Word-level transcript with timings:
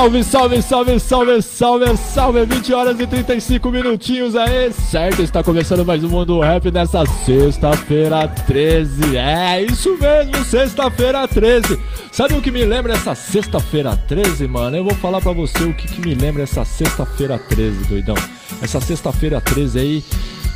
Salve, 0.00 0.24
salve, 0.24 0.62
salve, 0.62 0.98
salve, 0.98 1.42
salve, 1.42 1.96
salve, 1.98 2.46
20 2.46 2.72
horas 2.72 2.98
e 2.98 3.06
35 3.06 3.70
minutinhos 3.70 4.34
aí, 4.34 4.72
certo? 4.72 5.20
Está 5.20 5.42
começando 5.44 5.84
mais 5.84 6.02
um 6.02 6.08
Mundo 6.08 6.40
Rap 6.40 6.70
nessa 6.70 7.04
sexta-feira 7.04 8.26
13. 8.26 9.18
É 9.18 9.62
isso 9.62 9.98
mesmo, 9.98 10.42
sexta-feira 10.42 11.28
13. 11.28 11.78
Sabe 12.10 12.32
o 12.32 12.40
que 12.40 12.50
me 12.50 12.64
lembra 12.64 12.94
essa 12.94 13.14
sexta-feira 13.14 13.94
13, 13.94 14.48
mano? 14.48 14.74
Eu 14.74 14.84
vou 14.84 14.94
falar 14.94 15.20
pra 15.20 15.32
você 15.32 15.64
o 15.64 15.74
que, 15.74 15.86
que 15.86 16.00
me 16.00 16.14
lembra 16.14 16.44
essa 16.44 16.64
sexta-feira 16.64 17.38
13, 17.38 17.84
doidão. 17.84 18.16
Essa 18.62 18.80
sexta-feira 18.80 19.38
13 19.38 19.78
aí, 19.78 20.04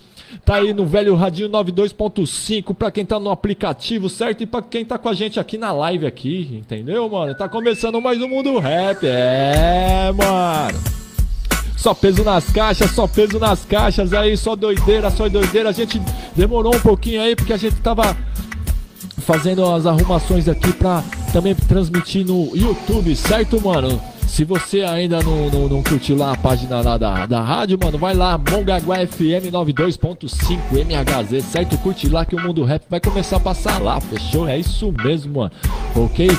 tá 0.46 0.56
aí 0.56 0.74
no 0.74 0.86
velho 0.86 1.16
radinho 1.16 1.50
92.5 1.50 2.74
pra 2.74 2.92
quem 2.92 3.06
tá 3.06 3.20
no 3.20 3.30
aplicativo, 3.30 4.10
certo? 4.10 4.44
E 4.44 4.46
pra 4.46 4.62
quem 4.62 4.86
tá 4.86 4.98
com 4.98 5.10
a 5.10 5.14
gente 5.14 5.40
aqui 5.40 5.58
na 5.58 5.72
live 5.72 6.06
aqui, 6.06 6.60
entendeu, 6.60 7.10
mano? 7.10 7.36
Tá 7.36 7.48
começando 7.48 8.02
mais 8.02 8.22
um 8.22 8.28
Mundo 8.28 8.58
Rap. 8.60 9.04
É, 9.04 10.12
mano. 10.12 10.98
Só 11.78 11.94
peso 11.94 12.24
nas 12.24 12.50
caixas, 12.52 12.92
só 12.92 13.08
peso 13.08 13.40
nas 13.40 13.64
caixas 13.64 14.12
aí, 14.12 14.36
só 14.36 14.56
doideira, 14.56 15.12
só 15.12 15.30
doideira. 15.30 15.70
A 15.70 15.72
gente 15.72 16.02
demorou 16.36 16.76
um 16.76 16.80
pouquinho 16.80 17.22
aí 17.22 17.36
porque 17.36 17.54
a 17.54 17.58
gente 17.58 17.76
tava 17.78 18.18
fazendo 19.20 19.64
as 19.66 19.86
arrumações 19.86 20.48
aqui 20.48 20.74
pra 20.74 21.04
também 21.32 21.54
transmitir 21.54 22.26
no 22.26 22.56
YouTube, 22.56 23.16
certo, 23.16 23.62
mano? 23.62 24.02
Se 24.28 24.44
você 24.44 24.82
ainda 24.82 25.22
não, 25.24 25.50
não, 25.50 25.68
não 25.68 25.84
curtiu 25.84 26.16
lá 26.16 26.34
a 26.34 26.38
página 26.38 26.82
lá 26.82 26.98
da, 26.98 27.26
da 27.26 27.42
rádio, 27.42 27.80
mano, 27.82 27.98
vai 27.98 28.14
lá, 28.14 28.38
Mongaguá 28.38 28.98
FM 29.08 29.50
92.5 29.52 30.60
MHZ, 30.72 31.44
certo? 31.46 31.78
Curte 31.80 32.08
lá 32.08 32.26
que 32.26 32.36
o 32.36 32.40
Mundo 32.40 32.64
Rap 32.64 32.84
vai 32.90 33.00
começar 33.00 33.38
a 33.38 33.40
passar 33.40 33.82
lá, 33.82 34.00
fechou? 34.00 34.48
É 34.48 34.60
isso 34.60 34.94
mesmo, 35.04 35.40
mano, 35.40 35.52
ok? 35.96 36.30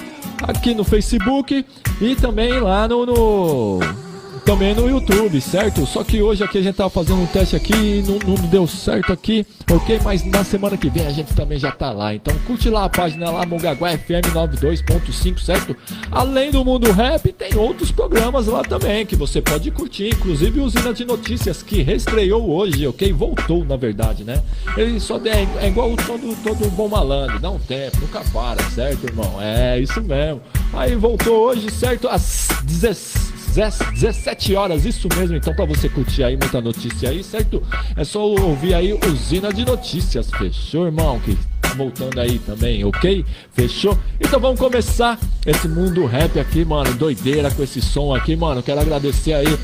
Aqui 0.42 0.74
no 0.74 0.84
Facebook 0.84 1.64
e 2.00 2.14
também 2.14 2.52
lá 2.60 2.86
no, 2.86 3.04
no 3.04 4.07
também 4.48 4.74
no 4.74 4.88
YouTube, 4.88 5.38
certo? 5.42 5.84
Só 5.84 6.02
que 6.02 6.22
hoje 6.22 6.42
aqui 6.42 6.56
a 6.56 6.62
gente 6.62 6.74
tava 6.74 6.88
fazendo 6.88 7.20
um 7.20 7.26
teste 7.26 7.54
aqui 7.54 7.74
e 7.74 8.02
não, 8.02 8.18
não, 8.26 8.48
deu 8.48 8.66
certo 8.66 9.12
aqui, 9.12 9.46
ok? 9.70 10.00
Mas 10.02 10.24
na 10.24 10.42
semana 10.42 10.74
que 10.74 10.88
vem 10.88 11.06
a 11.06 11.10
gente 11.10 11.34
também 11.34 11.58
já 11.58 11.70
tá 11.70 11.92
lá. 11.92 12.14
Então 12.14 12.34
curte 12.46 12.70
lá 12.70 12.84
a 12.84 12.88
página 12.88 13.30
lá, 13.30 13.44
Mongaguá 13.44 13.90
FM 13.90 14.32
92.5, 14.32 15.38
certo? 15.38 15.76
Além 16.10 16.50
do 16.50 16.64
Mundo 16.64 16.90
Rap, 16.92 17.30
tem 17.30 17.56
outros 17.56 17.92
programas 17.92 18.46
lá 18.46 18.62
também 18.62 19.04
que 19.04 19.14
você 19.14 19.42
pode 19.42 19.70
curtir, 19.70 20.14
inclusive 20.14 20.60
Usina 20.60 20.94
de 20.94 21.04
Notícias, 21.04 21.62
que 21.62 21.82
reestreou 21.82 22.48
hoje, 22.48 22.86
ok? 22.86 23.12
Voltou, 23.12 23.66
na 23.66 23.76
verdade, 23.76 24.24
né? 24.24 24.42
Ele 24.78 24.98
só 24.98 25.20
é, 25.26 25.46
é 25.62 25.68
igual 25.68 25.94
todo, 25.94 26.34
todo 26.42 26.70
bom 26.70 26.88
malandro, 26.88 27.38
dá 27.38 27.50
um 27.50 27.58
tempo, 27.58 27.98
nunca 28.00 28.22
para, 28.32 28.62
certo, 28.70 29.04
irmão? 29.04 29.42
É 29.42 29.78
isso 29.78 30.02
mesmo. 30.02 30.40
Aí 30.72 30.96
voltou 30.96 31.48
hoje, 31.48 31.70
certo? 31.70 32.08
Às 32.08 32.48
16 32.64 33.37
17 33.54 34.54
horas, 34.54 34.84
isso 34.84 35.08
mesmo. 35.16 35.36
Então, 35.36 35.54
para 35.54 35.64
você 35.64 35.88
curtir 35.88 36.24
aí 36.24 36.36
muita 36.36 36.60
notícia 36.60 37.10
aí, 37.10 37.22
certo? 37.24 37.62
É 37.96 38.04
só 38.04 38.24
ouvir 38.24 38.74
aí 38.74 38.92
Usina 38.92 39.52
de 39.52 39.64
Notícias. 39.64 40.30
Fechou, 40.30 40.86
irmão? 40.86 41.18
Que 41.20 41.36
voltando 41.76 42.18
aí 42.18 42.38
também, 42.38 42.84
ok? 42.84 43.24
Fechou? 43.52 43.98
Então 44.20 44.40
vamos 44.40 44.58
começar 44.58 45.18
esse 45.46 45.68
mundo 45.68 46.06
rap 46.06 46.38
aqui, 46.38 46.64
mano. 46.64 46.92
Doideira 46.94 47.50
com 47.50 47.62
esse 47.62 47.80
som 47.80 48.14
aqui, 48.14 48.36
mano. 48.36 48.62
Quero 48.62 48.80
agradecer 48.80 49.32
aí 49.32 49.58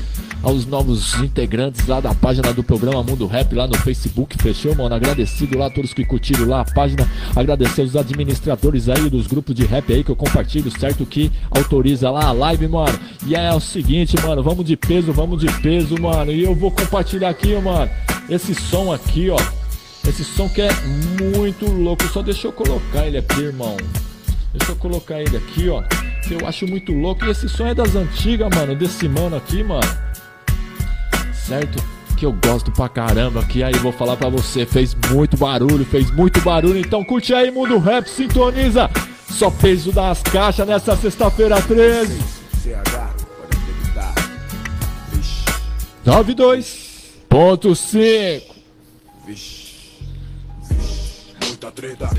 aos 0.45 0.65
novos 0.67 1.15
integrantes 1.15 1.87
lá 1.87 1.99
da 1.99 2.13
página 2.13 2.53
do 2.53 2.63
programa 2.63 3.01
Mundo 3.01 3.25
Rap 3.25 3.53
lá 3.55 3.67
no 3.67 3.75
Facebook, 3.79 4.37
fechou, 4.41 4.75
mano? 4.75 4.93
Agradecido 4.93 5.57
lá 5.57 5.65
a 5.65 5.69
todos 5.71 5.91
que 5.91 6.05
curtiram 6.05 6.47
lá 6.47 6.61
a 6.61 6.65
página, 6.65 7.09
agradecer 7.35 7.81
os 7.81 7.95
administradores 7.95 8.87
aí 8.87 9.09
dos 9.09 9.25
grupos 9.25 9.55
de 9.55 9.65
rap 9.65 9.91
aí 9.91 10.03
que 10.03 10.11
eu 10.11 10.15
compartilho, 10.15 10.71
certo? 10.79 11.03
Que 11.03 11.31
autoriza 11.49 12.11
lá 12.11 12.25
a 12.25 12.31
live, 12.31 12.67
mano. 12.67 12.97
E 13.25 13.35
é 13.35 13.51
o 13.53 13.59
seguinte, 13.59 14.15
mano, 14.21 14.43
vamos 14.43 14.65
de 14.65 14.77
peso, 14.77 15.11
vamos 15.11 15.41
de 15.41 15.51
peso, 15.61 15.99
mano. 15.99 16.31
E 16.31 16.43
eu 16.43 16.53
vou 16.53 16.69
compartilhar 16.69 17.29
aqui, 17.29 17.55
mano, 17.55 17.89
esse 18.29 18.53
som 18.53 18.93
aqui, 18.93 19.31
ó. 19.31 19.64
Esse 20.07 20.23
som 20.23 20.47
que 20.49 20.61
é 20.61 20.71
muito 21.33 21.65
louco. 21.69 22.07
Só 22.07 22.21
deixa 22.21 22.47
eu 22.47 22.51
colocar 22.51 23.05
ele 23.05 23.17
aqui, 23.17 23.41
irmão. 23.41 23.77
Deixa 24.53 24.71
eu 24.71 24.75
colocar 24.75 25.21
ele 25.21 25.35
aqui, 25.35 25.69
ó. 25.69 25.81
Que 26.27 26.35
eu 26.35 26.47
acho 26.47 26.67
muito 26.67 26.91
louco. 26.91 27.25
E 27.25 27.31
esse 27.31 27.49
som 27.49 27.67
é 27.67 27.73
das 27.73 27.95
antigas, 27.95 28.49
mano. 28.55 28.75
Desse 28.75 29.07
mano 29.07 29.35
aqui, 29.35 29.63
mano 29.63 30.05
certo? 31.45 31.83
Que 32.17 32.25
eu 32.25 32.33
gosto 32.33 32.71
pra 32.71 32.89
caramba, 32.89 33.43
que 33.45 33.61
aí 33.61 33.73
vou 33.75 33.91
falar 33.91 34.15
pra 34.15 34.29
você, 34.29 34.65
fez 34.65 34.95
muito 35.11 35.37
barulho, 35.37 35.85
fez 35.85 36.09
muito 36.11 36.39
barulho, 36.41 36.79
então 36.79 37.03
curte 37.03 37.33
aí, 37.33 37.51
Mundo 37.51 37.77
Rap, 37.77 38.07
sintoniza! 38.07 38.89
Só 39.29 39.51
peso 39.51 39.91
das 39.91 40.21
caixas 40.21 40.67
nessa 40.67 40.95
sexta-feira 40.95 41.61
13. 41.61 42.35
Nove 46.05 46.33
dois 46.35 47.15
ponto 47.27 47.75
cinco. 47.75 48.55
Muita 51.65 51.81
treta, 51.81 52.09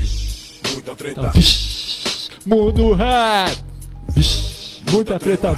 muita 0.73 0.95
treta. 0.95 1.31
Então, 1.33 2.57
mundo 2.57 2.93
rap, 2.93 3.57
muita 4.91 5.17
treta. 5.17 5.55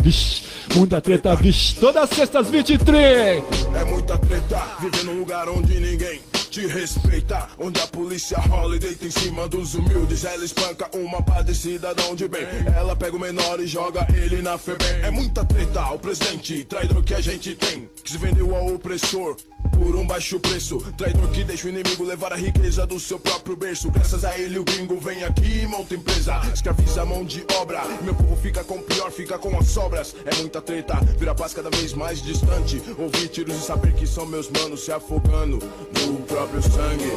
Muita 0.76 1.02
treta, 1.02 1.36
vixe, 1.36 1.74
todas 1.80 2.04
as 2.04 2.10
sextas 2.12 2.52
23. 2.52 3.44
É 3.74 3.86
muita 3.86 4.16
treta, 4.20 4.62
viver 4.80 5.04
num 5.06 5.18
lugar 5.18 5.50
onde 5.50 5.80
ninguém 5.80 6.22
te 6.50 6.66
respeita. 6.66 7.48
Onde 7.58 7.80
a 7.80 7.88
polícia 7.88 8.38
rola 8.40 8.76
e 8.76 8.80
deita 8.80 9.06
em 9.06 9.12
cima 9.12 9.48
dos 9.48 9.76
humildes. 9.76 10.26
Ela 10.26 10.44
espanca 10.44 10.90
uma 10.98 11.22
padecida 11.22 11.94
de 12.16 12.28
bem. 12.28 12.48
Ela 12.76 12.96
pega 12.96 13.16
o 13.16 13.20
menor 13.20 13.60
e 13.60 13.68
joga 13.68 14.08
ele 14.14 14.42
na 14.42 14.58
FEBEM. 14.58 15.02
É 15.04 15.12
muita 15.12 15.46
treta, 15.46 15.92
o 15.92 16.00
presidente 16.00 16.64
traidor 16.66 17.04
que 17.04 17.14
a 17.14 17.22
gente 17.22 17.54
tem. 17.56 17.88
Que 18.04 18.12
se 18.12 18.18
vendeu 18.18 18.56
ao 18.56 18.74
opressor 18.74 19.38
por 19.72 19.96
um 19.96 20.06
baixo 20.06 20.40
preço. 20.40 20.80
Traidor 20.98 21.30
que 21.30 21.44
deixa 21.44 21.68
o 21.68 21.70
inimigo 21.70 22.04
levar 22.04 22.34
a 22.34 22.36
riqueza 22.36 22.86
do 22.88 23.00
seu 23.00 23.20
próprio 23.20 23.56
berço. 23.56 23.92
Graças 23.92 24.26
a 24.26 24.38
ele 24.38 24.58
o 24.58 24.64
gringo 24.64 25.00
vem 25.00 25.24
aqui 25.24 25.62
e 25.62 25.68
monta 25.68 25.94
empresa. 25.94 26.42
Escraviza 26.54 27.04
a 27.04 27.06
mão 27.06 27.24
de 27.24 27.46
obra. 27.60 27.84
Meu 28.02 28.16
povo 28.16 28.36
fica 28.38 28.64
com 28.64 28.76
o 28.76 28.84
pior, 28.84 29.12
fica 29.12 29.38
com 29.38 29.56
as 29.58 29.68
sobras. 29.68 30.16
É 30.26 30.34
muita 30.36 30.62
treta, 30.62 30.96
vira 31.18 31.36
paz 31.36 31.54
cada 31.54 31.70
vez 31.70 31.94
mais 31.94 32.22
distante. 32.22 32.82
Ouvir 32.98 33.28
tiros 33.28 33.56
e 33.56 33.62
saber 33.62 33.94
que 33.94 34.08
são 34.08 34.26
meus 34.26 34.50
manos 34.50 34.84
se 34.84 34.92
afogando 34.92 35.60
no 35.60 36.18
próprio 36.24 36.39
sangue. 36.62 37.12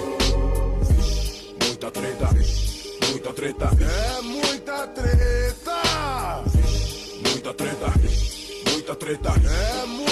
Muita 1.60 1.90
treta, 1.90 2.28
muita 3.08 3.32
treta. 3.32 3.70
É 3.80 4.22
muita 4.22 4.86
treta. 4.88 5.82
Muita 7.22 7.54
treta, 7.54 7.92
muita 8.66 8.94
treta. 8.96 9.30
É 9.30 9.86
muita 9.86 10.06
treta 10.06 10.11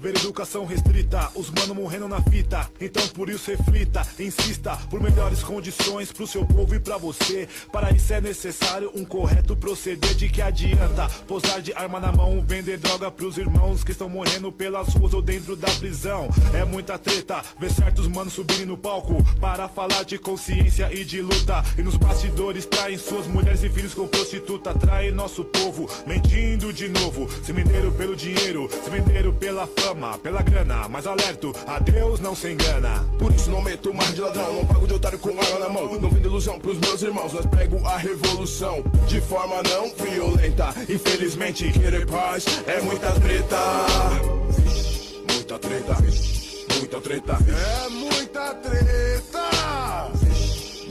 ver 0.00 0.16
educação 0.16 0.64
restrita, 0.64 1.30
os 1.34 1.50
mano 1.50 1.74
morrendo 1.74 2.08
na 2.08 2.20
fita. 2.22 2.68
Então 2.80 3.06
por 3.08 3.28
isso 3.28 3.50
reflita, 3.50 4.06
insista 4.18 4.76
por 4.90 5.00
melhores 5.00 5.42
condições 5.42 6.10
pro 6.12 6.26
seu 6.26 6.44
povo 6.46 6.74
e 6.74 6.80
pra 6.80 6.96
você. 6.96 7.48
Para 7.70 7.90
isso 7.90 8.12
é 8.12 8.20
necessário 8.20 8.90
um 8.94 9.04
correto 9.04 9.56
proceder. 9.56 10.14
De 10.14 10.28
que 10.28 10.40
adianta 10.40 11.08
posar 11.26 11.60
de 11.60 11.72
arma 11.74 12.00
na 12.00 12.10
mão, 12.12 12.42
vender 12.46 12.78
droga 12.78 13.10
pros 13.10 13.36
irmãos 13.36 13.84
que 13.84 13.92
estão 13.92 14.08
morrendo 14.08 14.50
pelas 14.50 14.88
ruas 14.94 15.14
ou 15.14 15.22
dentro 15.22 15.54
da 15.54 15.70
prisão. 15.72 16.28
É 16.54 16.64
muita 16.64 16.98
treta 16.98 17.42
ver 17.58 17.70
certos 17.70 18.06
manos 18.06 18.32
subirem 18.32 18.66
no 18.66 18.76
palco 18.76 19.22
para 19.40 19.68
falar 19.68 20.04
de 20.04 20.18
consciência 20.18 20.92
e 20.92 21.04
de 21.04 21.20
luta. 21.20 21.64
E 21.76 21.82
nos 21.82 21.96
bastidores 21.96 22.66
traem 22.66 22.98
suas 22.98 23.26
mulheres 23.26 23.62
e 23.62 23.68
filhos 23.68 23.94
com 23.94 24.06
prostituta, 24.06 24.72
traem 24.74 25.10
nosso 25.10 25.44
povo, 25.44 25.88
mentindo 26.06 26.72
de 26.72 26.88
novo. 26.88 27.28
Se 27.44 27.52
venderam 27.52 27.92
pelo 27.92 28.16
dinheiro, 28.16 28.68
se 28.70 28.90
venderam 28.90 29.34
pela 29.34 29.57
fama, 29.66 30.18
pela 30.18 30.42
grana, 30.42 30.88
mas 30.88 31.06
alerto, 31.06 31.54
a 31.66 31.78
Deus 31.78 32.20
não 32.20 32.34
se 32.34 32.52
engana. 32.52 33.04
Por 33.18 33.32
isso 33.32 33.50
não 33.50 33.62
meto 33.62 33.92
mais 33.92 34.14
de 34.14 34.20
ladrão, 34.20 34.54
não 34.54 34.66
pago 34.66 34.86
de 34.86 34.94
otário 34.94 35.18
com 35.18 35.30
arma 35.30 35.58
na 35.58 35.68
mão. 35.68 36.00
Não 36.00 36.10
vendo 36.10 36.26
ilusão 36.26 36.58
pros 36.58 36.78
meus 36.78 37.02
irmãos, 37.02 37.32
mas 37.32 37.46
prego 37.46 37.84
a 37.86 37.96
revolução 37.96 38.82
de 39.06 39.20
forma 39.20 39.62
não 39.62 39.90
violenta. 39.96 40.74
Infelizmente, 40.88 41.70
querer 41.72 42.06
paz 42.06 42.44
é 42.66 42.80
muita 42.80 43.12
treta. 43.12 43.58
Muita 45.32 45.58
treta, 45.58 45.96
muita 46.78 47.00
treta. 47.00 47.38
É 47.48 47.88
muita 47.88 48.54
treta. 48.54 49.48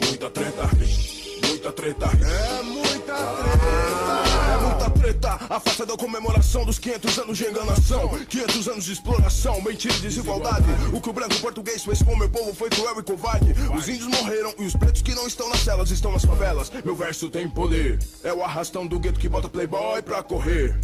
Muita 0.05 0.29
treta, 0.29 0.69
muita 1.47 1.71
treta. 1.71 2.05
É 2.05 2.63
muita 2.63 2.76
treta. 5.47 5.55
A 5.55 5.59
festa 5.59 5.85
da 5.85 5.97
comemoração 5.97 6.65
dos 6.65 6.77
500 6.77 7.19
anos 7.19 7.37
de 7.37 7.45
enganação. 7.45 8.09
500 8.25 8.67
anos 8.67 8.85
de 8.85 8.93
exploração, 8.93 9.61
mentira 9.61 9.93
e 9.95 9.99
desigualdade. 9.99 10.65
O 10.93 11.01
que 11.01 11.09
o 11.09 11.13
branco 11.13 11.35
português 11.39 11.83
fez 11.83 12.01
com 12.01 12.15
meu 12.15 12.29
povo 12.29 12.53
foi 12.53 12.69
cruel 12.69 12.99
e 12.99 13.03
covarde. 13.03 13.53
Os 13.75 13.87
índios 13.87 14.07
morreram 14.07 14.53
e 14.59 14.65
os 14.65 14.75
pretos 14.75 15.01
que 15.01 15.15
não 15.15 15.27
estão 15.27 15.49
nas 15.49 15.59
celas 15.59 15.89
estão 15.91 16.11
nas 16.11 16.25
favelas. 16.25 16.71
Meu 16.83 16.95
verso 16.95 17.29
tem 17.29 17.49
poder. 17.49 17.99
É 18.23 18.33
o 18.33 18.43
arrastão 18.43 18.85
do 18.85 18.99
gueto 18.99 19.19
que 19.19 19.29
bota 19.29 19.49
playboy 19.49 20.01
pra 20.01 20.21
correr. 20.21 20.77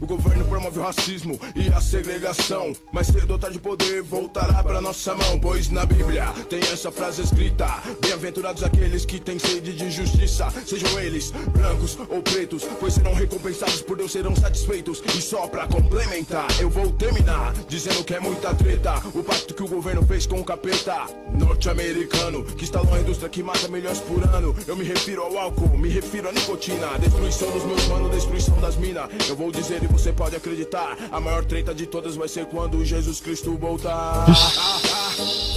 O 0.00 0.06
governo 0.06 0.44
promove 0.44 0.78
o 0.78 0.82
racismo 0.82 1.40
e 1.54 1.68
a 1.68 1.80
segregação. 1.80 2.74
Mas 2.92 3.06
cedo 3.06 3.30
ou 3.30 3.38
tarde 3.38 3.58
poder 3.58 4.02
voltará 4.02 4.62
pra 4.62 4.80
nossa 4.80 5.14
mão. 5.14 5.38
Pois 5.40 5.70
na 5.70 5.86
Bíblia 5.86 6.26
tem 6.50 6.60
essa 6.60 6.92
frase 6.92 7.22
escrita: 7.22 7.66
Bem-aventurados 8.00 8.62
aqueles 8.62 9.06
que 9.06 9.18
têm 9.18 9.38
sede 9.38 9.72
de 9.72 9.90
justiça, 9.90 10.48
sejam 10.66 11.00
eles 11.00 11.30
brancos 11.30 11.96
ou 12.08 12.22
pretos, 12.22 12.64
pois 12.78 12.94
serão 12.94 13.14
recompensados 13.14 13.80
por 13.80 13.96
Deus, 13.96 14.12
serão 14.12 14.36
satisfeitos. 14.36 15.02
E 15.16 15.22
só 15.22 15.46
pra 15.46 15.66
complementar, 15.66 16.46
eu 16.60 16.68
vou 16.68 16.92
terminar 16.92 17.54
dizendo 17.66 18.04
que 18.04 18.14
é 18.14 18.20
muita 18.20 18.54
treta. 18.54 18.96
O 19.14 19.22
pacto 19.22 19.54
que 19.54 19.62
o 19.62 19.68
governo 19.68 20.06
fez 20.06 20.26
com 20.26 20.40
o 20.40 20.44
capeta 20.44 21.06
norte-americano, 21.38 22.44
que 22.44 22.64
instalou 22.64 22.92
a 22.94 23.00
indústria 23.00 23.28
que 23.30 23.42
mata 23.42 23.66
milhões 23.68 24.00
por 24.00 24.22
ano. 24.24 24.54
Eu 24.66 24.76
me 24.76 24.84
refiro 24.84 25.22
ao 25.22 25.38
álcool, 25.38 25.76
me 25.78 25.88
refiro 25.88 26.28
à 26.28 26.32
nicotina, 26.32 26.98
destruição 26.98 27.50
dos 27.50 27.64
meus 27.64 27.86
manos, 27.88 28.10
destruição 28.10 28.60
das 28.60 28.76
minas. 28.76 29.08
Eu 29.28 29.36
vou 29.36 29.50
dizer 29.50 29.85
você 29.86 30.12
pode 30.12 30.36
acreditar. 30.36 30.96
A 31.10 31.20
maior 31.20 31.44
treta 31.44 31.74
de 31.74 31.86
todas 31.86 32.16
vai 32.16 32.28
ser 32.28 32.46
quando 32.46 32.84
Jesus 32.84 33.20
Cristo 33.20 33.56
voltar. 33.56 34.26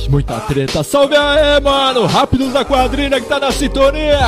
Muita 0.10 0.40
treta. 0.42 0.84
Salve 0.84 1.16
aí, 1.16 1.60
mano. 1.62 2.06
Rápidos 2.06 2.54
da 2.54 2.66
quadrilha 2.66 3.20
que 3.20 3.28
tá 3.28 3.40
na 3.40 3.52
sintonia. 3.52 4.20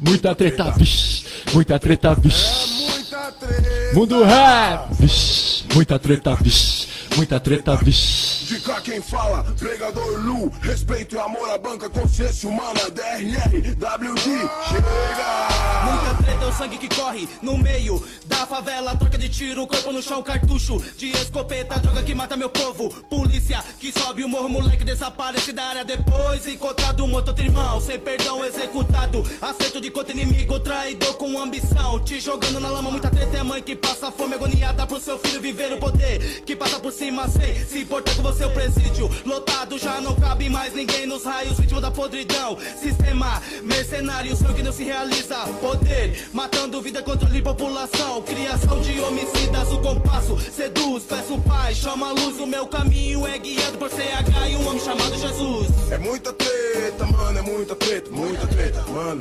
Muita 0.00 0.34
treta, 0.34 0.70
vixi. 0.72 1.24
Muita 1.52 1.78
treta, 1.78 2.14
treta. 2.16 3.94
Mundo 3.94 4.22
rap, 4.24 4.92
vixi. 4.94 5.64
Muita 5.74 5.98
treta, 5.98 6.34
vixi. 6.34 6.88
Muita 7.16 7.40
treta, 7.40 7.76
vixi. 7.76 8.33
De 8.44 8.60
cá 8.60 8.78
quem 8.78 9.00
fala, 9.00 9.42
pregador 9.58 10.20
Lu, 10.20 10.52
respeito 10.60 11.14
e 11.14 11.18
amor 11.18 11.48
à 11.48 11.56
banca, 11.56 11.88
consciência 11.88 12.46
humana, 12.46 12.90
DRR, 12.90 13.72
WD, 13.72 14.20
chega! 14.68 15.64
Muita 15.84 16.22
treta 16.22 16.44
é 16.44 16.46
o 16.46 16.52
sangue 16.52 16.76
que 16.76 16.94
corre 16.94 17.28
no 17.40 17.56
meio 17.56 18.02
da 18.26 18.46
favela. 18.46 18.96
Troca 18.96 19.16
de 19.16 19.28
tiro, 19.28 19.66
corpo 19.66 19.92
no 19.92 20.02
chão, 20.02 20.22
cartucho 20.22 20.82
de 20.96 21.10
escopeta. 21.10 21.78
Droga 21.78 22.02
que 22.02 22.14
mata 22.14 22.36
meu 22.36 22.50
povo. 22.50 22.90
Polícia 23.04 23.62
que 23.78 23.92
sobe 23.92 24.24
o 24.24 24.28
morro, 24.28 24.48
moleque 24.48 24.84
desaparece 24.84 25.52
da 25.52 25.64
área 25.64 25.84
depois. 25.84 26.46
Encontrado 26.46 27.06
morto, 27.06 27.28
outro 27.28 27.44
irmão, 27.44 27.80
sem 27.80 27.98
perdão 27.98 28.44
executado. 28.44 29.24
Acerto 29.40 29.80
de 29.80 29.90
contra 29.90 30.12
inimigo, 30.12 30.58
traidor 30.60 31.14
com 31.14 31.38
ambição. 31.38 32.02
Te 32.02 32.20
jogando 32.20 32.60
na 32.60 32.68
lama, 32.68 32.90
muita 32.90 33.10
treta 33.10 33.38
é 33.38 33.42
mãe 33.42 33.62
que 33.62 33.76
passa 33.76 34.10
fome 34.10 34.34
agoniada 34.34 34.86
pro 34.86 35.00
seu 35.00 35.18
filho 35.18 35.40
viver 35.40 35.72
o 35.72 35.78
poder. 35.78 36.42
Que 36.44 36.56
passa 36.56 36.80
por 36.80 36.92
cima 36.92 37.28
sem 37.28 37.64
se 37.66 37.80
importar 37.80 38.14
com 38.16 38.22
você, 38.22 38.33
o 38.42 38.50
presídio. 38.50 39.10
Lotado, 39.24 39.78
já 39.78 40.00
não 40.00 40.14
cabe 40.16 40.48
mais 40.48 40.74
ninguém 40.74 41.06
nos 41.06 41.24
raios, 41.24 41.58
vítima 41.58 41.80
da 41.80 41.90
podridão. 41.90 42.56
Sistema 42.80 43.42
mercenário, 43.62 44.34
sonho 44.36 44.54
que 44.54 44.62
não 44.62 44.72
se 44.72 44.84
realiza. 44.84 45.36
Poder, 45.60 46.28
matando 46.32 46.80
vida, 46.80 47.02
controle 47.02 47.42
população. 47.42 48.22
Criação 48.22 48.80
de 48.80 48.98
homicidas, 49.00 49.70
o 49.70 49.78
compasso 49.80 50.38
seduz. 50.50 51.04
Peço 51.04 51.38
paz, 51.42 51.76
chama 51.76 52.08
a 52.08 52.12
luz. 52.12 52.40
O 52.40 52.46
meu 52.46 52.66
caminho 52.66 53.26
é 53.26 53.38
guiado 53.38 53.78
por 53.78 53.90
CH 53.90 54.48
e 54.50 54.56
um 54.56 54.66
homem 54.68 54.80
chamado 54.80 55.16
Jesus. 55.16 55.68
É 55.90 55.98
muita 55.98 56.32
treta, 56.32 57.06
mano, 57.06 57.38
é 57.38 57.42
muita 57.42 57.76
treta, 57.76 58.10
muita 58.10 58.46
treta, 58.46 58.82
mano. 58.88 59.20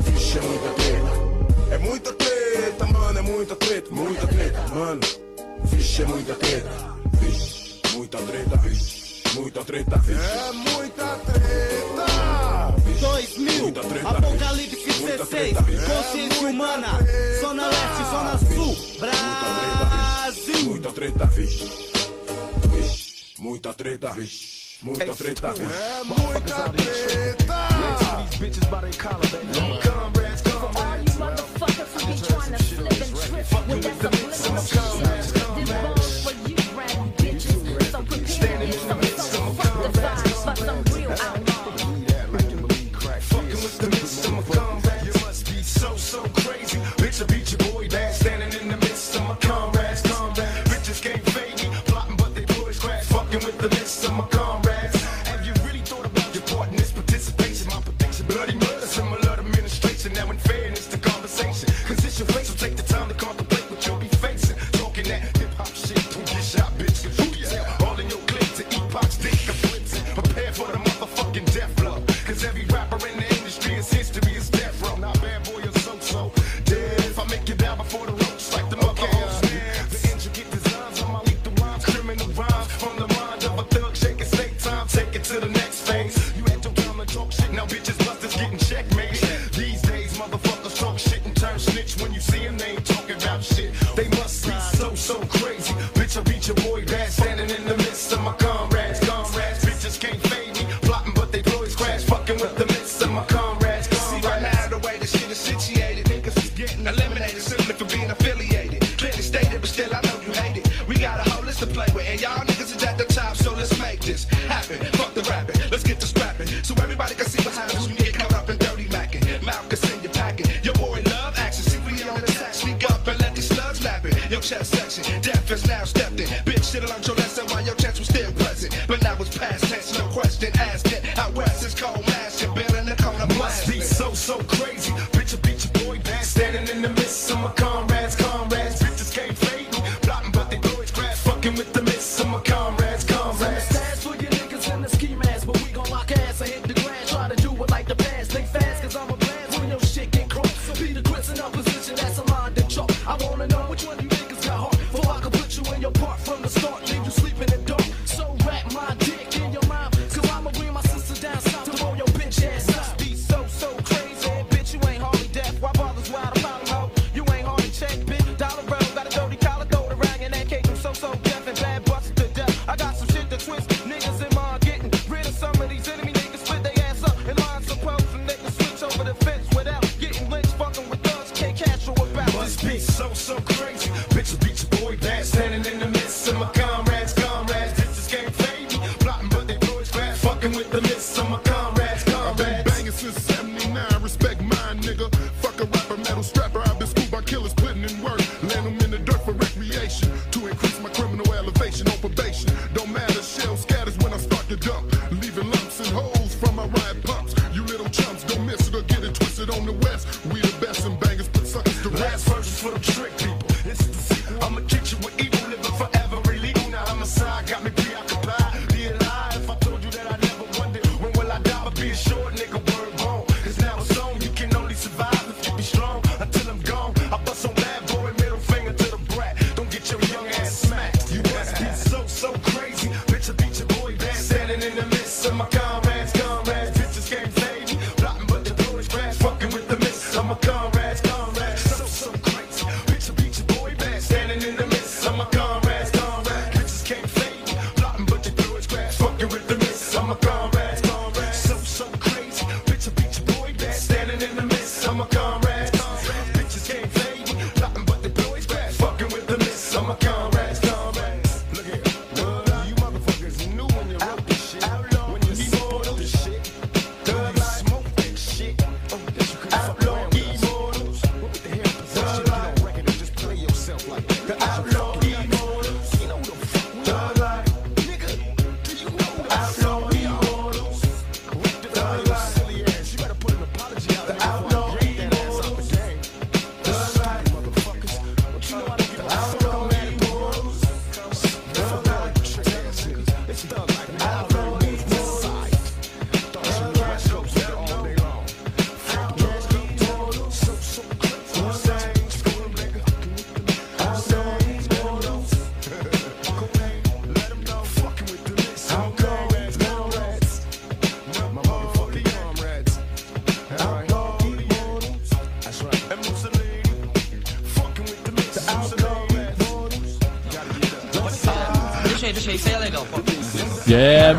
Vixe, 0.00 0.38
é 0.38 0.40
muita 0.40 0.70
treta. 0.70 1.30
É 1.70 1.78
muita 1.78 2.12
treta, 2.12 2.86
mano, 2.86 3.18
é 3.18 3.22
muita 3.22 3.56
treta, 3.56 3.90
muita 3.92 4.26
treta, 4.26 4.60
mano. 4.74 5.00
Vixe, 5.64 6.02
é 6.02 6.06
muita 6.06 6.34
treta. 6.34 6.70
Vixe, 7.20 7.59
muita 8.00 8.16
treta, 8.22 8.56
muita 9.34 9.62
treta. 9.64 10.00
É 10.08 10.52
muita 10.52 11.16
treta. 11.18 12.74
Vixe, 12.86 13.00
2000, 13.00 13.62
muita 13.62 13.80
treta, 13.82 14.08
Apocalipse 14.08 14.76
vixe, 14.76 15.00
muita 15.00 15.24
16, 15.26 15.28
treta, 15.28 15.62
vixe. 15.62 15.84
consciência 15.84 16.46
É 16.46 16.50
humana, 16.50 16.96
treta. 16.96 17.40
Zona 17.40 17.66
Leste, 17.66 18.04
Zona 18.10 18.38
Sul, 18.38 18.76
Brasil. 19.00 20.64
Muita 20.70 20.92
treta, 20.92 21.26
muita 23.38 23.72
treta, 23.74 24.12
vixe. 24.12 24.78
Muita 24.82 25.14
treta, 25.14 25.52
vixe. 25.52 25.66
É 25.74 26.04
muita 26.04 26.68
treta. 26.70 27.54
All 30.72 30.96
you 30.98 31.12
motherfuckers 31.18 31.92
who 31.92 32.00
be 32.06 32.14
trying 32.26 32.52
to 32.52 32.62
slip 32.62 33.00
and 33.00 33.16
trip 33.16 33.48
with 33.68 33.82
that 33.82 35.24
subliminal 35.24 36.19
bitches. 38.10 38.40
So 38.40 38.94
prepare 38.94 39.10
to 39.10 39.19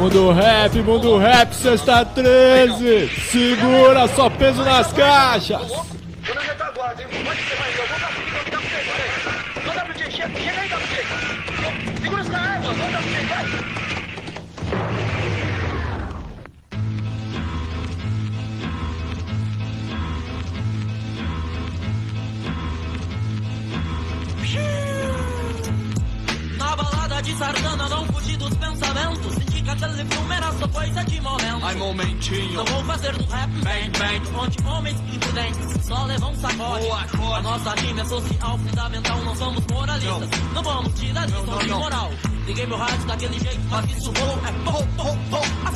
mundo 0.01 0.31
rap, 0.31 0.81
mundo 0.81 1.15
rap, 1.15 1.53
sexta 1.53 2.03
13. 2.03 3.07
Segura 3.29 4.07
só 4.07 4.31
peso 4.31 4.63
nas 4.63 4.91
caixas. 4.91 5.71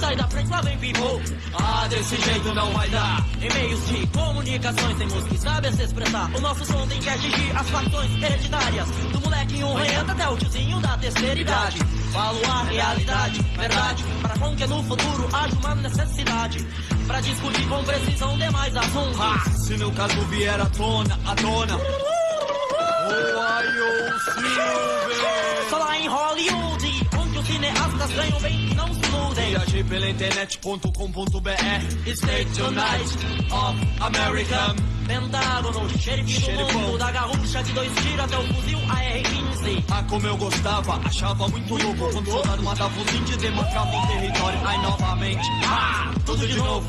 A 0.05 0.07
sair 0.07 0.17
da 0.17 0.27
frente 0.27 0.50
lá 0.51 0.62
vem 0.62 0.77
pipô 0.77 1.19
Ah, 1.59 1.88
desse 1.88 2.15
jeito 2.21 2.53
não 2.53 2.71
vai 2.74 2.88
dar. 2.89 3.25
Em 3.41 3.51
meios 3.51 3.88
de 3.88 4.07
comunicações 4.07 4.97
temos 5.00 5.24
que 5.24 5.38
saber 5.39 5.74
se 5.74 5.81
expressar. 5.81 6.29
O 6.35 6.41
nosso 6.41 6.63
som 6.63 6.88
tem 6.88 7.00
que 7.00 7.09
atingir 7.09 7.57
as 7.57 7.67
facções 7.71 8.24
hereditárias. 8.24 8.88
Do 8.88 9.21
molequinho 9.21 9.74
ranhento 9.74 10.12
até 10.12 10.29
o 10.29 10.38
tiozinho 10.38 10.79
da 10.79 10.95
terceira 11.00 11.39
idade. 11.39 11.79
Falo 12.13 12.39
a 12.45 12.63
realidade, 12.65 13.41
verdade, 13.57 14.03
para 14.21 14.38
com 14.38 14.55
que 14.55 14.67
no 14.67 14.83
futuro 14.83 15.29
haja 15.33 15.55
uma 15.55 15.75
necessidade. 15.75 16.67
Pra 17.07 17.21
discutir 17.21 17.67
com 17.67 17.83
precisão 17.83 18.38
demais 18.38 18.77
assuntos. 18.77 19.19
Ah, 19.19 19.50
se 19.50 19.75
no 19.77 19.91
caso 19.91 20.21
vier 20.27 20.62
à 20.62 20.65
tona, 20.67 21.19
à 21.25 21.35
tona. 21.35 21.79
Ai, 23.41 23.65
Silver. 24.24 25.69
Só 25.69 25.77
lá 25.79 25.97
em 25.97 26.07
Hollywood, 26.07 27.09
onde 27.17 27.38
os 27.39 27.47
cineastas 27.47 28.12
ganham 28.12 28.39
bem 28.41 28.69
e 28.71 28.75
não 28.75 28.93
se 28.93 29.04
iludem. 29.45 29.49
Viajei 29.49 29.83
pela 29.83 30.09
internet.com.br. 30.09 32.11
State 32.11 32.51
Tonight 32.51 33.17
of 33.51 33.77
America. 34.01 34.75
Pentágono, 35.07 35.87
xerife 35.99 36.33
do 36.33 36.41
Xerifão. 36.45 36.81
mundo, 36.81 36.97
da 36.97 37.11
garrucha 37.11 37.63
de 37.63 37.71
dois 37.73 37.93
tiros 37.93 38.19
até 38.19 38.37
o 38.39 38.53
fuzil 38.53 38.79
AR-15. 38.89 39.83
Ah, 39.91 40.03
como 40.09 40.25
eu 40.27 40.35
gostava, 40.37 40.95
achava 41.05 41.47
muito 41.47 41.75
louco 41.77 42.09
quando 42.11 42.31
soldado 42.31 42.63
matava 42.63 43.01
os 43.01 43.13
índios 43.13 43.35
e 43.35 43.37
demarcava 43.37 43.95
o 43.95 44.07
território. 44.07 44.59
Ai, 44.65 44.81
novamente, 44.81 45.47
ah, 45.67 46.11
tudo 46.25 46.47
de 46.47 46.55
novo. 46.57 46.87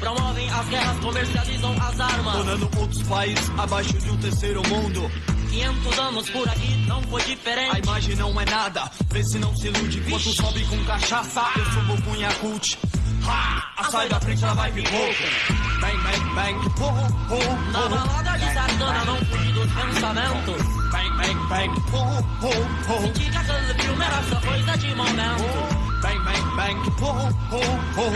Promovem 0.00 0.48
as 0.48 0.66
guerras, 0.68 0.98
comercializam 1.00 1.72
as 1.72 2.00
armas. 2.00 2.34
Tornando 2.36 2.70
outros 2.78 3.02
países 3.02 3.50
abaixo 3.58 3.98
de 3.98 4.10
um 4.10 4.16
terceiro 4.16 4.62
mundo. 4.68 5.10
500 5.50 5.98
anos 5.98 6.30
por 6.30 6.48
aqui 6.48 6.84
não 6.86 7.02
foi 7.04 7.22
A 7.22 7.24
diferente. 7.24 7.78
imagem 7.78 8.16
não 8.16 8.40
é 8.40 8.44
nada, 8.44 8.90
vê 9.10 9.22
se 9.24 9.38
não 9.38 9.54
se 9.56 9.68
ilude. 9.68 9.98
Enquanto 9.98 10.32
sobe 10.32 10.64
com 10.66 10.84
cachaça, 10.84 11.44
eu 11.56 11.64
subo 11.72 12.02
com 12.02 12.14
Yakult. 12.16 12.76
Ha! 13.26 13.72
A 13.76 13.84
sai 13.90 14.08
da 14.08 14.20
frente, 14.20 14.42
ela 14.44 14.54
vai 14.54 14.70
pipoco. 14.72 14.98
Bang, 15.80 15.96
bang, 15.98 16.34
bang, 16.34 16.58
ho, 16.80 16.84
ho, 16.84 17.34
ho. 17.34 17.72
Na 17.72 17.88
balada 17.88 18.38
de 18.38 18.52
Sardana 18.54 19.04
não 19.04 19.16
fugi 19.26 19.52
dos 19.52 19.72
pensamentos. 19.72 20.62
Bang, 20.92 21.10
bang, 21.16 21.48
bang, 21.48 21.80
ho, 21.92 21.98
ho, 21.98 22.48
ho. 22.88 23.02
Senti 23.02 23.30
que 23.30 23.36
aquele 23.36 23.82
filme 23.82 24.04
era 24.04 24.22
só 24.24 24.40
coisa 24.40 24.78
de 24.78 24.94
momento. 24.94 26.00
Bang, 26.02 26.18
bang, 26.24 26.56
bang, 26.56 26.90
ho, 27.00 27.10
ho, 27.50 27.60
ho. 27.96 28.12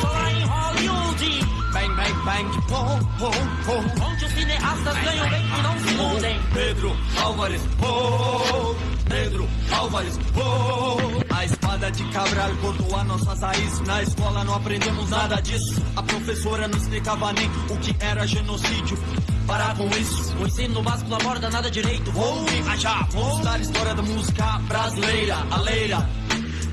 Só 0.00 0.08
lá 0.08 0.32
em 0.32 0.44
Hollywood, 0.44 1.40
Bang, 1.78 1.94
bang, 1.94 2.12
bang, 2.24 2.48
ho, 2.72 2.98
ho, 3.20 3.30
ho. 3.68 4.04
onde 4.04 4.24
os 4.24 4.32
cineastas 4.32 4.98
ganham 4.98 5.30
bem 5.30 5.46
e 5.46 5.62
não 5.62 5.78
se 5.78 5.94
iludem. 5.94 6.40
Pedro 6.52 6.96
Álvares, 7.22 7.62
oh, 7.80 8.74
Pedro 9.08 9.48
Álvares, 9.70 10.18
oh. 10.34 11.32
A 11.32 11.44
espada 11.44 11.92
de 11.92 12.02
Cabral 12.06 12.50
cortou 12.60 12.96
as 12.96 13.06
nossas 13.06 13.40
raízes. 13.40 13.80
Na 13.82 14.02
escola 14.02 14.42
não 14.42 14.54
aprendemos 14.56 15.08
nada 15.08 15.40
disso. 15.40 15.80
A 15.94 16.02
professora 16.02 16.66
não 16.66 16.78
explicava 16.78 17.32
nem 17.32 17.48
o 17.70 17.76
que 17.76 17.94
era 18.00 18.26
genocídio. 18.26 18.98
Parar 19.46 19.76
com 19.76 19.86
isso. 19.96 20.36
O 20.36 20.48
ensino 20.48 20.82
básico 20.82 21.08
não 21.08 21.18
aborda 21.18 21.48
nada 21.48 21.70
direito. 21.70 22.10
Vou 22.10 22.44
viajar, 22.44 23.06
vou 23.12 23.30
estudar 23.30 23.60
história 23.60 23.94
da 23.94 24.02
música 24.02 24.44
brasileira, 24.66 25.36
a 25.48 25.60
leira. 25.60 26.08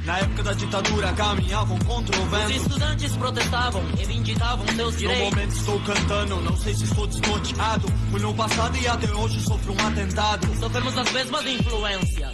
Na 0.06 0.20
época 0.20 0.44
da 0.44 0.54
ditadura 0.54 1.12
caminhavam 1.14 1.80
contra 1.80 2.20
o 2.20 2.24
Os 2.24 2.30
vento. 2.30 2.52
estudantes 2.52 3.16
protestavam, 3.18 3.84
reivindicavam 3.98 4.66
seus 4.76 4.94
No 4.94 5.00
direitos. 5.00 5.30
momento 5.32 5.52
estou 5.56 5.80
cantando, 5.82 6.42
não 6.42 6.58
sei 6.58 6.74
se 6.76 6.84
estou 6.84 7.08
desnorteado. 7.08 7.88
Fui 8.12 8.20
no 8.22 8.34
passado 8.36 8.78
e 8.78 8.88
até 8.88 9.12
hoje 9.12 9.42
sofro 9.42 9.74
um 9.74 9.88
atentado. 9.88 10.48
Sofremos 10.60 10.98
as 10.98 11.12
mesmas 11.12 11.46
influências. 11.48 12.32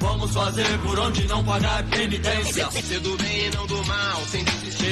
Vamos 0.00 0.32
fazer 0.32 0.78
por 0.82 0.98
onde 1.00 1.26
não 1.26 1.42
pagar 1.44 1.82
penitência. 1.84 2.70
Ser 2.70 3.00
do 3.00 3.16
bem 3.16 3.46
e 3.46 3.50
não 3.56 3.66
do 3.66 3.84
mal, 3.86 4.22
sem 4.30 4.44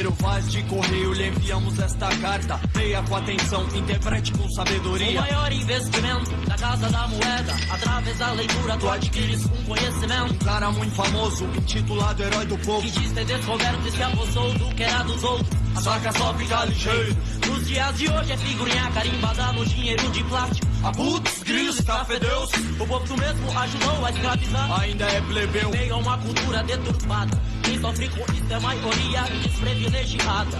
Cheiro 0.06 0.12
faz 0.20 0.52
de 0.52 0.62
correio, 0.64 1.12
lhe 1.12 1.26
enviamos 1.26 1.78
esta 1.80 2.08
carta. 2.18 2.60
Leia 2.76 3.02
com 3.02 3.16
atenção, 3.16 3.66
interprete 3.74 4.30
com 4.32 4.44
O 4.44 4.54
sabedoria. 4.54 5.20
maior 5.20 5.52
investimento 5.52 6.30
da 6.46 6.54
Casa 6.54 6.88
da 6.88 7.08
Moeda. 7.08 7.54
Através 7.70 8.18
da 8.18 8.32
leitura 8.32 8.76
tu 8.76 8.88
adquires 8.88 9.44
um 9.46 9.64
conhecimento. 9.64 10.32
Um 10.34 10.38
cara 10.38 10.70
muito 10.70 10.94
famoso, 10.94 11.44
intitulado 11.56 12.22
Herói 12.22 12.46
do 12.46 12.56
Povo. 12.58 12.82
Que 12.82 12.90
diz 12.90 13.12
ter 13.12 13.24
descoberto 13.24 13.88
e 13.88 13.90
se 13.90 14.02
apossou 14.02 14.54
do 14.54 14.74
que 14.76 14.82
era 14.84 15.02
dos 15.02 15.24
outros. 15.24 15.65
A 15.76 15.80
saca 15.82 16.10
só 16.12 16.32
fica 16.32 16.64
ligeiro. 16.64 17.16
Nos 17.46 17.66
dias 17.66 17.98
de 17.98 18.08
hoje 18.08 18.32
é 18.32 18.36
figurinha 18.38 18.90
carimbada 18.92 19.52
no 19.52 19.66
dinheiro 19.66 20.10
de 20.10 20.24
plástico. 20.24 20.66
A 20.82 20.90
putz, 20.90 21.42
grilos, 21.42 21.80
cafedeus. 21.82 22.50
O 22.80 22.86
povo 22.86 23.16
mesmo 23.18 23.58
ajudou 23.58 24.06
a 24.06 24.10
escravizar. 24.10 24.80
Ainda 24.80 25.04
é 25.04 25.20
plebeu. 25.20 25.70
A 25.92 25.96
uma 25.96 26.16
cultura 26.16 26.62
deturpada. 26.62 27.42
Quem 27.62 27.78
sofre 27.78 28.08
com 28.08 28.32
isso 28.32 28.46
é 28.54 28.58
maioria 28.58 29.22
desprivilegiada. 29.42 30.58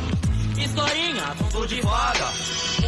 Historinha, 0.59 1.35
conto 1.39 1.67
de 1.67 1.81
fada. 1.81 2.27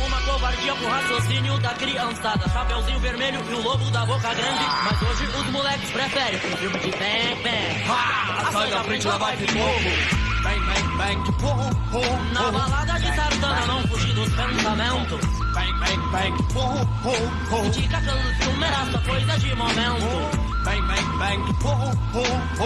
Uma 0.07 0.21
covardia 0.21 0.75
pro 0.75 0.87
raciocínio 0.87 1.59
da 1.61 1.71
criançada. 1.71 2.47
Chapeuzinho 2.51 3.01
vermelho 3.01 3.41
e 3.51 3.55
o 3.55 3.63
lobo 3.63 3.91
da 3.91 4.05
boca 4.05 4.35
grande. 4.35 4.65
Mas 4.85 5.03
hoje 5.03 5.25
os 5.35 5.47
moleques 5.51 5.91
preferem 5.93 6.37
um 6.37 6.57
filme 6.59 6.79
de 6.79 6.91
bang 6.91 7.43
bang. 7.43 7.85
Ha! 7.89 8.53
Sai 8.53 8.71
da 8.71 8.85
frente, 8.85 9.07
lá 9.07 9.17
vai 9.17 9.37
pipoco. 9.39 10.28
Bang, 10.49 10.65
bang, 10.67 10.89
bang. 10.97 11.19
Na 12.33 12.51
balada 12.51 12.99
de 12.99 13.15
Sardana 13.15 13.67
não 13.67 13.83
fugir 13.89 14.15
dos 14.15 14.33
pensamentos. 14.33 15.21
Bang, 15.55 15.73
bang, 15.79 16.03
bang, 16.11 16.35
ho, 16.55 16.67
ho, 17.05 17.15
ho. 17.51 17.67
Indica 17.67 18.01
que 18.01 18.09
o 18.09 18.35
filme 18.41 18.65
era 18.65 18.87
só 18.91 18.99
coisa 19.01 19.39
de 19.39 19.55
momento. 19.55 20.07
Bang, 20.65 20.83
bang, 20.89 21.19
bang, 21.19 21.43
ho, 21.65 21.75
ho. 22.15 22.65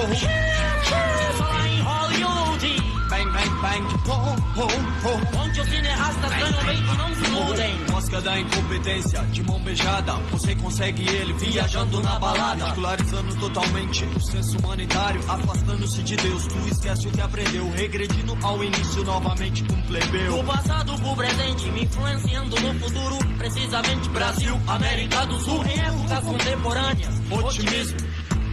Só 1.39 1.45
lá 1.45 1.69
em 1.69 1.81
Hollywood. 1.81 2.92
Bang, 3.23 3.31
bang, 3.31 3.51
bang, 3.63 3.87
ho, 4.09 4.15
ho, 4.57 4.67
ho. 4.67 5.43
Onde 5.45 5.61
os 5.61 5.69
cineastas 5.69 6.31
ganham 6.31 6.65
bem 6.65 6.79
e 6.79 6.97
não 6.97 7.15
se 7.15 7.25
iludem. 7.25 7.87
Mosca 7.93 8.21
da 8.21 8.41
incompetência, 8.41 9.23
de 9.27 9.43
mão 9.45 9.61
beijada. 9.61 10.15
Você 10.33 10.57
consegue 10.57 11.09
ele 11.09 11.33
viajando 11.35 12.03
na 12.03 12.19
balada. 12.19 12.65
Ridicularizando 12.65 13.37
totalmente 13.37 14.05
o 14.07 14.21
senso 14.21 14.59
humanitário. 14.59 15.21
Afastando-se 15.29 16.03
de 16.03 16.17
Deus, 16.17 16.47
tu 16.49 16.59
esquece 16.69 17.07
o 17.07 17.13
que 17.13 17.21
aprendeu. 17.21 17.71
Regredindo 17.71 18.37
ao 18.43 18.65
início 18.65 19.05
novamente 19.05 19.63
com 19.65 19.81
plebeu. 19.83 20.43
passado 20.43 20.93
pro 20.99 21.15
presente, 21.15 21.71
me 21.71 21.85
influenciando 21.85 22.61
no 22.61 22.81
futuro. 22.81 23.19
Precisamente 23.39 24.09
Brasil, 24.09 24.61
América 24.67 25.27
do 25.27 25.39
Sul. 25.39 25.65
Em 25.65 25.81
épocas 25.81 26.25
contemporâneas, 26.25 27.23
Otimismo. 27.31 28.12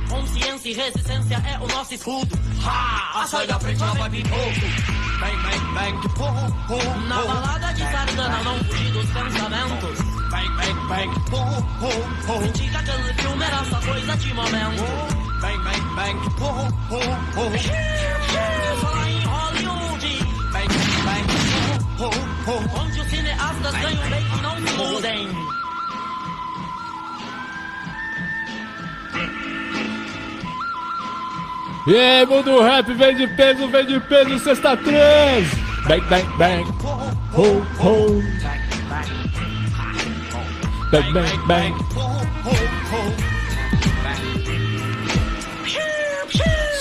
Consciência 0.10 0.70
e 0.70 0.74
resistência 0.74 1.36
é 1.36 1.58
o 1.64 1.68
nosso 1.68 1.94
escudo. 1.94 2.38
Ha! 2.66 3.22
A 3.22 3.28
sai 3.28 3.48
da 3.48 3.60
frente, 3.60 3.80
lá 3.80 3.94
vai 3.94 4.10
pipoco. 4.10 5.00
Bang, 5.20 5.36
bang, 5.44 5.74
bang, 5.74 6.08
ho, 6.18 6.26
ho, 6.70 7.08
Na 7.08 7.22
balada 7.22 7.74
de 7.74 7.82
Sardana 7.82 8.44
não 8.44 8.64
fugir 8.64 8.92
dos 8.92 9.06
pensamentos. 9.06 10.00
Bang, 10.32 10.50
bang, 10.58 10.80
bang, 10.88 11.12
ho, 11.32 11.38
ho, 11.82 11.92
ho. 12.28 12.44
Indica 12.46 12.84
que 12.84 12.92
aquele 12.92 13.14
filme 13.14 13.44
era 13.44 13.66
só 13.66 13.80
coisa 13.82 14.18
de 14.18 14.34
momento. 14.34 14.84
Bang, 15.42 15.58
bang, 15.64 15.82
bang, 15.96 16.20
ho. 16.40 16.52
Só 18.82 18.90
lá 18.90 19.10
em 19.10 19.26
Hollywood, 19.26 20.20
Bang, 20.52 20.74
bang, 21.06 21.28
ho, 22.00 22.06
ho, 22.06 22.10
ho. 22.48 22.82
onde 22.82 23.00
os 23.02 23.08
cineastas 23.10 23.72
ganham 23.74 24.10
bem 24.10 24.26
e 24.26 24.42
não 24.42 24.56
se 24.56 24.74
iludem. 24.74 25.59
E 31.88 32.26
mundo 32.26 32.62
rap, 32.62 32.94
vem 32.94 33.16
de 33.16 33.28
peso, 33.28 33.68
vem 33.70 33.86
de 33.86 34.00
peso, 34.02 34.38
sexta 34.40 34.76
três. 34.78 35.48
Bang, 35.88 36.02
bang, 36.10 36.38
bang. 36.38 36.64
Ho, 37.34 37.66
ho. 37.80 38.22
Bang, 40.92 41.14
bang, 41.14 41.38
bang. 41.48 41.76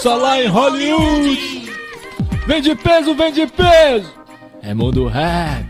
Só 0.03 0.17
lá 0.17 0.43
em 0.43 0.47
Hollywood. 0.47 1.71
Vem 2.47 2.63
de 2.63 2.75
peso, 2.75 3.15
vem 3.15 3.33
de 3.33 3.47
peso. 3.47 4.13
É 4.63 4.75
mundo 4.75 5.07
rap. 5.07 5.67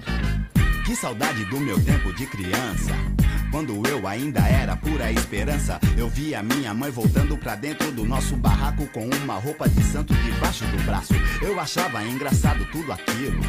Que 0.85 0.97
saudade 0.97 1.45
do 1.47 1.59
meu 1.61 1.79
tempo 1.85 2.13
de 2.15 2.27
criança. 2.27 2.95
Quando 3.51 3.87
eu 3.89 4.07
ainda 4.07 4.41
era 4.41 4.77
pura 4.77 5.11
esperança, 5.11 5.81
eu 5.97 6.09
via 6.09 6.43
minha 6.43 6.75
mãe 6.75 6.91
voltando 6.91 7.37
pra 7.37 7.57
dentro 7.57 7.91
do 7.91 8.05
nosso 8.05 8.37
barraco 8.37 8.87
com 8.89 9.09
uma 9.09 9.35
roupa 9.35 9.69
de 9.69 9.83
santo 9.85 10.13
debaixo 10.15 10.65
do 10.67 10.83
braço. 10.85 11.15
Eu 11.41 11.59
achava 11.59 12.05
engraçado 12.05 12.65
tudo 12.71 12.93
aquilo. 12.93 13.41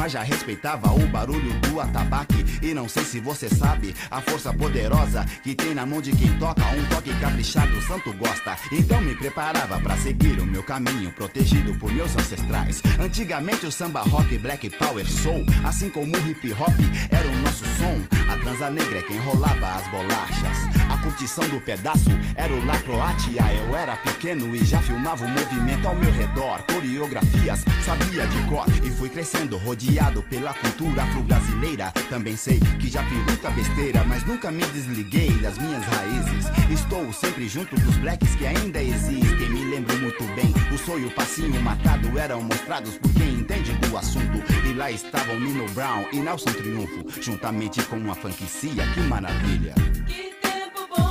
Mas 0.00 0.12
já 0.12 0.22
respeitava 0.22 0.90
o 0.94 1.06
barulho 1.08 1.52
do 1.60 1.78
atabaque. 1.78 2.42
E 2.62 2.72
não 2.72 2.88
sei 2.88 3.04
se 3.04 3.20
você 3.20 3.50
sabe 3.50 3.94
a 4.10 4.18
força 4.22 4.50
poderosa 4.50 5.26
que 5.42 5.54
tem 5.54 5.74
na 5.74 5.84
mão 5.84 6.00
de 6.00 6.10
quem 6.12 6.38
toca. 6.38 6.64
Um 6.68 6.86
toque 6.86 7.12
caprichado, 7.20 7.76
o 7.76 7.82
santo 7.82 8.10
gosta. 8.14 8.56
Então 8.72 8.98
me 9.02 9.14
preparava 9.14 9.78
pra 9.78 9.98
seguir 9.98 10.40
o 10.40 10.46
meu 10.46 10.62
caminho, 10.62 11.10
protegido 11.10 11.74
por 11.74 11.92
meus 11.92 12.16
ancestrais. 12.16 12.80
Antigamente 12.98 13.66
o 13.66 13.70
samba 13.70 14.00
rock, 14.00 14.38
black 14.38 14.70
power 14.70 15.06
soul, 15.06 15.44
assim 15.64 15.90
como 15.90 16.16
o 16.16 16.30
hip 16.30 16.50
hop, 16.54 16.72
era 17.10 17.28
o 17.28 17.36
nosso 17.42 17.66
som. 17.76 18.00
A 18.32 18.38
transa 18.38 18.70
negra 18.70 19.00
é 19.00 19.02
quem 19.02 19.18
rolava 19.18 19.66
as 19.66 19.86
bolachas. 19.88 20.80
A 20.88 20.96
curtição 21.02 21.46
do 21.50 21.60
pedaço 21.60 22.10
era 22.36 22.52
o 22.52 22.64
La 22.64 22.78
Croatia. 22.78 23.42
Eu 23.52 23.76
era 23.76 23.96
pequeno 23.98 24.56
e 24.56 24.64
já 24.64 24.80
filmava 24.80 25.26
o 25.26 25.28
movimento 25.28 25.86
ao 25.86 25.94
meu 25.94 26.10
redor. 26.10 26.62
Coreografias 26.72 27.64
sabia 27.84 28.26
de 28.26 28.42
cor 28.48 28.64
e 28.82 28.90
fui 28.90 29.10
crescendo 29.10 29.58
rodeado 29.58 29.89
pela 30.30 30.54
cultura 30.54 31.02
afro-brasileira. 31.02 31.92
Também 32.08 32.36
sei 32.36 32.60
que 32.78 32.88
já 32.88 33.02
fiz 33.04 33.18
muita 33.24 33.50
besteira, 33.50 34.04
mas 34.04 34.24
nunca 34.24 34.50
me 34.50 34.64
desliguei 34.66 35.30
das 35.38 35.58
minhas 35.58 35.84
raízes. 35.84 36.46
Estou 36.70 37.12
sempre 37.12 37.48
junto 37.48 37.74
dos 37.76 37.96
blacks 37.96 38.34
que 38.36 38.46
ainda 38.46 38.80
existem. 38.82 39.50
Me 39.50 39.64
lembro 39.64 39.96
muito 39.98 40.22
bem, 40.34 40.54
o 40.72 40.78
sonho, 40.78 41.08
o 41.08 41.10
passinho 41.10 41.60
marcado 41.60 42.16
eram 42.18 42.42
mostrados 42.42 42.96
por 42.98 43.12
quem 43.12 43.34
entende 43.34 43.72
do 43.72 43.96
assunto. 43.96 44.42
E 44.64 44.72
lá 44.72 44.90
estavam 44.90 45.38
Nino 45.38 45.68
Brown 45.70 46.06
e 46.12 46.20
Nelson 46.20 46.52
Triunfo, 46.52 47.04
juntamente 47.20 47.82
com 47.82 47.96
uma 47.96 48.14
franquicia. 48.14 48.86
Que 48.94 49.00
maravilha! 49.00 49.74
Que 50.06 50.32
tempo 50.40 50.88
bom, 50.96 51.08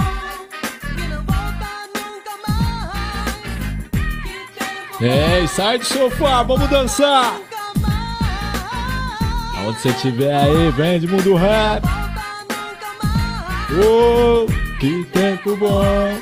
que 0.96 1.08
não 1.08 1.24
volta 1.24 1.70
nunca 1.94 2.32
mais. 2.48 3.36
Que 4.24 4.60
tempo 4.60 5.04
Ei, 5.04 5.48
sai 5.48 5.78
do 5.78 5.86
sofá, 5.86 6.44
vamos 6.44 6.70
dançar. 6.70 7.40
Aonde 9.70 9.82
você 9.82 9.90
estiver 9.90 10.36
aí, 10.36 10.72
vem 10.72 11.00
de 11.00 11.08
mundo 11.08 11.36
rap. 11.36 11.84
Oh, 13.72 14.48
que 14.80 15.04
tempo 15.06 15.56
bom, 15.58 16.20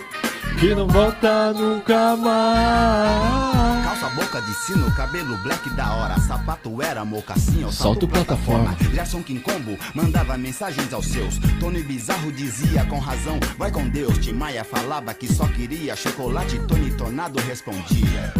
que 0.59 0.75
não 0.75 0.85
volta 0.85 1.53
nunca 1.53 2.17
mais. 2.17 3.85
Calça 3.85 4.09
boca 4.15 4.41
de 4.41 4.53
sino, 4.53 4.93
cabelo 4.95 5.37
black 5.37 5.69
da 5.69 5.93
hora, 5.93 6.19
sapato 6.19 6.81
era 6.81 7.05
mocassim 7.05 7.63
ou 7.63 7.71
Solta 7.71 8.03
o 8.03 8.09
plataforma. 8.09 8.75
Gerson 8.93 9.23
Combo 9.23 9.77
mandava 9.93 10.37
mensagens 10.37 10.91
aos 10.91 11.05
seus. 11.05 11.39
Tony 11.61 11.81
Bizarro 11.83 12.33
dizia 12.33 12.83
com 12.83 12.99
razão, 12.99 13.39
vai 13.57 13.71
com 13.71 13.87
Deus. 13.87 14.17
Tim 14.17 14.33
Maia 14.33 14.65
falava 14.65 15.13
que 15.13 15.31
só 15.31 15.47
queria 15.47 15.95
chocolate, 15.95 16.59
Tony 16.67 16.91
Tornado 16.91 17.39
respondia. 17.39 18.33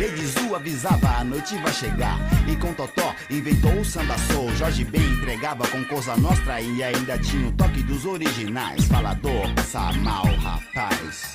Lady 0.00 0.26
Zu 0.26 0.54
avisava, 0.54 1.18
a 1.18 1.24
noite 1.24 1.54
vai 1.58 1.72
chegar. 1.74 2.18
E 2.48 2.56
com 2.56 2.72
Totó 2.72 3.14
inventou 3.28 3.78
o 3.78 3.84
samba 3.84 4.16
soul. 4.32 4.50
Jorge 4.56 4.82
Ben 4.82 5.02
entregava 5.02 5.68
com 5.68 5.84
Cosa 5.84 6.16
Nostra 6.16 6.58
e 6.58 6.82
ainda 6.82 7.18
tinha 7.18 7.46
o 7.46 7.52
toque 7.52 7.82
dos 7.82 8.06
originais. 8.06 8.86
Falador, 8.86 9.54
passa 9.54 9.92
mal, 9.98 10.24
rapaz. 10.36 11.34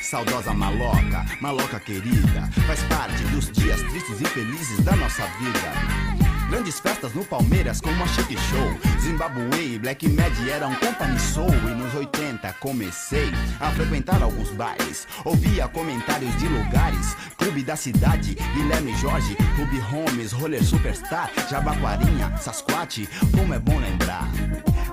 Saudosa 0.00 0.54
maloca, 0.54 1.26
maloca 1.40 1.80
querida, 1.80 2.48
faz 2.68 2.80
parte 2.84 3.24
dos 3.24 3.50
dias 3.50 3.82
tristes 3.82 4.20
e 4.20 4.24
felizes 4.26 4.84
da 4.84 4.94
nossa 4.94 5.26
vida. 5.40 6.25
Grandes 6.48 6.78
festas 6.80 7.14
no 7.14 7.24
Palmeiras 7.24 7.80
como 7.80 8.02
a 8.02 8.06
Chic 8.08 8.30
Show. 8.38 9.00
Zimbabwe 9.00 9.74
e 9.74 9.78
Black 9.78 10.08
Mad 10.08 10.32
eram 10.48 10.74
company 10.76 11.18
soul 11.18 11.48
E 11.48 11.74
nos 11.74 11.94
80 11.94 12.52
comecei 12.54 13.30
a 13.60 13.70
frequentar 13.70 14.22
alguns 14.22 14.50
bares 14.50 15.06
Ouvia 15.24 15.68
comentários 15.68 16.36
de 16.38 16.48
lugares 16.48 17.16
Clube 17.36 17.62
da 17.62 17.76
Cidade, 17.76 18.36
Guilherme 18.54 18.92
Jorge 18.94 19.36
Clube 19.54 19.78
Holmes, 19.78 20.32
Roller 20.32 20.64
Superstar 20.64 21.30
Jabaquarinha, 21.48 22.36
Sasquatch 22.38 23.06
Como 23.30 23.54
é 23.54 23.58
bom 23.60 23.78
lembrar 23.78 24.28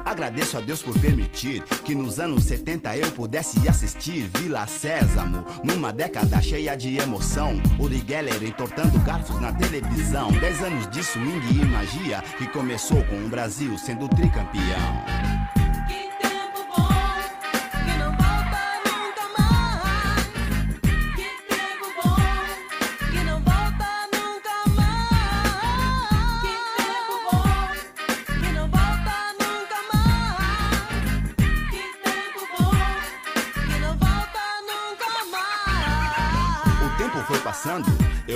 Agradeço 0.05 0.57
a 0.57 0.61
Deus 0.61 0.81
por 0.81 0.97
permitir 0.99 1.63
que 1.83 1.95
nos 1.95 2.19
anos 2.19 2.43
70 2.43 2.97
eu 2.97 3.11
pudesse 3.11 3.67
assistir 3.67 4.29
Vila 4.37 4.67
Sésamo, 4.67 5.45
numa 5.63 5.91
década 5.91 6.41
cheia 6.41 6.75
de 6.75 6.97
emoção. 6.97 7.53
Uri 7.79 8.03
Geller 8.07 8.43
entortando 8.43 8.99
garfos 8.99 9.39
na 9.39 9.53
televisão. 9.53 10.31
Dez 10.33 10.61
anos 10.61 10.89
de 10.89 11.03
swing 11.03 11.61
e 11.61 11.65
magia 11.65 12.21
que 12.37 12.47
começou 12.47 13.03
com 13.05 13.25
o 13.25 13.29
Brasil 13.29 13.77
sendo 13.77 14.07
tricampeão. 14.09 15.62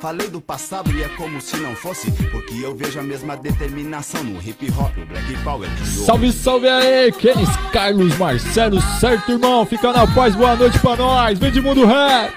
Falei 0.00 0.28
do 0.28 0.40
passado 0.40 0.90
e 0.92 1.02
é 1.02 1.08
como 1.10 1.40
se 1.40 1.56
não 1.56 1.74
fosse, 1.74 2.10
porque 2.10 2.54
eu 2.62 2.74
vejo 2.74 2.98
a 2.98 3.02
mesma 3.02 3.36
determinação 3.36 4.22
no 4.22 4.40
hip 4.40 4.70
hop, 4.72 4.96
o 4.96 5.06
Black 5.06 5.36
Power 5.42 5.68
hoje. 5.68 6.04
Salve, 6.04 6.32
salve 6.32 6.68
aí, 6.68 7.12
Kenis 7.12 7.48
Carlos 7.72 8.16
Marcelo, 8.16 8.80
certo, 9.00 9.32
irmão? 9.32 9.64
Fica 9.66 9.92
na 9.92 10.06
paz, 10.06 10.34
boa 10.34 10.56
noite 10.56 10.78
pra 10.78 10.96
nós. 10.96 11.38
Vem 11.38 11.50
de 11.50 11.60
mundo 11.60 11.84
rap. 11.84 12.32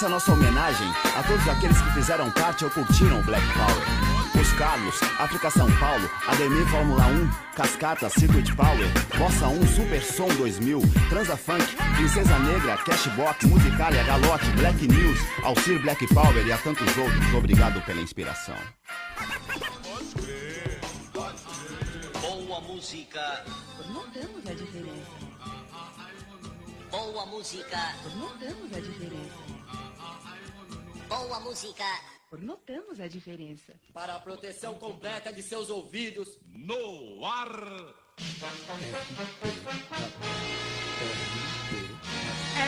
Essa 0.00 0.06
é 0.06 0.08
a 0.08 0.12
nossa 0.12 0.32
homenagem 0.32 0.88
a 1.14 1.22
todos 1.22 1.46
aqueles 1.46 1.78
que 1.78 1.92
fizeram 1.92 2.30
parte 2.30 2.64
ou 2.64 2.70
curtiram 2.70 3.20
o 3.20 3.22
Black 3.22 3.46
Power. 3.52 4.40
Os 4.40 4.50
Carlos, 4.54 4.98
África 5.18 5.50
São 5.50 5.70
Paulo, 5.78 6.10
Ademir 6.26 6.66
Fórmula 6.68 7.04
1, 7.04 7.30
Cascata, 7.54 8.08
Circuit 8.08 8.50
Power, 8.56 8.88
Bossa 9.18 9.48
1, 9.48 9.66
Super 9.66 10.02
Som 10.02 10.28
2000, 10.28 10.80
Transa 11.10 11.36
Funk, 11.36 11.76
Princesa 11.96 12.38
Negra, 12.38 12.78
Cashbox, 12.78 13.44
Musicalia, 13.44 14.02
Galote, 14.04 14.50
Black 14.52 14.88
News, 14.88 15.18
Alcir 15.44 15.78
Black 15.82 16.06
Power 16.14 16.46
e 16.46 16.50
a 16.50 16.56
tantos 16.56 16.96
outros. 16.96 17.34
Obrigado 17.34 17.84
pela 17.84 18.00
inspiração. 18.00 18.56
Boa 22.22 22.60
música, 22.62 23.44
Notamos 23.86 24.46
a 24.48 24.54
diferença. 24.54 25.10
boa 26.90 27.26
música, 27.26 27.94
Notamos 28.16 28.72
a 28.74 28.80
diferença. 28.80 29.49
Boa 31.10 31.40
música. 31.40 31.84
Notamos 32.38 33.00
a 33.00 33.08
diferença. 33.08 33.74
Para 33.92 34.14
a 34.14 34.20
proteção 34.20 34.74
completa 34.74 35.32
de 35.32 35.42
seus 35.42 35.68
ouvidos. 35.68 36.38
No 36.46 37.26
ar. 37.26 37.50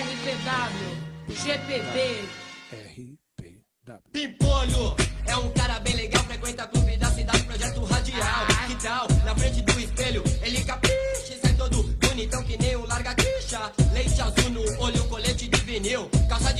RPW, 0.02 1.34
GPB, 1.34 2.28
Pimpolho 4.10 4.96
é 5.28 5.36
um 5.36 5.50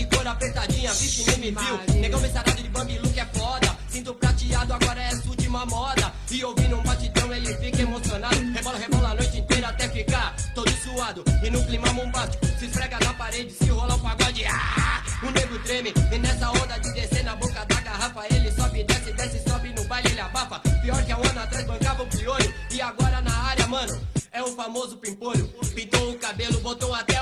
de 0.02 0.16
cor 0.16 0.26
apertadinha, 0.26 0.92
vixe, 0.94 1.24
nem 1.30 1.38
me 1.38 1.50
viu. 1.50 2.00
Negão 2.00 2.20
sarado 2.32 2.62
de 2.62 2.68
Bambi 2.68 2.98
Look 2.98 3.18
é 3.18 3.24
foda. 3.26 3.76
Cinto 3.88 4.14
prateado, 4.14 4.74
agora 4.74 5.00
é 5.00 5.06
essa 5.08 5.28
última 5.28 5.64
moda. 5.66 6.12
E 6.30 6.44
ouvindo 6.44 6.76
um 6.76 6.82
batidão, 6.82 7.32
ele 7.32 7.54
fica 7.54 7.82
emocionado. 7.82 8.36
Rebola, 8.52 8.78
rebola 8.78 9.08
a 9.10 9.14
noite 9.14 9.38
inteira 9.38 9.68
até 9.68 9.88
ficar 9.88 10.34
todo 10.54 10.70
suado. 10.70 11.24
E 11.42 11.50
no 11.50 11.64
clima 11.66 11.88
bombástico, 11.92 12.46
se 12.58 12.66
esfrega 12.66 12.98
na 13.00 13.14
parede, 13.14 13.52
se 13.52 13.66
rola 13.66 13.94
um 13.94 13.98
pagode. 14.00 14.44
Ah! 14.46 15.02
O 15.22 15.30
nego 15.30 15.58
treme, 15.60 15.94
e 16.12 16.18
nessa 16.18 16.50
onda 16.50 16.78
de 16.80 16.92
descer 16.94 17.22
na 17.22 17.36
boca 17.36 17.64
da 17.64 17.80
garrafa, 17.80 18.24
ele 18.34 18.50
sobe, 18.50 18.82
desce, 18.82 19.12
desce, 19.12 19.48
sobe 19.48 19.72
no 19.72 19.84
baile, 19.84 20.08
ele 20.08 20.20
abafa. 20.20 20.58
Pior 20.82 21.04
que 21.04 21.12
há 21.12 21.18
um 21.18 21.22
ano 21.22 21.40
atrás 21.40 21.64
bancava 21.64 22.02
o 22.02 22.06
piolho, 22.06 22.54
e 22.72 22.80
agora 22.80 23.20
na 23.20 23.34
área, 23.44 23.66
mano. 23.68 24.00
É 24.32 24.42
o 24.42 24.48
famoso 24.56 24.96
pimpolho. 24.96 25.46
Pintou 25.74 26.10
o 26.10 26.18
cabelo, 26.18 26.58
botou 26.60 26.94
até 26.94 27.21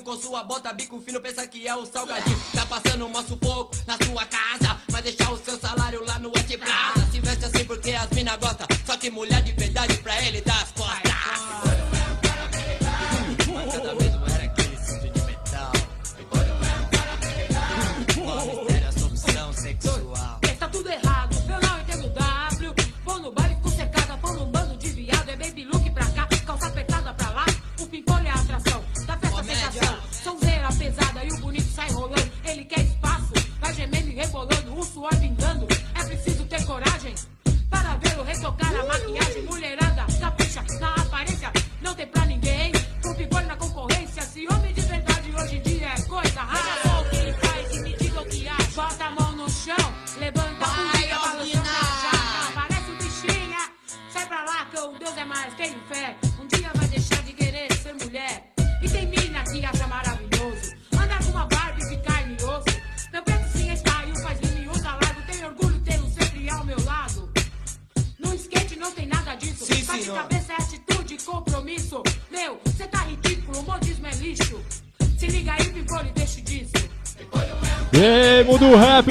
com 0.00 0.16
sua 0.16 0.42
bota, 0.42 0.72
bico 0.72 1.00
fino, 1.00 1.20
pensa 1.20 1.46
que 1.46 1.66
é 1.66 1.74
o 1.74 1.86
salgadinho. 1.86 2.40
Tá 2.54 2.66
passando 2.66 3.06
um 3.06 3.22
sufoco 3.22 3.76
na 3.86 3.96
sua 4.04 4.24
casa. 4.26 4.80
Vai 4.88 5.02
deixar 5.02 5.30
o 5.32 5.38
seu 5.38 5.58
salário 5.58 6.04
lá 6.04 6.18
no 6.18 6.30
Plaza. 6.30 6.95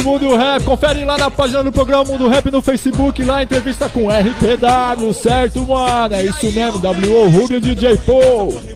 Mundo 0.05 0.35
Rap, 0.35 0.63
confere 0.63 1.03
lá 1.03 1.17
na 1.17 1.31
página 1.31 1.63
do 1.63 1.71
programa 1.71 2.03
Mundo 2.03 2.27
Rap 2.27 2.51
no 2.51 2.61
Facebook, 2.61 3.23
lá 3.23 3.41
entrevista 3.41 3.89
com 3.89 4.07
RPW, 4.07 5.11
certo, 5.13 5.61
mano? 5.65 6.13
É 6.13 6.23
isso 6.23 6.51
mesmo, 6.51 6.77
W.O. 6.77 7.27
Rubio 7.27 7.59
DJ 7.59 7.97
Paul. 7.97 8.74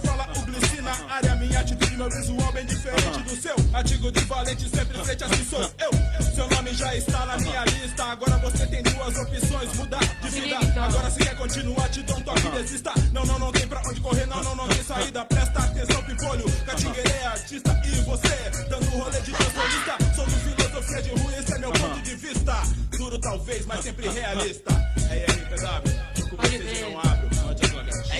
Fala, 0.00 0.28
o 0.36 0.42
glici 0.42 0.80
na 0.80 0.92
área. 1.12 1.34
Minha 1.36 1.60
atitude, 1.60 1.96
meu 1.96 2.10
visual 2.10 2.52
bem 2.52 2.66
diferente 2.66 3.22
do 3.22 3.36
seu. 3.36 3.56
Artigo 3.72 4.12
de 4.12 4.20
valente, 4.20 4.68
sempre 4.68 4.98
frente 5.04 5.24
assim 5.24 5.44
sou 5.44 5.62
eu. 5.62 5.90
Seu 6.34 6.48
nome 6.48 6.74
já 6.74 6.94
está 6.94 7.26
na 7.26 7.36
minha 7.38 7.64
lista. 7.64 8.04
Agora 8.04 8.36
você 8.38 8.66
tem 8.66 8.82
duas 8.82 9.16
opções: 9.16 9.74
mudar 9.74 10.00
de 10.22 10.28
vida. 10.30 10.58
Agora 10.58 11.10
se 11.10 11.18
quer 11.18 11.36
continuar, 11.36 11.88
te 11.88 12.02
dou 12.02 12.16
um 12.16 12.22
toque, 12.22 12.50
desista. 12.50 12.92
Não, 13.12 13.24
não, 13.24 13.38
não 13.38 13.52
tem 13.52 13.66
pra 13.66 13.80
onde 13.86 14.00
correr, 14.00 14.26
não, 14.26 14.42
não, 14.42 14.56
não 14.56 14.68
tem 14.68 14.82
saída. 14.82 15.24
Presta 15.24 15.58
atenção, 15.60 16.02
pimpolho. 16.04 16.44
Catingueira 16.66 17.10
é 17.10 17.26
artista 17.26 17.80
e 17.84 17.90
você, 18.02 18.50
dando 18.68 18.86
rolê 18.90 19.20
de 19.20 19.32
transformista. 19.32 19.96
Sou 20.14 20.24
do 20.24 20.30
filosofia 20.32 21.02
de 21.02 21.10
rua, 21.10 21.32
esse 21.38 21.52
é 21.52 21.58
meu 21.58 21.72
ponto 21.72 22.00
de 22.02 22.16
vista. 22.16 22.62
Duro 22.96 23.18
talvez, 23.18 23.66
mas 23.66 23.80
sempre 23.84 24.08
realista. 24.08 24.70
É 25.10 25.24
RPW, 25.30 26.28
com 26.30 26.36
vocês 26.36 26.80
eu 26.80 26.90
não 26.90 27.00
abro. 27.00 27.29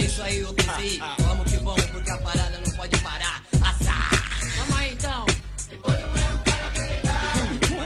É 0.01 0.03
isso 0.03 0.23
aí, 0.23 0.43
o 0.43 0.55
QCI. 0.55 0.99
Vamos 1.19 1.51
que 1.51 1.59
vamos, 1.59 1.85
porque 1.87 2.11
a 2.11 2.17
parada 2.17 2.59
não 2.65 2.73
pode 2.73 2.97
parar. 3.01 3.45
Assar! 3.61 4.11
Vamos 4.57 4.77
aí 4.79 4.93
então. 4.95 5.27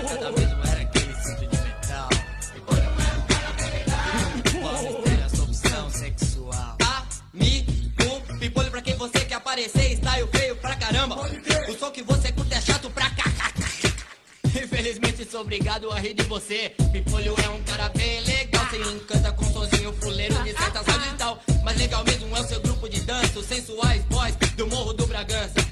Cada 0.09 0.31
vez 0.31 0.50
não 0.50 0.62
era 0.62 0.81
aquele 0.83 1.14
cinto 1.16 1.46
de 1.48 1.57
metal. 1.57 2.09
Qual 4.61 4.83
mistério 4.83 5.24
a 5.24 5.29
solução 5.29 5.90
sexual? 5.90 6.79
Amigo, 7.35 7.72
pipolho 8.38 8.70
pra 8.70 8.81
quem 8.81 8.96
você 8.96 9.24
quer 9.24 9.35
aparecer, 9.35 9.96
style 9.96 10.29
feio 10.33 10.55
pra 10.57 10.77
caramba. 10.77 11.16
O 11.68 11.77
som 11.77 11.90
que 11.90 12.05
você 12.05 12.31
curte 12.31 12.55
é 12.55 12.61
chato 12.61 12.88
pra 12.90 13.11
cá. 13.11 13.24
Infelizmente 14.44 15.29
sou 15.29 15.40
obrigado 15.40 15.90
a 15.90 15.98
rir 15.98 16.14
de 16.14 16.22
você. 16.22 16.72
Pipolho 16.92 17.35
é 17.44 17.48
um 17.48 17.61
cara 17.64 17.88
bem 17.88 18.20
legal. 18.20 18.34
Você 18.74 18.92
encanta 18.92 19.30
com 19.30 19.44
sonzinho 19.52 19.92
fuleiro 20.00 20.34
de 20.42 20.50
e 20.50 21.16
tal. 21.16 21.38
Mas 21.62 21.78
legal 21.78 22.02
mesmo 22.02 22.37
é 22.37 22.40
o 22.40 22.44
seu 22.44 22.60
grupo 22.60 22.88
de 22.88 23.00
dança. 23.02 23.38
Os 23.38 23.46
sensuais 23.46 24.02
boys 24.06 24.34
do 24.56 24.66
Morro 24.66 24.92
do 24.92 25.06
Bragança. 25.06 25.63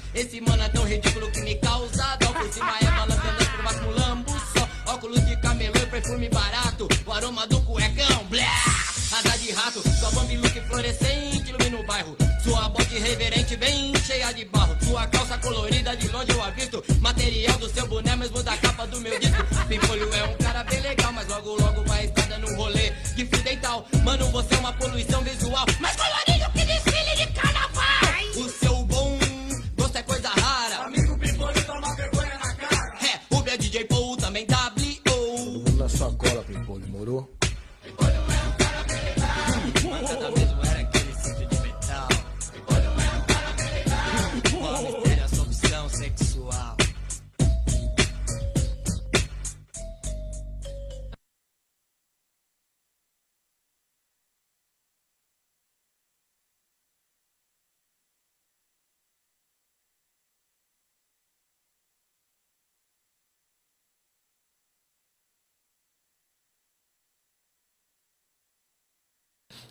Mano, 24.03 24.25
você 24.31 24.53
é 24.53 24.57
uma 24.57 24.73
poluição 24.73 25.21
visual. 25.21 25.42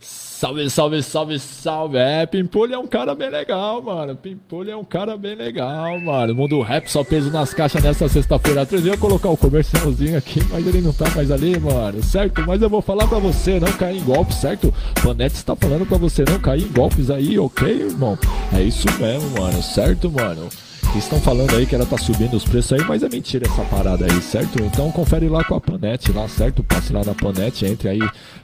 Salve, 0.01 0.69
salve, 0.69 1.03
salve, 1.05 1.39
salve. 1.39 1.99
É, 1.99 2.27
Pimpolho 2.27 2.75
é 2.75 2.79
um 2.79 2.87
cara 2.89 3.15
bem 3.15 3.31
legal, 3.31 3.81
mano. 3.81 4.17
Pimpolho 4.17 4.73
é 4.73 4.77
um 4.77 4.85
cara 4.85 5.17
bem 5.17 5.37
legal, 5.37 6.01
mano. 6.01 6.35
Mundo 6.35 6.61
rap 6.61 6.89
só 6.89 7.05
peso 7.05 7.31
nas 7.31 7.55
caixas 7.55 7.81
nessa 7.81 8.09
sexta-feira. 8.09 8.67
Eu 8.73 8.81
ia 8.81 8.97
colocar 8.97 9.29
o 9.29 9.37
comercialzinho 9.37 10.19
aqui, 10.19 10.41
mas 10.51 10.67
ele 10.67 10.81
não 10.81 10.93
tá 10.93 11.09
mais 11.15 11.31
ali, 11.31 11.57
mano. 11.61 12.03
Certo? 12.03 12.43
Mas 12.45 12.61
eu 12.61 12.69
vou 12.69 12.83
falar 12.83 13.07
pra 13.07 13.21
você 13.21 13.61
não 13.61 13.71
cair 13.71 13.99
em 13.99 14.05
golpes, 14.05 14.39
certo? 14.39 14.75
Panete 15.01 15.37
está 15.37 15.55
falando 15.55 15.87
pra 15.87 15.97
você 15.97 16.25
não 16.29 16.41
cair 16.41 16.65
em 16.65 16.73
golpes 16.73 17.09
aí, 17.09 17.39
ok, 17.39 17.69
irmão? 17.69 18.19
É 18.53 18.63
isso 18.63 18.89
mesmo, 18.99 19.41
mano. 19.41 19.63
Certo, 19.63 20.11
mano? 20.11 20.49
Estão 20.95 21.19
falando 21.21 21.57
aí 21.57 21.65
que 21.65 21.75
ela 21.75 21.87
tá 21.87 21.97
subindo 21.97 22.35
os 22.37 22.45
preços 22.45 22.75
aí, 22.75 22.85
mas 22.87 23.03
é 23.03 23.09
mentira 23.09 23.47
essa 23.47 23.63
parada 23.65 24.05
aí, 24.05 24.21
certo? 24.21 24.63
Então 24.63 24.91
confere 24.93 25.27
lá 25.27 25.43
com 25.43 25.55
a 25.55 25.61
Panete 25.61 26.13
lá, 26.13 26.29
certo? 26.29 26.63
Passe 26.63 26.93
lá 26.93 27.03
na 27.03 27.15
Panete, 27.15 27.65
entre 27.65 27.89
aí 27.89 27.99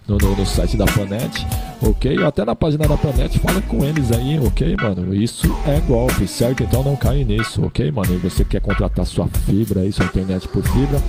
no, 0.06 0.16
no, 0.16 0.34
no 0.34 0.46
site 0.46 0.76
da 0.76 0.86
Panete, 0.86 1.46
ok? 1.82 2.24
Até 2.24 2.46
na 2.46 2.56
página 2.56 2.88
da 2.88 2.96
Panete, 2.96 3.38
fala 3.38 3.60
com 3.62 3.84
eles 3.84 4.10
aí, 4.12 4.38
ok, 4.40 4.76
mano? 4.80 5.14
Isso 5.14 5.46
é 5.66 5.78
golpe, 5.80 6.26
certo? 6.26 6.62
Então 6.62 6.82
não 6.82 6.96
caia 6.96 7.22
nisso, 7.22 7.64
ok, 7.64 7.90
mano? 7.90 8.14
E 8.14 8.16
você 8.16 8.42
quer 8.44 8.62
contratar 8.62 9.04
sua 9.04 9.28
fibra 9.28 9.82
aí, 9.82 9.92
sua 9.92 10.06
internet 10.06 10.48
por 10.48 10.62
fibra, 10.62 11.02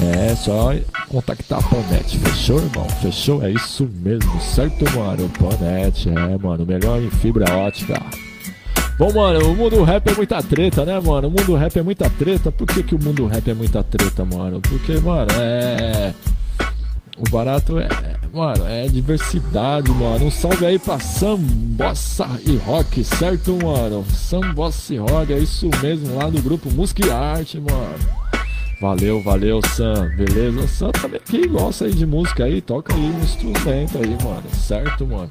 é 0.00 0.34
só 0.34 0.74
contactar 1.08 1.60
a 1.60 1.62
Panete, 1.62 2.18
fechou, 2.18 2.58
irmão? 2.58 2.88
Fechou? 3.00 3.40
É 3.44 3.50
isso 3.52 3.88
mesmo, 4.02 4.40
certo, 4.40 4.84
mano? 4.98 5.30
Panete, 5.38 6.08
é, 6.08 6.38
mano, 6.38 6.66
melhor 6.66 7.00
em 7.00 7.10
fibra 7.10 7.44
ótica. 7.54 8.02
Bom, 8.98 9.12
mano, 9.12 9.50
o 9.50 9.56
mundo 9.56 9.82
rap 9.82 10.06
é 10.08 10.14
muita 10.14 10.42
treta, 10.42 10.84
né, 10.84 11.00
mano? 11.00 11.28
O 11.28 11.30
mundo 11.30 11.54
rap 11.54 11.76
é 11.78 11.82
muita 11.82 12.08
treta. 12.10 12.52
Por 12.52 12.66
que, 12.66 12.82
que 12.82 12.94
o 12.94 13.02
mundo 13.02 13.26
rap 13.26 13.50
é 13.50 13.54
muita 13.54 13.82
treta, 13.82 14.24
mano? 14.24 14.60
Porque, 14.60 14.98
mano, 15.00 15.30
é. 15.40 16.14
O 17.16 17.30
barato 17.30 17.78
é. 17.78 17.88
Mano, 18.32 18.66
é 18.66 18.86
diversidade, 18.88 19.90
mano. 19.90 20.26
Um 20.26 20.30
salve 20.30 20.64
aí 20.64 20.78
pra 20.78 20.98
Sam, 20.98 21.36
Bossa 21.36 22.26
e 22.46 22.56
Rock, 22.56 23.04
certo, 23.04 23.58
mano? 23.62 24.04
Sam, 24.08 24.54
Bossa 24.54 24.94
e 24.94 24.98
Rock, 24.98 25.32
é 25.32 25.38
isso 25.38 25.68
mesmo, 25.82 26.16
lá 26.16 26.30
do 26.30 26.40
grupo 26.40 26.70
Música 26.70 27.06
e 27.06 27.10
Arte, 27.10 27.60
mano. 27.60 28.22
Valeu, 28.80 29.22
valeu, 29.22 29.60
Sam. 29.76 30.10
Beleza? 30.16 30.60
O 30.60 30.68
Sam 30.68 30.90
também 30.90 31.20
que 31.24 31.46
gosta 31.46 31.84
aí 31.84 31.92
de 31.92 32.06
música 32.06 32.44
aí, 32.44 32.60
toca 32.60 32.94
aí 32.94 33.00
um 33.00 33.20
instrumento 33.20 33.98
aí, 33.98 34.16
mano. 34.24 34.42
Certo, 34.54 35.06
mano? 35.06 35.30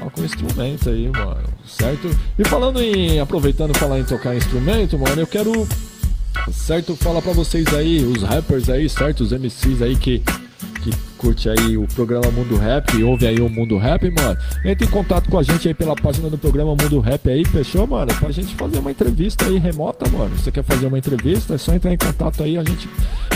Toca 0.00 0.20
um 0.20 0.24
instrumento 0.24 0.88
aí, 0.88 1.08
mano. 1.08 1.48
Certo? 1.66 2.10
E 2.38 2.44
falando 2.44 2.80
em. 2.80 3.20
Aproveitando 3.20 3.76
falar 3.76 3.98
em 3.98 4.04
tocar 4.04 4.34
instrumento, 4.34 4.98
mano, 4.98 5.20
eu 5.20 5.26
quero. 5.26 5.68
Certo? 6.50 6.96
Falar 6.96 7.20
pra 7.20 7.32
vocês 7.32 7.66
aí, 7.74 8.02
os 8.02 8.22
rappers 8.22 8.70
aí, 8.70 8.88
certo? 8.88 9.20
Os 9.20 9.32
MCs 9.32 9.82
aí 9.82 9.96
que. 9.96 10.22
Que 10.82 11.09
curte 11.20 11.50
aí 11.50 11.76
o 11.76 11.86
programa 11.86 12.30
Mundo 12.30 12.56
Rap, 12.56 12.96
e 12.96 13.04
ouve 13.04 13.26
aí 13.26 13.38
o 13.40 13.48
Mundo 13.50 13.76
Rap, 13.76 14.10
mano. 14.10 14.38
Entre 14.64 14.86
em 14.86 14.90
contato 14.90 15.28
com 15.28 15.38
a 15.38 15.42
gente 15.42 15.68
aí 15.68 15.74
pela 15.74 15.94
página 15.94 16.30
do 16.30 16.38
programa 16.38 16.70
Mundo 16.70 16.98
Rap 16.98 17.28
aí, 17.28 17.44
fechou, 17.44 17.86
mano? 17.86 18.10
Pra 18.14 18.30
gente 18.30 18.54
fazer 18.54 18.78
uma 18.78 18.90
entrevista 18.90 19.44
aí 19.44 19.58
remota, 19.58 20.08
mano. 20.08 20.34
Você 20.34 20.50
quer 20.50 20.64
fazer 20.64 20.86
uma 20.86 20.98
entrevista? 20.98 21.54
É 21.54 21.58
só 21.58 21.74
entrar 21.74 21.92
em 21.92 21.98
contato 21.98 22.42
aí, 22.42 22.56
a 22.56 22.64
gente 22.64 22.88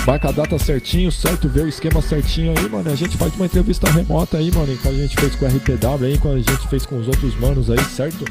marca 0.06 0.30
a 0.30 0.32
data 0.32 0.58
certinho, 0.58 1.12
certo? 1.12 1.46
Vê 1.46 1.60
o 1.60 1.68
esquema 1.68 2.00
certinho 2.00 2.54
aí, 2.56 2.68
mano. 2.70 2.90
A 2.90 2.94
gente 2.94 3.18
faz 3.18 3.34
uma 3.34 3.44
entrevista 3.44 3.90
remota 3.90 4.38
aí, 4.38 4.50
mano. 4.50 4.72
Igual 4.72 4.94
a 4.94 4.96
gente 4.96 5.20
fez 5.20 5.34
com 5.34 5.44
o 5.44 5.48
RPW 5.48 6.06
aí, 6.06 6.16
quando 6.16 6.36
a 6.36 6.52
gente 6.52 6.68
fez 6.68 6.86
com 6.86 6.98
os 6.98 7.06
outros 7.06 7.38
manos 7.38 7.70
aí, 7.70 7.84
certo? 7.84 8.24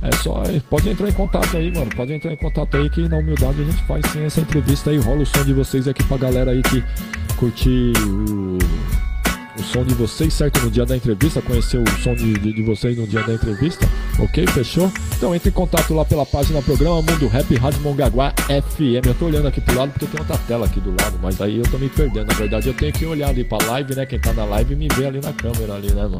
É 0.00 0.12
só, 0.16 0.44
pode 0.70 0.88
entrar 0.88 1.08
em 1.10 1.12
contato 1.12 1.56
aí, 1.58 1.70
mano. 1.70 1.90
Pode 1.94 2.14
entrar 2.14 2.32
em 2.32 2.36
contato 2.36 2.74
aí 2.78 2.88
que 2.88 3.06
na 3.06 3.18
humildade 3.18 3.60
a 3.60 3.64
gente 3.64 3.82
faz 3.84 4.06
sim 4.12 4.24
essa 4.24 4.40
entrevista 4.40 4.88
aí. 4.88 4.96
Rola 4.96 5.22
o 5.22 5.26
som 5.26 5.44
de 5.44 5.52
vocês 5.52 5.86
aqui 5.86 6.02
pra 6.04 6.16
galera 6.16 6.52
aí 6.52 6.62
que 6.62 6.82
curtir 7.38 7.92
o, 8.06 8.58
o 9.58 9.62
som 9.62 9.84
de 9.84 9.94
vocês, 9.94 10.34
certo? 10.34 10.60
No 10.60 10.70
dia 10.70 10.84
da 10.84 10.96
entrevista, 10.96 11.40
conhecer 11.40 11.78
o 11.78 12.02
som 12.02 12.14
de, 12.14 12.34
de, 12.34 12.52
de 12.52 12.62
vocês 12.62 12.96
no 12.96 13.06
dia 13.06 13.22
da 13.22 13.34
entrevista, 13.34 13.88
ok? 14.18 14.46
Fechou? 14.48 14.90
Então 15.16 15.34
entre 15.34 15.48
em 15.48 15.52
contato 15.52 15.94
lá 15.94 16.04
pela 16.04 16.26
página 16.26 16.60
Programa 16.62 16.96
Mundo 16.96 17.28
Rap 17.28 17.54
Rádio 17.56 17.80
Mongaguá 17.80 18.32
FM. 18.46 19.06
Eu 19.06 19.14
tô 19.14 19.26
olhando 19.26 19.48
aqui 19.48 19.60
pro 19.60 19.76
lado 19.76 19.92
porque 19.92 20.06
tem 20.06 20.20
outra 20.20 20.36
tela 20.38 20.66
aqui 20.66 20.80
do 20.80 20.90
lado, 20.90 21.18
mas 21.22 21.40
aí 21.40 21.58
eu 21.58 21.64
tô 21.64 21.78
me 21.78 21.88
perdendo. 21.88 22.26
Na 22.26 22.34
verdade, 22.34 22.68
eu 22.68 22.74
tenho 22.74 22.92
que 22.92 23.06
olhar 23.06 23.28
ali 23.28 23.44
pra 23.44 23.58
live, 23.66 23.94
né? 23.94 24.04
Quem 24.04 24.18
tá 24.18 24.32
na 24.32 24.44
live 24.44 24.74
me 24.74 24.88
vê 24.88 25.06
ali 25.06 25.20
na 25.20 25.32
câmera 25.32 25.74
ali, 25.74 25.92
né, 25.92 26.02
mano? 26.02 26.18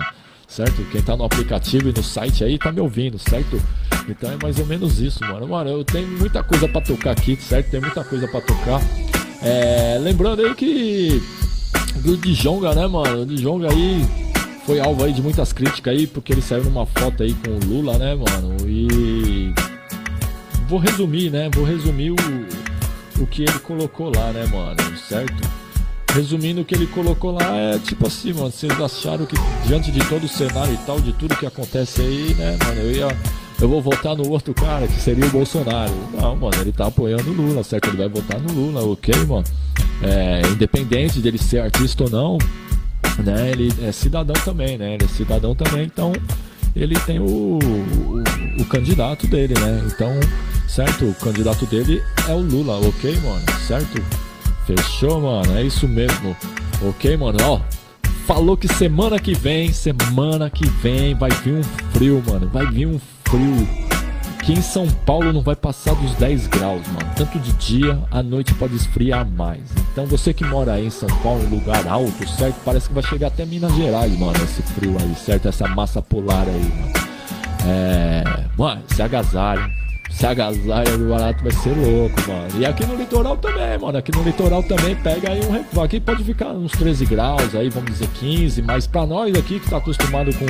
certo? 0.49 0.83
Quem 0.91 1.03
tá 1.03 1.15
no 1.15 1.25
aplicativo 1.25 1.91
e 1.91 1.93
no 1.93 2.03
site 2.03 2.43
aí 2.43 2.59
tá 2.59 2.73
me 2.73 2.81
ouvindo, 2.81 3.19
certo? 3.19 3.61
Então 4.09 4.33
é 4.33 4.37
mais 4.43 4.59
ou 4.59 4.65
menos 4.65 4.99
isso, 4.99 5.21
mano. 5.21 5.47
Mano, 5.47 5.69
eu 5.69 5.85
tenho 5.85 6.09
muita 6.09 6.43
coisa 6.43 6.67
pra 6.67 6.81
tocar 6.81 7.11
aqui, 7.11 7.37
certo? 7.37 7.71
Tem 7.71 7.81
muita 7.81 8.03
coisa 8.03 8.27
pra 8.27 8.41
tocar. 8.41 8.81
É, 9.42 9.98
lembrando 10.01 10.44
aí 10.44 10.55
que 10.55 11.22
do 11.96 12.16
Djonga, 12.16 12.74
né, 12.74 12.87
mano? 12.87 13.22
O 13.22 13.27
Djonga 13.27 13.70
aí 13.70 14.05
foi 14.66 14.81
alvo 14.81 15.05
aí 15.05 15.12
de 15.12 15.22
muitas 15.22 15.53
críticas 15.53 15.94
aí, 15.94 16.07
porque 16.07 16.33
ele 16.33 16.42
saiu 16.42 16.64
numa 16.64 16.85
foto 16.87 17.22
aí 17.22 17.35
com 17.35 17.51
o 17.51 17.68
Lula, 17.68 17.96
né, 17.98 18.14
mano? 18.14 18.57
E 18.68 19.53
vou 20.68 20.79
resumir, 20.79 21.31
né? 21.31 21.48
Vou 21.55 21.64
resumir 21.64 22.11
o, 22.11 22.16
o 23.18 23.27
que 23.27 23.42
ele 23.42 23.59
colocou 23.61 24.12
lá, 24.14 24.33
né, 24.33 24.46
mano? 24.46 24.77
Certo? 25.09 25.48
Resumindo, 26.12 26.62
o 26.62 26.64
que 26.64 26.74
ele 26.74 26.87
colocou 26.87 27.33
lá 27.33 27.57
é 27.57 27.79
tipo 27.79 28.07
assim, 28.07 28.33
mano. 28.33 28.51
Vocês 28.51 28.72
acharam 28.81 29.24
que 29.27 29.37
diante 29.66 29.90
de 29.90 30.01
todo 30.09 30.24
o 30.24 30.29
cenário 30.29 30.74
e 30.74 30.79
tal, 30.79 31.01
de 31.01 31.12
tudo 31.12 31.37
que 31.37 31.46
acontece 31.46 32.01
aí, 32.01 32.35
né, 32.35 32.57
mano? 32.64 32.81
Eu 32.81 32.92
ia. 32.92 33.07
Eu 33.61 33.68
vou 33.68 33.83
votar 33.83 34.14
no 34.14 34.29
outro 34.31 34.55
cara, 34.55 34.87
que 34.87 35.01
seria 35.01 35.27
o 35.27 35.31
Bolsonaro. 35.31 35.92
Não, 36.14 36.37
mano, 36.37 36.55
ele 36.61 36.71
tá 36.71 36.87
apoiando 36.87 37.31
o 37.31 37.35
Lula, 37.35 37.64
certo? 37.64 37.88
Ele 37.88 37.97
vai 37.97 38.09
votar 38.09 38.40
no 38.40 38.53
Lula, 38.53 38.85
ok, 38.85 39.12
mano? 39.27 39.44
É, 40.01 40.42
independente 40.53 41.18
dele 41.18 41.38
ser 41.38 41.61
artista 41.61 42.05
ou 42.05 42.11
não, 42.11 42.38
né? 43.18 43.51
Ele 43.51 43.73
é 43.83 43.90
cidadão 43.90 44.37
também, 44.44 44.79
né? 44.79 44.94
Ele 44.94 45.05
é 45.05 45.09
cidadão 45.09 45.57
também, 45.57 45.85
então 45.85 46.12
ele 46.77 46.94
tem 47.01 47.18
o, 47.18 47.25
o, 47.25 48.61
o 48.61 48.64
candidato 48.66 49.27
dele, 49.27 49.55
né? 49.59 49.83
Então, 49.87 50.12
certo? 50.68 51.07
O 51.07 51.14
candidato 51.14 51.66
dele 51.66 52.01
é 52.29 52.33
o 52.33 52.38
Lula, 52.38 52.79
ok, 52.79 53.16
mano? 53.16 53.42
Certo? 53.66 54.01
Fechou, 54.66 55.21
mano? 55.21 55.59
É 55.59 55.64
isso 55.64 55.88
mesmo. 55.88 56.37
Ok, 56.81 57.16
mano? 57.16 57.38
Ó, 57.42 57.61
falou 58.25 58.57
que 58.57 58.68
semana 58.68 59.18
que 59.18 59.35
vem, 59.35 59.73
semana 59.73 60.49
que 60.49 60.68
vem 60.68 61.12
vai 61.14 61.31
vir 61.31 61.55
um 61.55 61.62
frio, 61.92 62.23
mano. 62.25 62.49
Vai 62.49 62.66
vir 62.66 62.87
um 62.87 63.01
frio. 63.01 63.18
Que 64.43 64.53
em 64.53 64.62
São 64.62 64.88
Paulo 64.88 65.33
não 65.33 65.43
vai 65.43 65.55
passar 65.55 65.95
dos 65.95 66.14
10 66.14 66.47
graus, 66.47 66.87
mano. 66.88 67.11
Tanto 67.14 67.38
de 67.38 67.53
dia, 67.53 68.03
à 68.11 68.23
noite 68.23 68.55
pode 68.55 68.75
esfriar 68.75 69.27
mais. 69.27 69.61
Então 69.93 70.07
você 70.07 70.33
que 70.33 70.45
mora 70.45 70.73
aí 70.73 70.87
em 70.87 70.91
São 70.91 71.09
Paulo, 71.23 71.43
em 71.45 71.49
lugar 71.49 71.87
alto, 71.87 72.27
certo? 72.27 72.57
Parece 72.64 72.88
que 72.88 72.95
vai 72.95 73.03
chegar 73.03 73.27
até 73.27 73.45
Minas 73.45 73.75
Gerais, 73.75 74.19
mano, 74.19 74.37
esse 74.43 74.62
frio 74.62 74.97
aí, 74.99 75.14
certo? 75.14 75.49
Essa 75.49 75.69
massa 75.69 76.01
polar 76.01 76.47
aí, 76.49 76.73
mano. 76.81 76.93
É. 77.67 78.25
Mano, 78.57 78.83
se 78.88 79.03
agasalha. 79.03 79.71
Se 80.11 80.27
agasalha, 80.27 80.95
o 80.95 81.11
barato 81.11 81.43
vai 81.43 81.53
ser 81.53 81.77
louco, 81.77 82.17
mano. 82.27 82.49
E 82.59 82.64
aqui 82.64 82.87
no 82.87 82.97
litoral 82.97 83.37
também, 83.37 83.79
mano. 83.79 83.99
Aqui 83.99 84.11
no 84.17 84.23
litoral 84.23 84.62
também 84.62 84.97
pega 84.97 85.31
aí 85.31 85.41
um. 85.45 85.83
Aqui 85.83 86.01
pode 86.01 86.25
ficar 86.25 86.49
uns 86.49 86.73
13 86.73 87.05
graus, 87.05 87.55
aí 87.55 87.69
vamos 87.69 87.93
dizer 87.93 88.09
15. 88.09 88.62
Mas 88.62 88.87
pra 88.87 89.05
nós 89.05 89.37
aqui 89.37 89.61
que 89.61 89.69
tá 89.69 89.77
acostumado 89.77 90.35
com, 90.35 90.47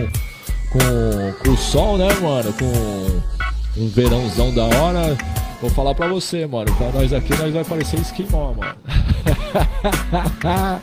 com, 0.70 1.44
com 1.44 1.50
o 1.50 1.56
sol, 1.56 1.98
né, 1.98 2.08
mano? 2.20 2.52
Com 2.52 3.80
um 3.80 3.88
verãozão 3.88 4.54
da 4.54 4.64
hora. 4.64 5.16
Vou 5.60 5.70
falar 5.70 5.94
pra 5.94 6.06
você, 6.06 6.46
mano. 6.46 6.72
Pra 6.76 6.92
nós 6.92 7.12
aqui, 7.12 7.36
nós 7.36 7.52
vai 7.52 7.64
parecer 7.64 7.98
esquimó, 7.98 8.52
mano. 8.52 8.76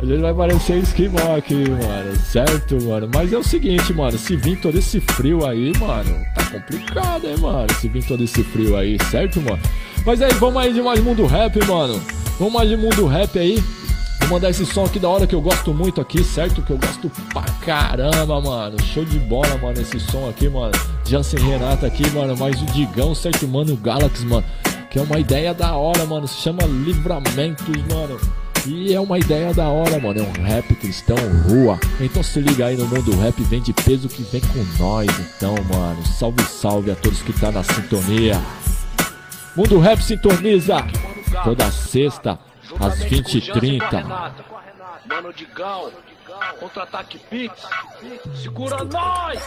A 0.00 0.04
gente 0.04 0.20
vai 0.20 0.32
parecer 0.32 0.78
esquimó 0.78 1.36
aqui, 1.36 1.68
mano. 1.68 2.16
Certo, 2.24 2.80
mano? 2.84 3.10
Mas 3.12 3.32
é 3.32 3.38
o 3.38 3.42
seguinte, 3.42 3.92
mano. 3.92 4.16
Se 4.16 4.36
vir 4.36 4.60
todo 4.60 4.78
esse 4.78 5.00
frio 5.00 5.44
aí, 5.44 5.72
mano, 5.78 6.16
tá 6.36 6.44
complicado, 6.44 7.26
hein, 7.26 7.36
mano? 7.38 7.66
Se 7.80 7.88
vir 7.88 8.04
todo 8.04 8.22
esse 8.22 8.44
frio 8.44 8.76
aí, 8.76 8.96
certo, 9.10 9.40
mano? 9.40 9.60
Mas 10.06 10.22
aí, 10.22 10.32
vamos 10.34 10.62
aí 10.62 10.72
de 10.72 10.82
mais 10.82 11.00
mundo 11.00 11.26
rap, 11.26 11.58
mano. 11.66 12.00
Vamos 12.38 12.54
mais 12.54 12.68
de 12.68 12.76
mundo 12.76 13.06
rap 13.06 13.38
aí. 13.38 13.62
Vou 14.22 14.38
mandar 14.38 14.50
esse 14.50 14.64
som 14.64 14.84
aqui 14.84 14.98
da 14.98 15.08
hora 15.08 15.26
que 15.26 15.34
eu 15.34 15.40
gosto 15.40 15.74
muito 15.74 16.00
aqui, 16.00 16.22
certo? 16.22 16.62
Que 16.62 16.70
eu 16.70 16.78
gosto 16.78 17.10
pra 17.32 17.42
caramba, 17.64 18.40
mano. 18.40 18.80
Show 18.82 19.04
de 19.04 19.18
bola, 19.18 19.58
mano, 19.58 19.80
esse 19.80 19.98
som 19.98 20.28
aqui, 20.28 20.48
mano. 20.48 20.72
Jansen 21.04 21.40
Renata 21.40 21.86
aqui, 21.86 22.08
mano. 22.10 22.36
Mais 22.36 22.60
o 22.62 22.66
Digão, 22.66 23.14
certo? 23.14 23.46
Mano, 23.48 23.74
o 23.74 23.76
Galaxy, 23.76 24.24
mano. 24.24 24.44
Que 24.90 24.98
é 25.00 25.02
uma 25.02 25.18
ideia 25.18 25.52
da 25.52 25.74
hora, 25.74 26.06
mano. 26.06 26.28
Se 26.28 26.36
chama 26.36 26.62
Livramentos, 26.62 27.76
mano. 27.92 28.18
E 28.64 28.94
é 28.94 29.00
uma 29.00 29.18
ideia 29.18 29.52
da 29.52 29.68
hora, 29.68 29.98
mano. 29.98 30.20
É 30.20 30.22
um 30.22 30.44
rap 30.44 30.72
cristão 30.76 31.16
rua. 31.48 31.78
Então 32.00 32.22
se 32.22 32.40
liga 32.40 32.66
aí 32.66 32.76
no 32.76 32.86
mundo 32.86 33.14
rap, 33.16 33.42
vem 33.42 33.60
de 33.60 33.72
peso 33.72 34.08
que 34.08 34.22
vem 34.22 34.40
com 34.40 34.64
nós. 34.82 35.10
Então, 35.18 35.54
mano, 35.68 36.06
salve, 36.06 36.42
salve 36.44 36.90
a 36.92 36.94
todos 36.94 37.20
que 37.22 37.32
tá 37.32 37.50
na 37.50 37.64
sintonia. 37.64 38.40
Mundo 39.56 39.78
Rap 39.80 40.00
sintoniza 40.00 40.82
toda 41.44 41.70
sexta 41.70 42.38
às 42.80 42.98
20h30. 43.00 44.32
Mano 45.06 45.32
Digão, 45.32 45.92
contra-ataque 46.60 47.18
Pix, 47.18 47.66
segura 48.34 48.84
nós! 48.84 49.40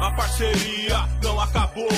A 0.00 0.10
parceria 0.12 1.08
não 1.22 1.40
acabou, 1.40 1.88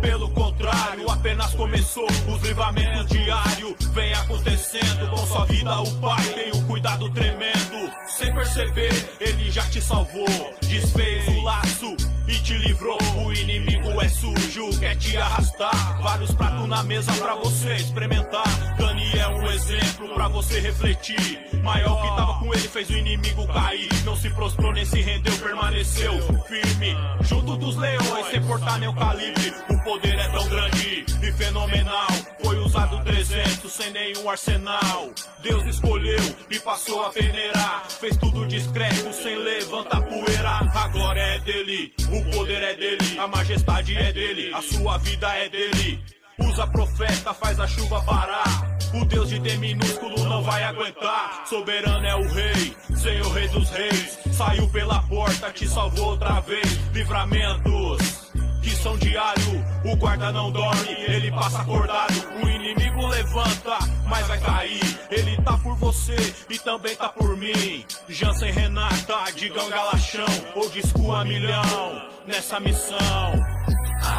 pelo 0.00 0.30
contrário, 0.30 1.10
apenas 1.10 1.54
começou. 1.54 2.06
Os 2.28 2.42
livramentos 2.42 3.06
diários 3.06 3.74
vem 3.92 4.12
acontecendo. 4.14 5.10
Com 5.10 5.16
sua 5.26 5.44
vida, 5.46 5.80
o 5.80 6.00
pai 6.00 6.24
tem 6.34 6.52
um 6.54 6.66
cuidado 6.66 7.10
tremendo. 7.10 7.92
Sem 8.06 8.34
perceber, 8.34 8.92
ele 9.20 9.50
já 9.50 9.62
te 9.68 9.80
salvou. 9.80 10.26
Desfez 10.62 11.28
o 11.28 11.42
laço 11.42 11.96
e 12.26 12.34
te 12.40 12.54
livrou. 12.54 12.98
O 13.24 13.32
inimigo 13.32 14.00
é 14.00 14.08
sujo, 14.08 14.78
quer 14.78 14.96
te 14.96 15.16
arrastar. 15.16 16.02
Vários 16.02 16.32
pratos 16.32 16.68
na 16.68 16.82
mesa 16.82 17.12
pra 17.14 17.34
você 17.34 17.74
experimentar. 17.74 18.44
Dani 18.76 19.10
é 19.18 19.28
um 19.28 19.50
exemplo 19.50 20.08
pra 20.14 20.28
você 20.28 20.60
refletir. 20.60 21.40
Maior 21.62 22.02
que 22.02 22.16
tava 22.16 22.38
com 22.38 22.52
ele 22.52 22.68
fez 22.68 22.90
o 22.90 22.96
inimigo 22.96 23.46
cair. 23.48 23.88
Não 24.04 24.16
se 24.16 24.30
prostrou 24.30 24.72
nem 24.72 24.84
se 24.84 25.00
rendeu, 25.00 25.36
permaneceu 25.38 26.12
firme. 26.46 26.94
Junto 27.22 27.56
dos 27.56 27.76
leões, 27.76 28.26
sem 28.30 28.42
portar 28.42 28.82
o 28.82 28.94
calibre. 28.94 29.52
O 29.70 29.78
poder 29.84 30.18
é 30.18 30.28
tão 30.28 30.48
grande 30.48 31.04
e 31.22 31.32
fenomenal. 31.32 32.08
Foi 32.42 32.58
usado 32.58 33.02
300 33.04 33.72
sem 33.72 33.90
nenhum 33.90 34.28
arsenal. 34.28 35.10
Deus 35.42 35.64
escolheu 35.66 36.20
e 36.50 36.58
passou 36.58 37.04
a 37.04 37.10
venerar. 37.10 37.84
Fez 37.88 38.16
tudo 38.16 38.46
discreto, 38.46 39.12
sem 39.12 39.36
levantar 39.36 40.02
poeira. 40.02 40.50
A 40.74 40.88
glória 40.88 41.20
é 41.20 41.38
dele, 41.40 41.94
o 42.14 42.30
poder 42.30 42.62
é 42.62 42.74
dele, 42.74 43.18
a 43.18 43.26
majestade 43.26 43.96
é 43.96 44.12
dele, 44.12 44.54
a 44.54 44.62
sua 44.62 44.98
vida 44.98 45.28
é 45.36 45.48
dele. 45.48 46.02
Usa 46.38 46.66
profeta, 46.66 47.34
faz 47.34 47.58
a 47.60 47.66
chuva 47.66 48.02
parar. 48.02 48.78
O 48.94 49.04
Deus 49.04 49.28
de 49.28 49.38
D 49.38 49.56
minúsculo 49.56 50.24
não 50.24 50.42
vai 50.42 50.62
aguentar. 50.62 51.44
Soberano 51.46 52.06
é 52.06 52.14
o 52.14 52.28
rei, 52.28 52.76
Senhor 52.96 53.32
rei 53.32 53.48
dos 53.48 53.68
reis. 53.70 54.18
Saiu 54.32 54.68
pela 54.70 55.02
porta, 55.02 55.50
te 55.50 55.68
salvou 55.68 56.10
outra 56.10 56.40
vez. 56.40 56.66
Livramentos 56.92 58.23
que 58.64 58.70
são 58.70 58.96
diário. 58.96 59.64
O 59.84 59.94
guarda 59.96 60.32
não 60.32 60.50
dorme, 60.50 60.90
ele 61.06 61.30
passa 61.30 61.60
acordado. 61.60 62.14
O 62.42 62.48
inimigo 62.48 63.06
levanta, 63.06 63.78
mas 64.06 64.26
vai 64.26 64.40
cair. 64.40 65.00
Ele 65.10 65.36
tá 65.42 65.58
por 65.58 65.76
você 65.76 66.16
e 66.48 66.58
também 66.58 66.96
tá 66.96 67.10
por 67.10 67.36
mim. 67.36 67.84
Jansen 68.08 68.50
Renata, 68.50 69.30
Digão 69.36 69.68
Galachão, 69.68 70.24
ou 70.56 70.68
disco 70.70 71.12
a 71.12 71.24
milhão 71.24 72.08
nessa 72.26 72.58
missão. 72.58 73.32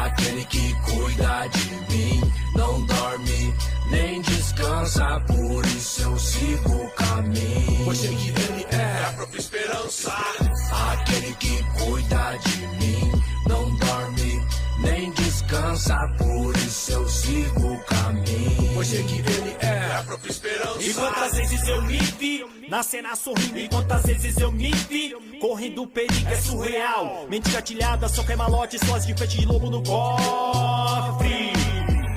Aquele 0.04 0.44
que 0.44 0.74
cuida 0.82 1.48
de 1.48 1.94
mim 1.94 2.32
não 2.54 2.86
dorme 2.86 3.54
nem 3.90 4.20
descansa, 4.22 5.20
por 5.26 5.64
isso 5.66 6.02
eu 6.02 6.18
sigo 6.18 6.84
o 6.84 6.90
caminho. 6.90 7.84
Pois 7.84 7.98
sei 7.98 8.14
que 8.14 8.28
ele 8.28 8.66
é 8.70 9.04
a 9.08 9.12
própria 9.12 9.38
esperança. 9.38 10.12
Aquele 10.92 11.34
que 11.34 11.62
cuida 11.78 12.38
de 12.44 12.66
mim 12.78 13.12
não 13.48 13.76
dorme 13.76 13.85
nem 14.86 15.10
descansa, 15.10 15.96
por 16.16 16.56
isso 16.56 16.92
eu 16.92 17.08
sigo 17.08 17.72
o 17.72 17.84
caminho. 17.84 18.74
Pois 18.74 18.88
sei 18.88 19.02
que 19.04 19.18
ele 19.18 19.56
é 19.60 19.96
a 19.96 20.02
própria 20.04 20.30
esperança. 20.30 20.82
E 20.82 20.94
quantas 20.94 21.36
vezes 21.36 21.68
eu 21.68 21.82
me 21.82 21.98
vi 21.98 22.46
na 22.68 22.82
cena 22.82 23.14
sorrindo, 23.16 23.58
e 23.58 23.68
quantas 23.68 24.02
vezes 24.02 24.36
eu 24.38 24.52
me 24.52 24.70
vi 24.70 25.14
correndo 25.40 25.86
perigo 25.86 26.28
é 26.28 26.36
surreal. 26.36 27.26
Mente 27.28 27.50
gatilhada, 27.50 28.08
só 28.08 28.22
quer 28.24 28.36
malote, 28.36 28.78
suas 28.84 29.06
de 29.06 29.14
frente 29.14 29.38
de 29.38 29.46
lobo 29.46 29.70
no 29.70 29.82
cofre. 29.82 31.52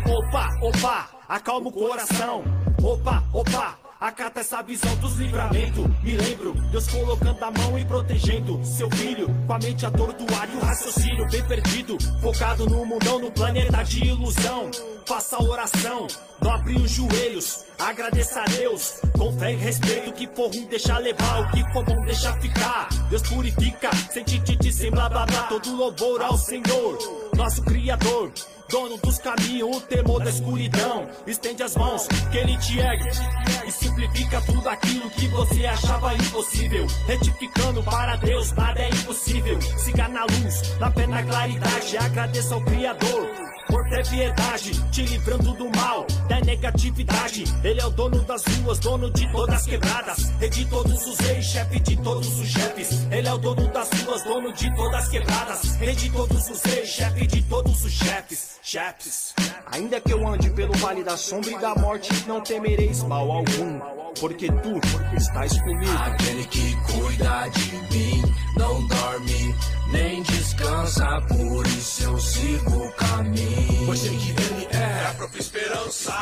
Opa, 0.06 0.50
opa, 0.62 1.10
acalma 1.28 1.70
o 1.70 1.72
coração. 1.72 2.44
Opa, 2.82 3.24
opa. 3.34 3.89
Acata 4.00 4.40
essa 4.40 4.62
visão 4.62 4.96
dos 4.96 5.18
livramentos. 5.18 5.86
Me 6.02 6.16
lembro, 6.16 6.54
Deus 6.72 6.88
colocando 6.88 7.44
a 7.44 7.52
mão 7.52 7.78
e 7.78 7.84
protegendo 7.84 8.64
seu 8.64 8.90
filho. 8.92 9.28
Com 9.46 9.54
a 9.54 9.60
mente 9.60 9.86
atordoada 9.86 10.54
e 10.54 10.56
o 10.56 10.60
raciocínio 10.62 11.28
bem 11.30 11.44
perdido. 11.46 11.98
Focado 12.22 12.66
no 12.66 12.86
mundão, 12.86 13.20
no 13.20 13.30
planeta 13.30 13.84
de 13.84 14.06
ilusão. 14.06 14.72
Faça 15.06 15.36
a 15.36 15.44
oração, 15.44 16.08
dobre 16.40 16.76
os 16.76 16.92
joelhos. 16.92 17.66
Agradeça 17.78 18.40
a 18.40 18.46
Deus, 18.46 19.02
com 19.18 19.38
fé 19.38 19.52
e 19.52 19.58
respeito. 19.58 20.14
Que 20.14 20.28
for 20.28 20.48
ruim, 20.48 20.66
deixa 20.68 20.98
levar. 20.98 21.42
O 21.42 21.52
que 21.52 21.74
for 21.74 21.84
bom, 21.84 22.00
deixa 22.06 22.32
ficar. 22.40 22.88
Deus 23.10 23.24
purifica, 23.24 23.90
sem 24.14 24.24
tititi, 24.24 24.72
sem 24.72 24.92
blá 24.92 25.10
blá 25.10 25.26
blá. 25.26 25.44
Todo 25.48 25.76
louvor 25.76 26.22
ao 26.22 26.38
Senhor, 26.38 26.98
nosso 27.40 27.64
Criador. 27.64 28.32
Dono 28.70 28.98
dos 28.98 29.18
caminhos, 29.18 29.78
o 29.78 29.82
temor 29.82 30.22
da 30.24 30.30
escuridão. 30.30 31.10
Estende 31.26 31.64
as 31.64 31.76
mãos, 31.76 32.06
que 32.32 32.38
ele 32.38 32.58
te 32.58 32.78
ergue. 32.78 33.10
E 33.66 33.72
simplifica 33.72 34.42
tudo 34.42 34.68
aquilo 34.68 35.10
que 35.12 35.28
você 35.30 35.66
achava 35.66 36.14
impossível. 36.14 36.86
Retificando 37.08 37.82
para 37.82 38.18
Deus, 38.18 38.52
nada 38.52 38.80
é 38.80 38.90
impossível. 38.90 39.60
Siga 39.78 40.08
na 40.10 40.26
luz, 40.26 40.78
na 40.80 40.92
fé, 40.92 41.08
na 41.08 41.24
claridade. 41.24 41.98
Agradeça 41.98 42.54
ao 42.54 42.62
Criador. 42.62 43.50
Por 43.70 43.88
ter 43.88 44.06
piedade, 44.08 44.72
te 44.92 45.04
livrando 45.04 45.54
do 45.54 45.70
mal, 45.78 46.06
da 46.28 46.40
negatividade. 46.42 47.44
Ele 47.64 47.80
é 47.80 47.86
o 47.86 47.90
dono 47.90 48.22
das 48.24 48.44
ruas, 48.44 48.80
dono 48.80 49.10
de 49.12 49.32
todas 49.32 49.56
as 49.56 49.66
quebradas, 49.66 50.34
rei 50.40 50.50
de 50.50 50.66
todos 50.66 51.08
os 51.08 51.20
reis, 51.20 51.46
chefe 51.46 51.80
de 51.80 51.98
todos 51.98 52.40
os 52.40 52.48
chefes. 52.48 53.08
Ele 53.12 53.28
é 53.28 53.34
o 53.34 53.38
dono 53.38 53.68
das 53.72 53.90
ruas, 54.02 54.24
dono 54.24 54.52
de 54.54 54.76
todas 54.76 55.04
as 55.04 55.10
quebradas, 55.10 55.76
rei 55.76 55.96
de 55.96 56.10
todos 56.12 56.50
os 56.50 56.62
reis, 56.64 56.90
chefe 56.90 57.28
de 57.28 57.42
todos 57.44 57.86
os 57.86 57.92
chefes. 57.92 58.60
Chefes. 58.62 59.34
Ainda 59.72 60.02
que 60.02 60.12
eu 60.12 60.28
ande 60.28 60.50
pelo 60.50 60.74
vale 60.78 61.04
da 61.04 61.16
sombra 61.16 61.52
e 61.52 61.60
da 61.60 61.76
morte, 61.76 62.10
não 62.28 62.42
temereis 62.42 63.04
mal 63.04 63.32
algum, 63.32 63.80
porque 64.20 64.48
tu 64.48 64.80
estás 65.16 65.60
comigo. 65.62 65.92
Aquele 66.06 66.46
que 66.46 66.76
cuida 66.92 67.48
de 67.50 67.96
mim 67.96 68.22
não 68.58 68.88
dorme 68.88 69.56
nem 69.92 70.09
por 71.28 71.68
isso 71.68 72.04
eu 72.04 72.20
sigo 72.20 72.86
o 72.86 72.92
caminho. 72.94 73.86
Pois 73.86 74.00
sei 74.00 74.18
que 74.18 74.30
ele 74.32 74.68
é 74.72 75.06
a 75.08 75.14
própria 75.14 75.40
esperança. 75.40 76.14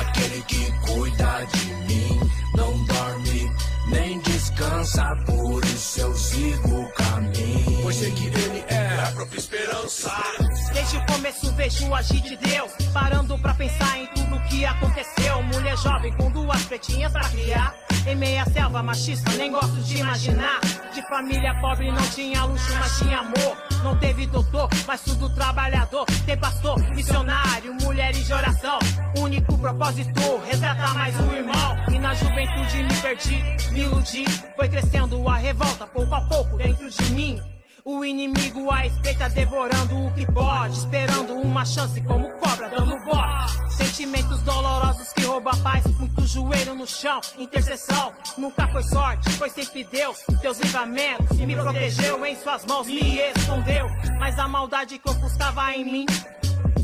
Aquele 0.00 0.42
que 0.42 0.72
cuida 0.86 1.46
de 1.46 1.74
mim 1.86 2.20
não 2.54 2.84
dorme 2.84 3.50
nem 3.88 4.18
descansa, 4.20 5.16
por 5.24 5.64
isso 5.64 6.00
eu 6.00 6.14
sigo 6.14 6.80
o 6.80 6.92
caminho. 6.92 7.82
Pois 7.82 7.96
sei 7.96 8.10
que 8.10 8.26
ele 8.26 8.64
é 8.68 9.00
a 9.02 9.12
própria 9.12 9.38
esperança. 9.38 10.45
Desde 10.76 10.98
o 10.98 11.06
começo 11.06 11.50
vejo 11.52 11.88
o 11.88 11.94
agir 11.94 12.20
de 12.20 12.36
Deus, 12.36 12.70
parando 12.92 13.38
pra 13.38 13.54
pensar 13.54 13.98
em 13.98 14.06
tudo 14.08 14.38
que 14.40 14.62
aconteceu. 14.66 15.42
Mulher 15.44 15.74
jovem 15.78 16.12
com 16.12 16.30
duas 16.30 16.62
pretinhas 16.64 17.10
pra 17.10 17.26
criar. 17.30 17.74
Em 18.06 18.14
meia 18.14 18.44
selva 18.44 18.82
machista, 18.82 19.32
nem 19.38 19.50
gosto 19.50 19.80
de 19.80 19.96
imaginar. 19.96 20.60
De 20.92 21.00
família 21.08 21.58
pobre 21.62 21.90
não 21.90 22.06
tinha 22.10 22.44
luxo, 22.44 22.74
mas 22.78 22.98
tinha 22.98 23.20
amor. 23.20 23.56
Não 23.82 23.98
teve 23.98 24.26
doutor, 24.26 24.68
mas 24.86 25.00
tudo 25.00 25.30
trabalhador. 25.30 26.04
Tem 26.26 26.36
pastor, 26.36 26.78
missionário, 26.94 27.72
mulheres 27.80 28.26
de 28.26 28.34
oração. 28.34 28.78
Único 29.16 29.56
propósito, 29.56 30.20
resgatar 30.46 30.92
mais 30.92 31.18
um 31.18 31.32
irmão. 31.32 31.76
E 31.90 31.98
na 31.98 32.12
juventude 32.12 32.82
me 32.82 32.94
perdi, 33.00 33.42
me 33.72 33.80
iludi. 33.80 34.24
Foi 34.54 34.68
crescendo 34.68 35.26
a 35.26 35.36
revolta, 35.36 35.86
pouco 35.86 36.14
a 36.14 36.20
pouco, 36.20 36.58
dentro 36.58 36.90
de 36.90 37.12
mim. 37.12 37.55
O 37.88 38.04
inimigo 38.04 38.68
à 38.68 38.84
espreita 38.84 39.28
devorando 39.28 40.06
o 40.06 40.12
que 40.12 40.26
pode, 40.32 40.76
esperando 40.76 41.34
uma 41.34 41.64
chance 41.64 42.00
como 42.00 42.28
cobra 42.32 42.68
dando 42.68 42.98
bote. 43.04 43.74
Sentimentos 43.76 44.42
dolorosos 44.42 45.12
que 45.12 45.22
roubam 45.22 45.52
a 45.52 45.56
paz, 45.58 45.86
muito 45.96 46.26
joelho 46.26 46.74
no 46.74 46.84
chão, 46.84 47.20
intercessão. 47.38 48.12
Nunca 48.36 48.66
foi 48.66 48.82
sorte, 48.82 49.30
foi 49.34 49.48
sempre 49.50 49.84
Deus, 49.84 50.18
Deus 50.42 50.58
livramento. 50.58 51.32
Me 51.36 51.54
protegeu 51.54 52.26
em 52.26 52.34
suas 52.34 52.66
mãos, 52.66 52.88
me 52.88 53.20
escondeu. 53.20 53.88
Mas 54.18 54.36
a 54.36 54.48
maldade 54.48 54.98
que 54.98 55.08
ofuscava 55.08 55.72
em 55.72 55.84
mim 55.84 56.06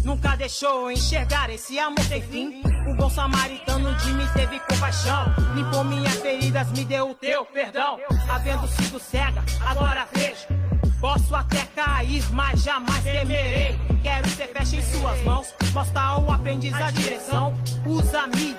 Nunca 0.04 0.36
deixou 0.36 0.90
enxergar 0.90 1.50
esse 1.50 1.78
amor 1.80 2.00
sem 2.04 2.22
fim. 2.22 2.62
O 2.88 2.94
bom 2.96 3.10
samaritano 3.10 3.92
de 3.96 4.12
mim 4.12 4.26
teve 4.34 4.60
compaixão. 4.60 5.34
Limpou 5.54 5.82
minhas 5.84 6.14
feridas, 6.14 6.70
me 6.70 6.84
deu 6.84 7.10
o 7.10 7.14
teu 7.14 7.44
perdão. 7.44 7.98
Havendo 8.28 8.66
sido 8.68 9.00
cega, 9.00 9.44
agora 9.64 10.06
vejo. 10.12 10.71
Posso 11.02 11.34
até 11.34 11.64
cair, 11.74 12.22
mas 12.30 12.62
jamais 12.62 13.02
temerei. 13.02 13.76
Quero 14.04 14.28
ser 14.30 14.46
fecha 14.52 14.76
em 14.76 14.82
suas 14.82 15.20
mãos. 15.24 15.52
Mostra 15.74 16.00
ao 16.00 16.30
aprendiz 16.30 16.72
a 16.74 16.92
direção. 16.92 17.52
Usa-me 17.84 18.56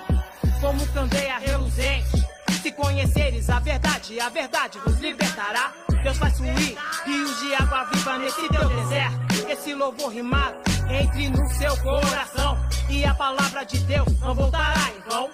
como 0.60 0.86
candeia 0.88 1.38
reluzente. 1.38 2.22
Se 2.62 2.70
conheceres 2.72 3.48
a 3.48 3.60
verdade, 3.60 4.20
a 4.20 4.28
verdade 4.28 4.78
vos 4.80 4.98
libertará. 4.98 5.72
Deus 6.02 6.18
faz 6.18 6.36
fluir 6.36 6.76
rios 7.06 7.40
de 7.40 7.54
água 7.54 7.84
viva 7.84 8.18
nesse 8.18 8.48
teu 8.50 8.68
deserto. 8.68 9.50
Esse 9.50 9.72
louvor 9.72 10.12
rimado 10.12 10.58
entre 10.90 11.30
no 11.30 11.48
seu 11.48 11.74
coração. 11.78 12.58
E 12.90 13.06
a 13.06 13.14
palavra 13.14 13.64
de 13.64 13.78
Deus 13.78 14.20
não 14.20 14.34
voltará 14.34 14.90
em 14.94 15.10
vão. 15.10 15.30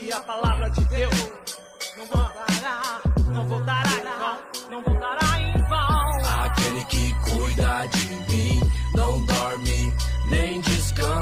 E 0.00 0.10
a 0.10 0.20
palavra 0.20 0.70
de 0.70 0.84
Deus 0.86 1.32
não 1.98 2.06
voltará, 2.06 3.00
não 3.30 3.46
voltará 3.46 3.87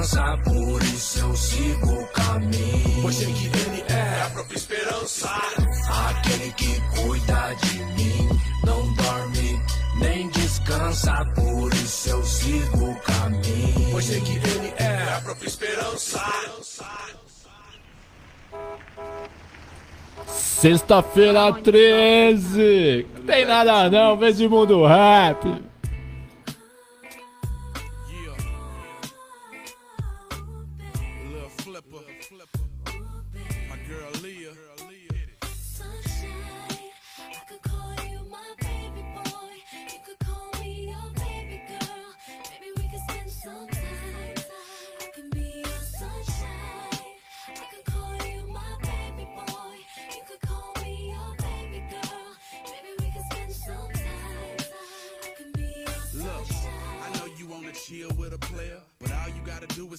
descansa, 0.06 0.38
por 0.44 0.82
isso 0.82 1.18
eu 1.18 1.36
sigo 1.36 1.92
o 1.92 2.06
caminho. 2.08 3.02
Pois 3.02 3.14
sei 3.16 3.32
que 3.32 3.46
ele 3.46 3.84
é 3.88 4.22
a 4.22 4.30
própria 4.30 4.56
esperança. 4.56 5.28
Aquele 6.08 6.52
que 6.52 6.80
cuida 6.96 7.54
de 7.62 7.78
mim 7.94 8.28
não 8.64 8.94
dorme 8.94 9.60
nem 10.00 10.28
descansa, 10.28 11.24
por 11.34 11.72
isso 11.74 12.10
eu 12.10 12.22
sigo 12.22 12.90
o 12.90 13.00
caminho. 13.00 13.90
Pois 13.90 14.04
sei 14.04 14.20
que 14.20 14.32
ele 14.32 14.74
é 14.76 15.14
a 15.16 15.20
própria 15.20 15.48
esperança. 15.48 16.22
Sexta-feira 20.28 21.52
13. 21.52 23.06
Tem 23.26 23.44
nada 23.44 23.90
não, 23.90 24.16
vez 24.16 24.36
de 24.38 24.48
mundo 24.48 24.84
rap. 24.86 25.62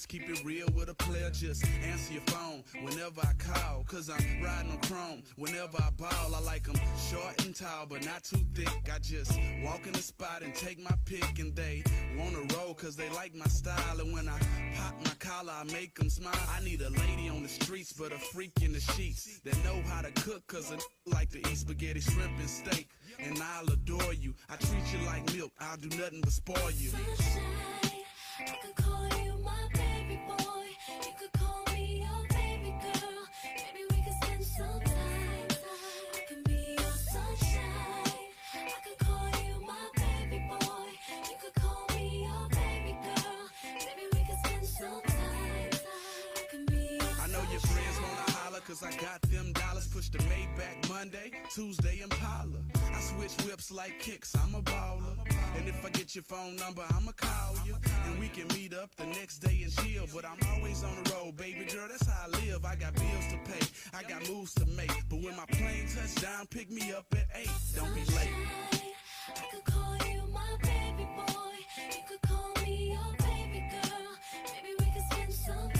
Keep 0.08 0.28
it 0.28 0.42
real 0.44 0.66
with 0.74 0.88
a 0.88 0.94
player. 0.94 1.30
Just 1.30 1.64
answer 1.84 2.14
your 2.14 2.22
phone 2.22 2.64
whenever 2.82 3.20
I 3.20 3.32
call, 3.38 3.84
cause 3.84 4.08
I'm 4.08 4.42
riding 4.42 4.72
on 4.72 4.78
chrome. 4.78 5.22
Whenever 5.36 5.76
I 5.78 5.90
ball, 5.90 6.34
I 6.34 6.40
like 6.40 6.68
'em 6.68 6.80
short 7.10 7.44
and 7.44 7.54
tall, 7.54 7.86
but 7.86 8.04
not 8.04 8.24
too 8.24 8.44
thick. 8.54 8.90
I 8.92 8.98
just 8.98 9.38
walk 9.62 9.86
in 9.86 9.92
the 9.92 10.02
spot 10.02 10.42
and 10.42 10.54
take 10.54 10.78
my 10.78 10.94
pick, 11.04 11.38
and 11.38 11.54
they 11.54 11.84
wanna 12.16 12.42
roll 12.54 12.74
cause 12.74 12.96
they 12.96 13.08
like 13.10 13.34
my 13.34 13.46
style. 13.46 14.00
And 14.00 14.12
when 14.12 14.28
I 14.28 14.38
pop 14.74 14.94
my 15.04 15.14
collar, 15.18 15.52
I 15.52 15.64
make 15.64 15.98
'em 16.00 16.10
smile. 16.10 16.48
I 16.48 16.60
need 16.64 16.80
a 16.80 16.90
lady 16.90 17.28
on 17.28 17.42
the 17.42 17.48
streets, 17.48 17.92
but 17.92 18.12
a 18.12 18.18
freak 18.18 18.62
in 18.62 18.72
the 18.72 18.80
sheets 18.80 19.40
that 19.44 19.56
know 19.64 19.82
how 19.88 20.00
to 20.02 20.10
cook, 20.22 20.46
cause 20.46 20.72
I 20.72 20.78
like 21.06 21.30
to 21.30 21.38
eat 21.38 21.58
spaghetti, 21.58 22.00
shrimp, 22.00 22.38
and 22.38 22.50
steak. 22.50 22.88
And 23.18 23.38
I'll 23.42 23.70
adore 23.70 24.14
you. 24.14 24.34
I 24.48 24.56
treat 24.56 24.86
you 24.92 25.00
like 25.06 25.32
milk, 25.34 25.52
I'll 25.60 25.76
do 25.76 25.88
nothing 25.98 26.22
but 26.22 26.32
spoil 26.32 26.70
you. 26.70 26.92
I 26.94 26.98
know 26.98 27.06
your 27.08 28.76
friends 28.76 29.38
wanna 29.44 29.68
holler 29.72 29.87
cause 48.68 48.82
I 48.82 48.90
got 49.00 49.22
them 49.22 49.52
dollars. 49.52 49.86
Push 49.88 50.10
the 50.10 50.18
Maybach 50.18 50.88
Monday, 50.90 51.30
Tuesday 51.54 52.00
Impala. 52.02 52.57
I 53.18 53.26
switch 53.26 53.46
whips 53.46 53.72
like 53.72 53.98
kicks, 53.98 54.32
I'm 54.36 54.54
a 54.54 54.62
baller. 54.62 55.16
And 55.56 55.68
if 55.68 55.84
I 55.84 55.90
get 55.90 56.14
your 56.14 56.22
phone 56.22 56.54
number, 56.56 56.82
I'ma 56.94 57.10
call 57.16 57.56
you. 57.66 57.74
And 58.06 58.18
we 58.20 58.28
can 58.28 58.46
meet 58.56 58.72
up 58.72 58.94
the 58.96 59.06
next 59.06 59.38
day 59.38 59.60
and 59.64 59.72
chill. 59.76 60.06
But 60.14 60.24
I'm 60.24 60.38
always 60.54 60.84
on 60.84 61.02
the 61.02 61.12
road, 61.12 61.36
baby 61.36 61.64
girl, 61.64 61.88
that's 61.88 62.06
how 62.06 62.26
I 62.26 62.28
live. 62.46 62.64
I 62.64 62.76
got 62.76 62.94
bills 62.94 63.26
to 63.30 63.38
pay, 63.50 63.66
I 63.92 64.02
got 64.04 64.28
moves 64.28 64.54
to 64.54 64.66
make. 64.66 64.92
But 65.08 65.20
when 65.20 65.36
my 65.36 65.46
plane 65.46 65.88
touch 65.94 66.14
down, 66.22 66.46
pick 66.46 66.70
me 66.70 66.92
up 66.92 67.06
at 67.12 67.26
8. 67.34 67.48
Don't 67.74 67.94
be 67.94 68.04
late. 68.14 68.28
Beginning 68.28 68.54
to 68.54 68.78
the 68.78 69.78
end, 69.98 70.28
I 70.28 70.38
can 72.04 72.18
bring 72.22 72.58
my 74.78 75.58
girls. 75.58 75.74
You 75.74 75.77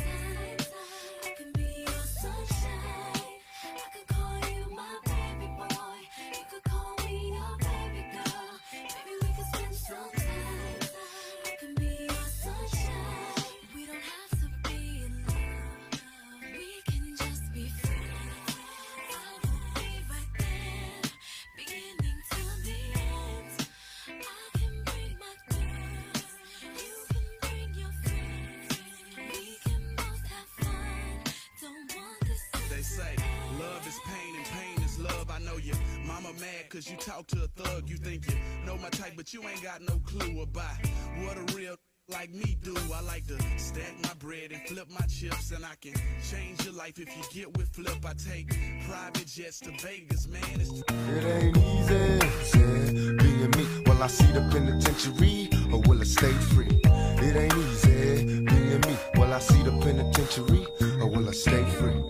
mama 36.28 36.40
mad 36.40 36.68
cause 36.68 36.90
you 36.90 36.96
talk 36.96 37.26
to 37.28 37.44
a 37.44 37.62
thug. 37.62 37.88
You 37.88 37.96
think 37.96 38.26
you 38.28 38.36
know 38.66 38.76
my 38.78 38.88
type, 38.90 39.12
but 39.16 39.32
you 39.32 39.42
ain't 39.48 39.62
got 39.62 39.80
no 39.82 39.98
clue 40.04 40.42
about 40.42 40.76
what 41.22 41.36
a 41.36 41.56
real 41.56 41.76
like 42.08 42.32
me 42.32 42.56
do. 42.62 42.74
I 42.94 43.00
like 43.02 43.26
to 43.26 43.38
stack 43.56 43.94
my 44.02 44.14
bread 44.18 44.52
and 44.52 44.60
flip 44.62 44.88
my 44.90 45.06
chips, 45.06 45.50
and 45.52 45.64
I 45.64 45.74
can 45.80 45.94
change 46.30 46.64
your 46.64 46.74
life 46.74 46.98
if 46.98 47.08
you 47.16 47.22
get 47.32 47.56
with 47.56 47.68
flip. 47.74 48.04
I 48.04 48.12
take 48.14 48.56
private 48.86 49.26
jets 49.26 49.60
to 49.60 49.70
Vegas, 49.82 50.26
man. 50.28 50.42
It's 50.54 50.70
It 50.70 51.24
ain't 51.24 51.56
easy, 51.56 52.58
yeah, 52.58 53.12
being 53.22 53.50
me. 53.56 53.82
Will 53.86 54.02
I 54.02 54.06
see 54.06 54.30
the 54.32 54.48
penitentiary 54.52 55.50
or 55.72 55.80
will 55.80 56.00
I 56.00 56.04
stay 56.04 56.32
free? 56.52 56.80
It 56.84 57.36
ain't 57.36 57.54
easy, 57.54 58.24
being 58.24 58.80
me. 58.80 58.96
Will 59.16 59.32
I 59.32 59.38
see 59.38 59.62
the 59.62 59.72
penitentiary 59.82 60.66
or 61.00 61.08
will 61.08 61.28
I 61.28 61.32
stay 61.32 61.64
free? 61.78 62.02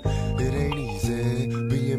It 0.45 0.55
ain't 0.55 0.79
easy, 0.79 1.18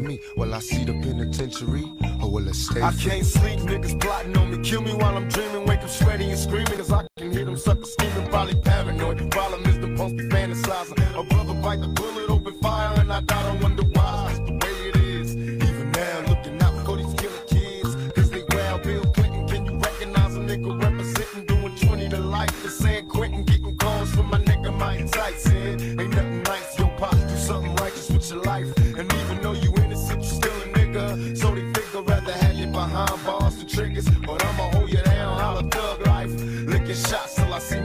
being 0.00 0.16
me. 0.16 0.20
Will 0.36 0.54
I 0.54 0.58
see 0.60 0.84
the 0.84 0.92
penitentiary 0.92 1.84
oh, 2.04 2.24
or 2.24 2.30
will 2.30 2.48
I 2.48 2.52
stay 2.52 2.82
I 2.82 2.92
can't 2.92 3.26
sleep, 3.26 3.60
niggas 3.60 4.00
plotting 4.00 4.36
on 4.36 4.50
me. 4.50 4.58
Kill 4.68 4.82
me 4.82 4.94
while 4.94 5.16
I'm 5.16 5.28
dreaming. 5.28 5.66
Wake 5.66 5.80
up 5.80 5.88
sweaty 5.88 6.30
and 6.30 6.38
screaming. 6.38 6.76
Cause 6.76 6.92
I 6.92 7.06
can 7.16 7.32
hear 7.32 7.44
them 7.44 7.56
suckers 7.56 7.92
scheming. 7.92 8.28
Probably 8.28 8.54
paranoid. 8.60 9.18
The 9.18 9.28
problem 9.28 9.64
is 9.66 9.78
the 9.78 9.94
post 9.96 10.16
be 10.16 10.24
fantasizing. 10.24 10.98
A 11.18 11.22
brother 11.24 11.54
bite 11.54 11.80
the 11.80 11.88
bullet, 11.88 12.30
open 12.30 12.58
fire, 12.60 13.00
and 13.00 13.12
I 13.12 13.20
die. 13.20 13.42
Don't 13.42 13.62
wonder 13.62 13.89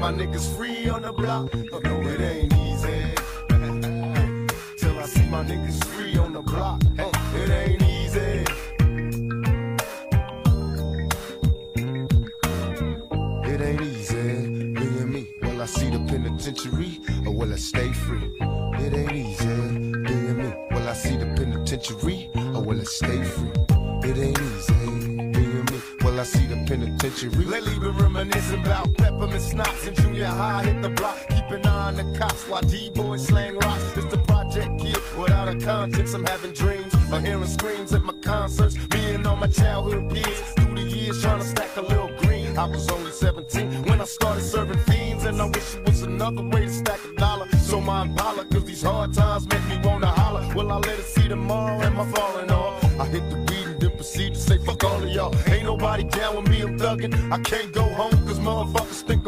my 0.06 0.14
niggas 0.14 0.56
free 0.56 0.88
on 0.88 1.02
the 1.02 1.12
block. 1.12 1.50
But 1.72 1.84
no, 1.84 2.00
it 2.02 2.22
ain't 2.22 2.54
easy. 2.54 3.02
till 4.78 5.00
I 5.00 5.06
see 5.08 5.28
my 5.30 5.44
niggas 5.44 5.84
free 5.86 6.16
on 6.18 6.32
the 6.34 6.44
block. 6.44 6.80
It 7.34 7.50
ain't 7.50 7.82
easy. 7.82 8.46
It 13.52 13.62
ain't 13.62 13.82
easy, 13.82 14.74
being 14.76 15.12
me. 15.12 15.28
Will 15.42 15.64
I 15.64 15.66
see 15.66 15.90
the 15.90 15.98
penitentiary 16.08 17.02
or 17.26 17.34
will 17.34 17.52
I 17.52 17.56
stay 17.56 17.92
free? 17.92 18.30
It 18.86 18.94
ain't 18.94 19.12
easy, 19.12 19.46
being 20.08 20.38
me. 20.38 20.54
Will 20.70 20.88
I 20.88 20.94
see 20.94 21.18
the 21.18 21.34
penitentiary 21.36 22.30
or 22.54 22.62
will 22.62 22.80
I 22.80 22.84
stay 22.84 23.24
free? 23.24 23.50
It 24.08 24.18
ain't 24.20 24.40
easy, 24.40 24.74
being 25.32 25.66
me. 25.66 25.82
Will 26.04 26.20
I 26.20 26.24
see 26.24 26.46
the 26.46 26.64
penitentiary? 26.68 27.46
Lately 27.46 27.80
been 27.80 27.98
reminiscing 27.98 28.35
schnapps 29.56 29.88
in 29.88 29.96
junior 29.96 30.26
high. 30.26 30.64
Hit 30.64 30.82
the 30.82 30.90
block, 30.90 31.18
keep 31.30 31.50
an 31.52 31.66
eye 31.66 31.88
on 31.88 31.96
the 31.96 32.20
cops 32.20 32.48
while 32.48 32.62
D-boys 32.62 33.26
slang 33.28 33.58
rocks. 33.58 33.84
It's 33.96 34.06
the 34.08 34.18
project 34.18 34.80
kid 34.80 34.98
without 35.18 35.48
a 35.48 35.56
conscience. 35.58 36.14
I'm 36.14 36.26
having 36.26 36.52
dreams 36.52 36.94
of 37.12 37.24
hearing 37.24 37.48
screams 37.48 37.94
at 37.94 38.04
my 38.04 38.14
concerts. 38.22 38.76
And 38.92 39.26
all 39.26 39.36
my 39.38 39.48
childhood 39.48 40.10
peers 40.10 40.40
through 40.56 40.76
the 40.76 40.82
years 40.82 41.22
trying 41.22 41.40
to 41.40 41.46
stack 41.46 41.76
a 41.78 41.82
little 41.82 42.12
green. 42.20 42.58
I 42.58 42.66
was 42.66 42.90
only 42.90 43.12
17 43.12 43.84
when 43.84 44.02
I 44.02 44.06
started 44.06 44.44
serving 44.44 44.80
fiends, 44.80 45.24
and 45.26 45.42
I 45.42 45.46
wish 45.46 45.76
it 45.76 45.86
was 45.86 46.02
another 46.02 46.44
way 46.44 46.66
to 46.66 46.72
stack 46.72 47.00
a 47.06 47.14
dollar. 47.20 47.48
So 47.60 47.80
my 47.80 48.02
Impala, 48.04 48.46
cause 48.46 48.66
these 48.66 48.84
hard 48.84 49.14
times 49.14 49.48
make 49.48 49.66
me 49.68 49.80
wanna 49.84 50.08
holler. 50.08 50.44
Will 50.54 50.72
I 50.72 50.78
let 50.78 51.00
it 51.00 51.06
see 51.06 51.28
tomorrow? 51.28 51.82
Am 51.82 52.00
I 52.00 52.06
falling 52.12 52.52
off? 52.52 52.84
I 53.00 53.06
hit 53.06 53.30
the 53.30 53.38
weed 53.38 53.68
and 53.68 53.82
then 53.82 53.92
proceed 53.92 54.34
to 54.34 54.40
say 54.40 54.58
fuck 54.58 54.84
all 54.84 55.04
of 55.04 55.10
y'all. 55.10 55.34
Ain't 55.48 55.64
nobody 55.64 56.04
down 56.04 56.36
with 56.38 56.50
me, 56.50 56.62
I'm 56.62 56.78
thugging. 56.78 57.14
I 57.32 57.40
can't 57.40 57.72
go 57.72 57.84
home 57.84 58.18
cause 58.28 58.40
motherfuckers 58.40 59.02
think 59.08 59.25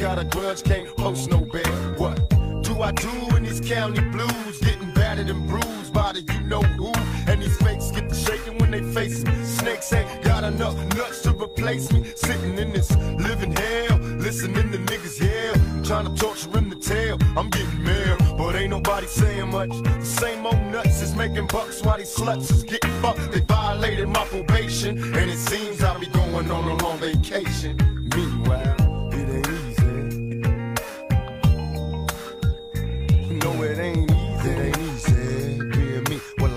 got 0.00 0.18
a 0.18 0.24
grudge, 0.24 0.62
can't 0.64 0.88
post 0.96 1.30
no 1.30 1.38
bail. 1.38 1.94
What 1.98 2.16
do 2.62 2.80
I 2.80 2.90
do 2.92 3.36
in 3.36 3.42
these 3.42 3.60
county 3.60 4.00
blues? 4.00 4.58
Getting 4.60 4.90
battered 4.92 5.28
and 5.28 5.46
bruised 5.46 5.92
by 5.92 6.12
the 6.14 6.22
you 6.22 6.40
know 6.48 6.62
who. 6.62 6.90
And 7.30 7.42
these 7.42 7.56
fakes 7.58 7.90
get 7.90 8.14
shaking 8.16 8.56
when 8.58 8.70
they 8.70 8.82
face 8.82 9.22
me. 9.24 9.32
Snakes 9.44 9.92
ain't 9.92 10.22
got 10.22 10.42
enough 10.42 10.74
nuts 10.96 11.22
to 11.22 11.30
replace 11.30 11.92
me. 11.92 12.04
Sitting 12.16 12.58
in 12.58 12.72
this 12.72 12.90
living 12.96 13.52
hell, 13.52 13.98
listening 13.98 14.72
to 14.72 14.78
niggas 14.78 15.20
yell. 15.20 15.84
Trying 15.84 16.06
to 16.12 16.20
torture 16.20 16.50
him 16.50 16.70
to 16.70 16.76
tell. 16.76 17.18
I'm 17.36 17.50
getting 17.50 17.84
mail, 17.84 18.16
but 18.38 18.56
ain't 18.56 18.70
nobody 18.70 19.06
saying 19.06 19.50
much. 19.50 19.70
The 19.70 20.04
same 20.04 20.46
old 20.46 20.62
nuts 20.72 21.02
is 21.02 21.14
making 21.14 21.46
bucks 21.48 21.82
while 21.82 21.98
these 21.98 22.14
sluts 22.14 22.50
is 22.50 22.62
getting 22.62 22.90
fucked. 23.02 23.32
They 23.32 23.40
violated 23.40 24.08
my 24.08 24.24
probation, 24.24 24.98
and 25.14 25.30
it 25.30 25.38
seems 25.38 25.82
I'll 25.82 26.00
be 26.00 26.06
going 26.06 26.50
on 26.50 26.64
a 26.64 26.74
long 26.82 26.98
vacation. 26.98 27.89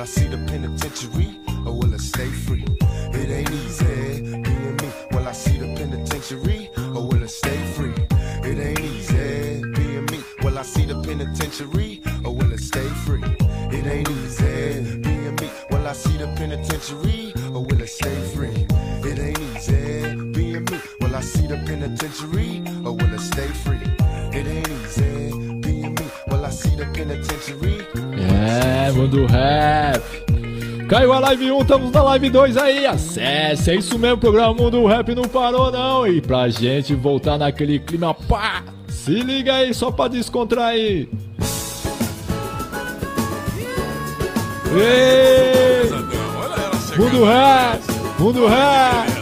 I 0.04 0.06
see 0.06 0.28
the 0.28 0.38
penitentiary 0.38 1.40
or 1.66 1.80
will 1.80 1.94
I 1.94 1.98
stay 1.98 2.28
free? 2.28 2.66
It 2.68 3.30
ain't 3.30 3.50
easy, 3.52 4.20
being 4.22 4.76
me. 4.76 4.90
Will 5.12 5.26
I 5.26 5.32
see 5.32 5.58
the 5.58 5.74
penitentiary 5.78 6.70
or 6.76 7.08
will 7.08 7.24
I 7.24 7.28
stay 7.28 7.58
free? 7.72 7.94
It 8.44 8.60
ain't 8.60 8.82
easy, 8.82 9.62
being 9.72 10.06
me. 10.08 10.20
Will 10.44 10.60
I 10.60 10.64
see 10.64 10.84
the 10.84 11.02
penitentiary 11.02 12.02
or 12.26 12.36
will 12.36 12.52
I 12.52 12.58
stay 12.58 12.90
free? 13.06 13.24
It 13.72 13.86
ain't 13.86 14.10
easy, 14.10 14.98
being 15.00 15.36
me. 15.36 15.50
Will 15.72 15.88
I 15.88 15.94
see 15.94 16.18
the 16.18 16.28
penitentiary 16.36 17.34
or 17.54 17.64
will 17.64 17.82
I 17.82 17.86
stay 17.86 18.20
free? 18.36 18.68
It 19.10 19.20
ain't 19.20 19.40
easy, 19.56 20.16
being 20.34 20.66
me. 20.66 20.80
Will 21.00 21.16
I 21.16 21.22
see 21.22 21.48
the 21.48 21.64
penitentiary 21.66 22.62
or 22.84 22.92
will 22.92 23.14
I 23.14 23.24
stay 23.24 23.48
free? 23.64 24.03
Mundo 29.04 29.26
rap. 29.26 30.02
Caiu 30.88 31.12
a 31.12 31.20
live 31.20 31.52
1, 31.52 31.62
estamos 31.62 31.92
na 31.92 32.02
live 32.04 32.30
2 32.30 32.56
aí. 32.56 32.86
Acesse, 32.86 33.72
é 33.72 33.76
isso 33.76 34.00
mesmo, 34.00 34.18
programa 34.18 34.54
Mundo 34.54 34.86
Rap 34.86 35.14
não 35.14 35.26
parou 35.26 35.70
não. 35.70 36.08
E 36.08 36.22
pra 36.22 36.48
gente 36.48 36.96
voltar 36.96 37.38
naquele 37.38 37.80
clima, 37.80 38.14
pá, 38.14 38.64
se 38.88 39.12
liga 39.12 39.56
aí 39.56 39.74
só 39.74 39.92
pra 39.92 40.08
descontrair. 40.08 41.10
Ei! 44.74 45.90
Mundo 46.98 47.26
Rap, 47.26 47.82
Mundo 48.18 48.48
Rap. 48.48 49.13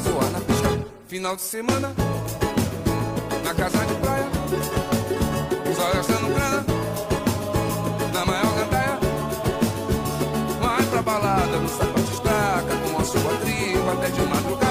Zoar 0.00 0.30
na 0.30 0.40
pista. 0.40 0.68
Final 1.06 1.36
de 1.36 1.42
semana, 1.42 1.92
na 3.44 3.54
casa 3.54 3.84
de 3.84 3.94
praia, 3.96 4.26
só 5.76 5.92
gastando 5.92 6.34
grana, 6.34 6.64
na 8.14 8.24
maior 8.24 8.54
gandaia, 8.56 8.98
vai 10.60 10.82
pra 10.86 11.02
balada, 11.02 11.58
no 11.58 11.68
sapato 11.68 12.12
estaca, 12.12 12.76
com 12.88 12.98
a 12.98 13.04
sua 13.04 13.36
tripa 13.42 13.92
até 13.92 14.08
de 14.08 14.22
madrugada. 14.22 14.61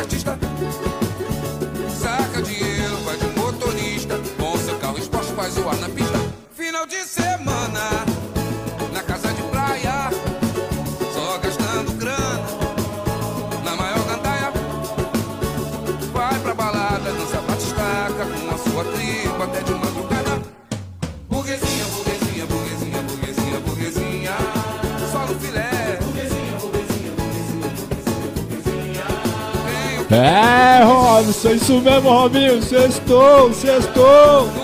artista. 0.00 0.39
Robson, 31.40 31.52
isso 31.52 31.80
mesmo, 31.80 32.10
Robinho. 32.10 32.62
Sextou, 32.62 33.52
sextou. 33.54 34.59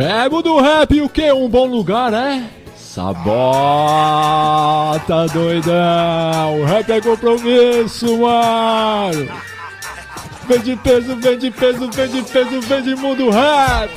É, 0.00 0.28
mundo 0.30 0.58
rap, 0.58 0.98
o 1.02 1.10
que? 1.10 1.30
Um 1.30 1.46
bom 1.46 1.66
lugar, 1.66 2.14
é? 2.14 2.42
Sabota, 2.74 3.36
doidão. 5.30 6.60
O 6.60 6.64
rap 6.64 6.90
é 6.90 7.02
compromisso, 7.02 8.16
mano. 8.16 9.28
Vem 10.48 10.60
de 10.60 10.74
peso, 10.76 11.16
vem 11.16 11.38
de 11.38 11.50
peso, 11.50 11.90
vem 11.90 12.08
de 12.08 12.22
peso, 12.22 12.60
vem 12.62 12.82
de 12.82 12.94
mundo 12.96 13.28
rap. 13.28 13.90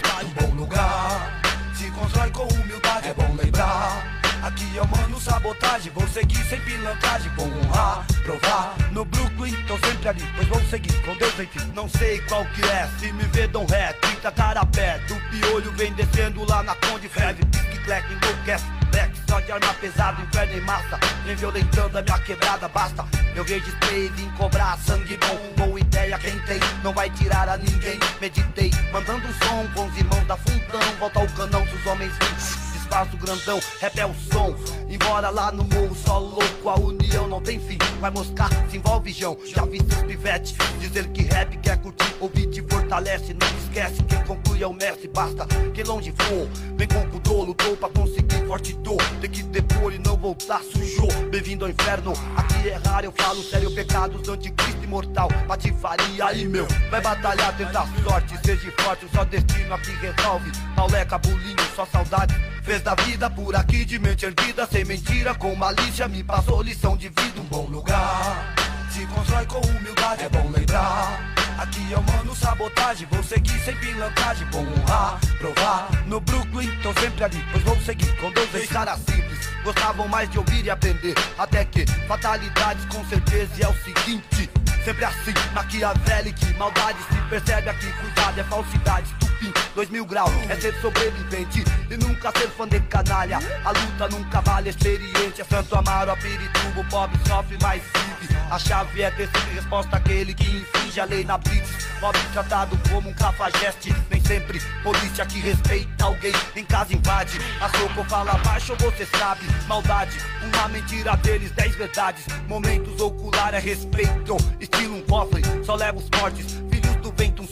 Se 1.73 1.89
constrói 1.91 2.29
com 2.31 2.43
humildade, 2.43 3.07
é 3.07 3.13
bom 3.13 3.35
lembrar. 3.41 4.03
Aqui 4.43 4.75
eu 4.75 4.85
mando 4.85 5.17
sabotagem, 5.21 5.89
vou 5.95 6.05
seguir 6.09 6.43
sem 6.43 6.59
pilantragem, 6.59 7.31
vou 7.37 7.47
honrar, 7.47 8.05
provar. 8.23 8.75
No 8.91 9.05
Brooklyn, 9.05 9.53
tô 9.67 9.77
sempre 9.77 10.09
ali, 10.09 10.23
pois 10.35 10.47
vou 10.47 10.61
seguir 10.69 10.93
com 11.03 11.15
Deus 11.15 11.39
enfim. 11.39 11.71
Não 11.75 11.87
sei 11.87 12.19
qual 12.21 12.45
que 12.45 12.63
é, 12.65 12.89
se 12.99 13.11
me 13.13 13.23
vê, 13.25 13.47
dão 13.47 13.65
ré, 13.65 13.93
30 13.93 14.31
cara 14.31 14.61
a 14.61 14.65
pé. 14.65 14.99
Do 15.07 15.15
piolho 15.29 15.71
vem 15.73 15.93
descendo 15.93 16.43
lá 16.45 16.63
na 16.63 16.75
Conde 16.75 17.07
Fred, 17.07 17.45
Pisque 17.45 17.77
Clec, 17.83 18.07
enlouquece. 18.11 18.65
Black, 18.91 19.11
só 19.27 19.39
de 19.39 19.51
arma 19.51 19.73
pesada, 19.81 20.21
inferno 20.21 20.53
em 20.53 20.61
massa. 20.61 20.99
Vem 21.25 21.35
violentando 21.35 21.97
a 21.97 22.01
minha 22.01 22.19
quebrada, 22.19 22.67
basta. 22.67 23.05
Eu 23.35 23.43
registrei, 23.43 24.09
vim 24.09 24.29
cobrar 24.37 24.77
sangue 24.77 25.17
bom. 25.17 25.65
Boa 25.65 25.79
ideia, 25.79 26.17
quem 26.19 26.37
tem, 26.41 26.59
não 26.83 26.93
vai 26.93 27.09
tirar 27.09 27.49
a 27.49 27.57
ninguém. 27.57 27.99
Meditei, 28.21 28.71
mandando 28.91 29.27
som 29.43 29.67
com 29.73 29.87
os 29.87 29.97
irmãos 29.97 30.27
da 30.27 30.37
fundão. 30.37 30.81
Volta 30.99 31.19
ao 31.19 31.27
canão 31.29 31.65
dos 31.65 31.85
homens 31.87 32.13
vivos. 32.19 32.62
Espaço 32.93 33.17
grandão, 33.17 33.59
rap 33.81 33.99
é 33.99 34.05
o 34.05 34.13
som. 34.31 34.55
Embora 34.87 35.31
lá 35.31 35.51
no 35.51 35.63
morro, 35.63 35.95
só 35.95 36.19
louco, 36.19 36.69
a 36.69 36.75
união 36.75 37.27
não 37.27 37.41
tem 37.41 37.59
fim. 37.59 37.79
Vai 37.99 38.11
moscar, 38.11 38.47
se 38.69 38.77
envolve, 38.77 39.11
Jão. 39.11 39.35
Já 39.47 39.65
vi 39.65 39.79
seus 39.89 40.03
pivetes 40.03 40.53
dizer 40.79 41.07
que 41.07 41.23
rap 41.23 41.57
quer 41.57 41.81
curtir, 41.81 42.15
ouvir 42.19 42.45
te 42.51 42.61
fortalece. 42.61 43.33
Não 43.33 43.47
esquece, 43.57 44.03
quem 44.03 44.23
conclui 44.25 44.61
é 44.61 44.67
o 44.67 44.73
mestre. 44.73 45.07
Basta 45.07 45.47
que 45.73 45.81
longe 45.81 46.13
for, 46.15 46.47
vem 46.77 46.87
com 46.87 47.09
pudor, 47.09 47.47
lutou 47.47 47.75
pra 47.75 47.89
conseguir 47.89 48.45
forte 48.45 48.73
dor. 48.75 49.01
Tem 49.19 49.31
que 49.31 49.41
depor 49.41 49.91
e 49.91 49.97
não 49.97 50.15
voltar, 50.15 50.61
sujou. 50.61 51.11
Bem-vindo 51.31 51.65
ao 51.65 51.71
inferno, 51.71 52.13
aqui 52.37 52.69
é 52.69 52.79
raro, 52.87 53.07
eu 53.07 53.11
falo 53.11 53.41
sério. 53.41 53.73
Pecados 53.73 54.21
do 54.21 54.33
anticristo 54.33 54.83
imortal, 54.83 55.29
patifaria 55.47 56.25
aí, 56.25 56.47
meu. 56.47 56.67
Vai 56.91 57.01
batalhar, 57.01 57.57
tentar 57.57 57.87
sorte, 58.03 58.37
seja 58.45 58.71
forte, 58.77 59.07
só 59.11 59.23
destino 59.23 59.73
aqui 59.73 59.91
resolve. 59.93 60.51
Pauleca, 60.75 61.17
bulinho, 61.17 61.57
só 61.75 61.87
saudade. 61.87 62.53
Fez 62.63 62.82
da 62.83 62.95
vida 62.95 63.29
por 63.29 63.55
aqui 63.55 63.85
de 63.85 63.97
mente 63.97 64.25
erguida, 64.25 64.67
sem 64.69 64.83
mentira, 64.83 65.33
com 65.33 65.55
malícia, 65.55 66.07
me 66.07 66.21
passou 66.21 66.61
lição 66.61 66.97
de 66.97 67.07
vida. 67.07 67.39
Um 67.39 67.45
bom 67.45 67.65
lugar, 67.67 68.53
se 68.91 69.05
constrói 69.07 69.45
com 69.45 69.59
humildade, 69.59 70.23
é 70.23 70.29
bom 70.29 70.49
lembrar. 70.49 71.33
Aqui 71.57 71.91
eu 71.91 72.01
mando 72.01 72.35
sabotagem, 72.35 73.07
vou 73.09 73.23
seguir 73.23 73.57
sem 73.61 73.73
pilantragem, 73.77 74.45
vou 74.51 74.61
honrar, 74.61 75.17
provar. 75.37 75.87
No 76.07 76.19
Brooklyn, 76.19 76.69
tô 76.81 76.93
sempre 76.99 77.23
ali, 77.23 77.45
pois 77.51 77.63
vou 77.63 77.79
seguir 77.81 78.13
com 78.17 78.29
dois 78.31 78.69
caras 78.69 78.99
simples. 78.99 79.49
Gostavam 79.63 80.07
mais 80.09 80.29
de 80.29 80.39
ouvir 80.39 80.65
e 80.65 80.69
aprender, 80.69 81.15
até 81.37 81.63
que 81.63 81.85
fatalidades 82.05 82.85
com 82.85 83.05
certeza 83.05 83.51
e 83.57 83.63
é 83.63 83.69
o 83.69 83.75
seguinte. 83.75 84.49
Sempre 84.83 85.05
assim, 85.05 85.33
maquiavélico, 85.53 86.57
maldade 86.57 86.97
se 87.09 87.29
percebe 87.29 87.69
aqui, 87.69 87.89
cuidado, 87.93 88.39
é 88.39 88.43
falsidade, 88.43 89.15
estupim, 89.43 89.53
dois 89.75 89.89
mil 89.89 90.05
graus, 90.05 90.31
é 90.49 90.55
ser 90.55 90.73
sobrevivente 90.79 91.63
e 91.89 91.97
nunca 91.97 92.31
ser 92.37 92.47
fã 92.49 92.67
de 92.67 92.79
canalha. 92.81 93.39
A 93.65 93.71
luta 93.71 94.07
nunca 94.09 94.41
vale 94.41 94.69
experiente, 94.69 95.41
é 95.41 95.43
Santo 95.43 95.75
Amaro, 95.75 96.11
a 96.11 96.17
Pirituba, 96.17 96.79
o 96.79 96.85
pobre 96.85 97.19
sofre, 97.27 97.57
mas 97.61 97.81
vive. 97.81 98.35
A 98.49 98.59
chave 98.59 99.01
é 99.01 99.11
ter 99.11 99.27
sempre 99.27 99.55
resposta 99.55 99.97
àquele 99.97 100.33
que 100.33 100.45
infringe 100.45 100.99
a 100.99 101.05
lei 101.05 101.23
na 101.23 101.37
blitz. 101.37 101.69
Pobre 101.99 102.21
tratado 102.33 102.77
como 102.89 103.09
um 103.09 103.13
cafajeste, 103.13 103.95
nem 104.09 104.21
sempre 104.23 104.61
polícia 104.83 105.25
que 105.25 105.39
respeita 105.39 106.05
alguém 106.05 106.33
em 106.55 106.65
casa 106.65 106.93
invade. 106.93 107.39
A 107.61 107.69
soco 107.77 108.03
fala 108.09 108.33
baixo, 108.39 108.75
você 108.79 109.05
sabe, 109.17 109.45
maldade, 109.67 110.17
uma 110.41 110.67
mentira 110.67 111.15
deles, 111.17 111.51
dez 111.51 111.75
verdades. 111.75 112.25
Momentos 112.47 112.99
ocular 112.99 113.53
é 113.53 113.59
respeito, 113.59 114.37
estilo 114.59 114.97
um 114.97 115.01
cofre, 115.01 115.41
só 115.65 115.75
leva 115.75 115.97
os 115.97 116.09
fortes. 116.13 116.72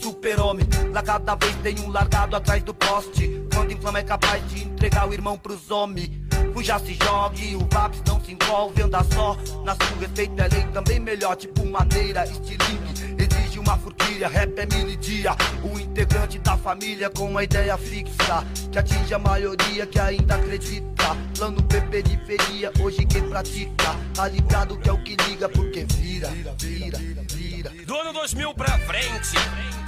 Super-homem. 0.02 0.66
Lá 0.92 1.02
cada 1.02 1.34
vez 1.36 1.54
tem 1.62 1.78
um 1.80 1.90
largado 1.90 2.34
atrás 2.36 2.62
do 2.62 2.74
poste. 2.74 3.46
Quando 3.54 3.72
inflama 3.72 4.00
é 4.00 4.02
capaz 4.02 4.46
de 4.48 4.64
entregar 4.64 5.08
o 5.08 5.12
irmão 5.12 5.38
pros 5.38 5.70
homens. 5.70 6.10
Fuja 6.52 6.78
se 6.80 6.98
jogue, 7.02 7.56
o 7.56 7.66
Vaps 7.72 8.02
não 8.06 8.20
se 8.20 8.32
envolve, 8.32 8.82
anda 8.82 9.02
só. 9.04 9.36
Na 9.64 9.74
sua 9.74 9.96
respeito 10.00 10.40
é 10.40 10.48
lei 10.48 10.64
também 10.72 10.98
melhor, 11.00 11.36
tipo 11.36 11.64
maneira, 11.64 12.24
estilingue. 12.24 13.16
Exige 13.16 13.58
uma 13.58 13.78
furquilha, 13.78 14.28
rap 14.28 14.58
é 14.58 14.66
mini 14.66 14.96
dia. 14.96 15.34
O 15.62 15.78
integrante 15.78 16.38
da 16.40 16.56
família 16.56 17.08
com 17.08 17.26
uma 17.26 17.44
ideia 17.44 17.78
fixa. 17.78 18.44
Que 18.70 18.78
atinge 18.78 19.14
a 19.14 19.18
maioria 19.18 19.86
que 19.86 19.98
ainda 19.98 20.34
acredita. 20.34 21.16
Plano 21.36 21.62
P 21.62 21.80
periferia, 21.82 22.72
hoje 22.80 23.04
quem 23.06 23.22
pratica. 23.28 23.96
Tá 24.14 24.28
ligado 24.28 24.76
que 24.78 24.88
é 24.88 24.92
o 24.92 25.02
que 25.02 25.16
liga, 25.28 25.48
porque 25.48 25.84
vira, 25.84 26.28
vira, 26.28 26.54
vira. 26.58 27.70
Do 27.86 27.94
ano 27.96 28.12
2000 28.12 28.54
pra 28.54 28.78
frente. 28.78 29.81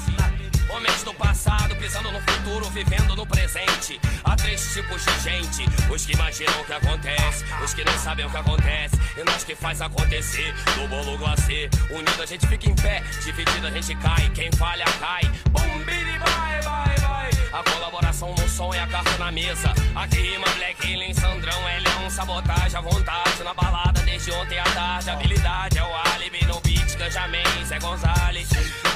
Homens 0.75 1.05
do 1.05 1.15
passado 1.15 1.77
pisando 1.77 2.11
no 2.11 2.21
futuro, 2.21 2.69
vivendo 2.71 3.15
no 3.15 3.25
presente. 3.25 4.01
Há 4.25 4.35
três 4.35 4.73
tipos 4.73 5.05
de 5.05 5.21
gente: 5.21 5.65
os 5.89 6.05
que 6.05 6.15
imaginam 6.15 6.61
o 6.61 6.65
que 6.65 6.73
acontece, 6.73 7.45
os 7.63 7.73
que 7.73 7.85
não 7.85 7.97
sabem 7.97 8.27
o 8.27 8.31
que 8.31 8.37
acontece, 8.37 8.97
e 9.17 9.23
nós 9.23 9.45
que 9.45 9.55
faz 9.55 9.81
acontecer. 9.81 10.53
Do 10.75 10.89
bolo 10.89 11.17
glacê, 11.17 11.71
unido 11.91 12.21
a 12.21 12.27
gente 12.27 12.45
fica 12.49 12.69
em 12.69 12.75
pé, 12.75 13.05
dividido 13.23 13.69
a 13.69 13.71
gente 13.71 13.95
cai. 13.95 14.29
Quem 14.31 14.51
falha 14.53 14.85
cai. 14.99 15.23
Bombiri, 15.51 16.19
vai, 16.19 16.61
vai, 16.63 16.97
vai. 16.97 17.31
A 17.53 17.63
colaboração 17.71 18.35
no 18.35 18.49
som 18.49 18.75
é 18.75 18.81
a 18.81 18.87
carta 18.89 19.17
na 19.17 19.31
mesa. 19.31 19.73
Aqui 19.95 20.17
rima 20.17 20.49
Black 20.57 20.93
Alien, 20.93 21.15
Sandrão, 21.15 21.63
L1, 21.63 22.11
sabotagem 22.11 22.77
à 22.77 22.81
vontade. 22.81 23.45
Na 23.45 23.55
balada 23.55 24.01
desde 24.03 24.33
ontem 24.33 24.59
à 24.59 24.65
tarde. 24.65 25.09
Habilidade 25.09 25.79
é 25.79 25.85
o 25.85 25.95
álibi 26.15 26.45
no 26.47 26.61
beat, 26.63 26.97
Ganjamin, 26.97 27.65
Zé 27.65 27.79
Gonzalez. 27.79 28.49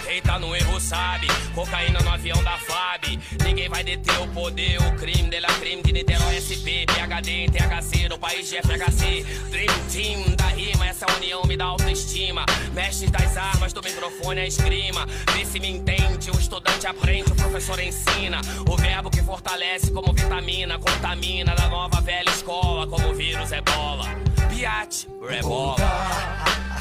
Quem 0.09 0.23
tá 0.23 0.39
no 0.39 0.57
erro 0.57 0.81
sabe, 0.81 1.27
cocaína 1.55 2.01
no 2.01 2.09
avião 2.09 2.43
da 2.43 2.57
FAB. 2.57 3.21
vai 3.69 3.85
deter 3.85 4.19
o 4.23 4.27
poder, 4.29 4.81
o 4.81 4.97
crime 4.97 5.29
dela 5.29 5.49
crime 5.61 5.83
de 5.83 5.93
Niterói 5.93 6.41
SP, 6.41 6.89
PHD, 6.89 7.51
THC, 7.51 8.09
no 8.09 8.19
país 8.19 8.49
de 8.49 8.57
FHC. 8.57 9.23
Dream 9.51 9.69
Team 9.93 10.35
da 10.35 10.47
rima, 10.47 10.87
essa 10.87 11.05
união 11.15 11.43
me 11.45 11.59
dá 11.59 11.67
autoestima. 11.67 12.47
Mestres 12.73 13.11
das 13.11 13.37
armas, 13.37 13.75
do 13.75 13.83
microfone 13.83 14.41
a 14.41 14.47
esgrima. 14.47 15.07
Vê 15.35 15.45
se 15.45 15.61
me 15.61 15.69
entende, 15.69 16.31
o 16.31 16.41
estudante 16.41 16.87
aprende, 16.87 17.31
o 17.31 17.37
professor 17.37 17.79
ensina. 17.79 18.41
O 18.67 18.79
verbo 18.79 19.11
que 19.11 19.23
fortalece 19.23 19.91
como 19.91 20.15
vitamina, 20.15 20.79
contamina 20.79 21.55
da 21.55 21.69
nova 21.69 22.01
velha 22.01 22.31
escola, 22.31 22.87
como 22.87 23.13
vírus 23.13 23.53
é 23.53 23.61
bola. 23.61 24.07
Piate, 24.49 25.07
rebola. 25.29 25.77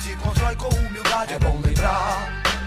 Se 0.01 0.15
constrói 0.15 0.55
com 0.55 0.69
humildade, 0.69 1.33
é 1.33 1.39
bom. 1.39 1.66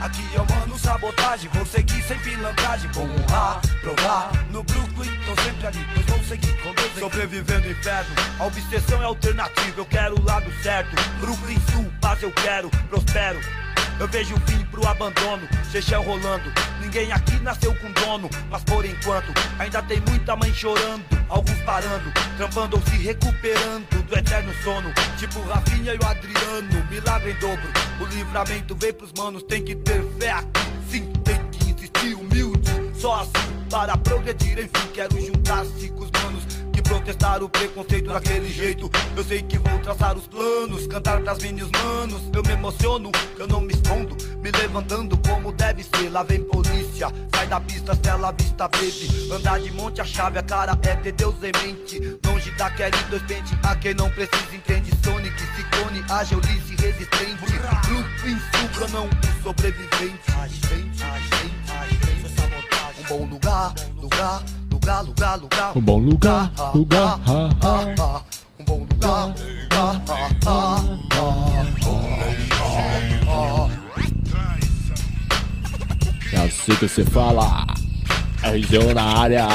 Aqui 0.00 0.26
eu 0.34 0.46
mando 0.46 0.78
sabotagem, 0.78 1.50
vou 1.52 1.66
seguir 1.66 2.02
sem 2.02 2.18
pilantragem, 2.20 2.90
vou 2.92 3.04
honrar, 3.04 3.60
provar. 3.82 4.30
No 4.50 4.64
Brooklyn, 4.64 5.10
tô 5.26 5.42
sempre 5.42 5.66
ali, 5.66 5.86
pois 5.94 6.06
vou 6.06 6.24
seguir 6.24 6.56
com 6.62 6.72
Deus. 6.72 6.98
Sobrevivendo 6.98 7.66
no 7.66 7.70
inferno, 7.70 8.14
a 8.38 8.46
obsessão 8.46 9.02
é 9.02 9.04
alternativa, 9.04 9.78
eu 9.78 9.84
quero 9.84 10.18
o 10.18 10.24
lado 10.24 10.50
certo. 10.62 10.90
Brooklyn 11.20 11.60
Sul, 11.70 11.92
paz 12.00 12.22
eu 12.22 12.32
quero, 12.32 12.70
prospero. 12.88 13.38
Eu 14.00 14.08
vejo 14.08 14.34
o 14.34 14.40
fim 14.40 14.64
pro 14.64 14.88
abandono, 14.88 15.46
Chechel 15.70 16.02
rolando. 16.02 16.50
Ninguém 16.80 17.12
aqui 17.12 17.38
nasceu 17.40 17.74
com 17.74 17.92
dono, 17.92 18.30
mas 18.48 18.64
por 18.64 18.82
enquanto 18.82 19.30
ainda 19.58 19.82
tem 19.82 20.00
muita 20.08 20.34
mãe 20.34 20.50
chorando, 20.54 21.04
alguns 21.28 21.58
parando, 21.64 22.10
trampando 22.38 22.76
ou 22.76 22.82
se 22.86 22.96
recuperando 22.96 24.02
do 24.02 24.16
eterno 24.16 24.54
sono. 24.64 24.90
Tipo 25.18 25.42
Rafinha 25.42 25.92
e 25.92 25.98
o 25.98 26.06
Adriano, 26.06 26.86
milagre 26.90 27.32
em 27.32 27.34
dobro. 27.34 27.68
O 28.00 28.06
livramento 28.06 28.74
vem 28.74 28.94
pros 28.94 29.12
manos, 29.12 29.42
tem 29.42 29.62
que 29.62 29.76
ter 29.76 30.02
fé 30.18 30.30
aqui. 30.30 30.48
Sim, 30.88 31.12
tem 31.22 31.46
que 31.50 31.70
insistir 31.70 32.14
humilde, 32.14 32.70
só 32.94 33.20
assim 33.20 33.68
para 33.70 33.98
progredir. 33.98 34.58
Enfim, 34.58 34.88
quero 34.94 35.20
juntar-se 35.20 35.90
com 35.90 36.04
os 36.04 36.10
manos 36.22 36.59
protestar 36.90 37.40
o 37.40 37.48
preconceito 37.48 38.12
daquele 38.12 38.52
jeito. 38.52 38.90
Eu 39.16 39.22
sei 39.22 39.42
que 39.42 39.56
vou 39.58 39.78
traçar 39.78 40.16
os 40.16 40.26
planos, 40.26 40.88
cantar 40.88 41.20
pras 41.20 41.38
minhas 41.38 41.70
manos. 41.70 42.20
Eu 42.34 42.42
me 42.42 42.52
emociono, 42.52 43.12
eu 43.38 43.46
não 43.46 43.60
me 43.60 43.72
escondo, 43.72 44.16
me 44.42 44.50
levantando 44.50 45.16
como 45.18 45.52
deve 45.52 45.84
ser. 45.84 46.10
Lá 46.10 46.24
vem 46.24 46.42
polícia, 46.42 47.08
sai 47.32 47.46
da 47.46 47.60
pista, 47.60 47.94
Stella 47.94 48.32
Vista, 48.32 48.66
baby. 48.66 49.30
Andar 49.32 49.60
de 49.60 49.70
monte, 49.70 50.00
a 50.00 50.04
chave, 50.04 50.40
a 50.40 50.42
cara 50.42 50.76
é 50.82 50.96
ter 50.96 51.12
Deus 51.12 51.36
em 51.44 51.52
mente. 51.64 52.18
Longe 52.26 52.50
da 52.52 52.68
Kelly, 52.70 53.04
dois 53.08 53.22
pente, 53.22 53.56
a 53.62 53.76
quem 53.76 53.94
não 53.94 54.10
precisa 54.10 54.56
entende. 54.56 54.90
Sonic, 55.04 55.40
Ciclone, 55.40 56.04
lise, 56.48 56.74
resistente. 56.74 57.30
Brooklyn, 57.86 58.38
Sul, 58.50 58.88
não 58.88 59.06
um 59.06 59.42
sobrevivente. 59.44 60.20
Um 62.98 63.02
bom 63.08 63.24
lugar, 63.26 63.74
lugar, 63.96 64.42
lugar, 64.90 65.02
lugar, 65.04 65.38
lugar. 65.38 65.76
Um 65.76 65.80
bom 65.80 65.98
lugar, 65.98 66.52
Ah, 66.58 66.70
lugar, 66.74 67.20
ah, 67.26 67.50
ah, 67.62 67.94
ah. 68.00 68.22
Um 68.58 68.64
bom 68.64 68.78
lugar, 68.90 69.26
lugar, 69.28 70.02
ah. 70.46 70.80
É 76.32 76.36
assim 76.38 76.74
que 76.76 76.88
você 76.88 77.04
fala. 77.04 77.66
RGO 78.42 78.94
na 78.94 79.02
área. 79.02 79.46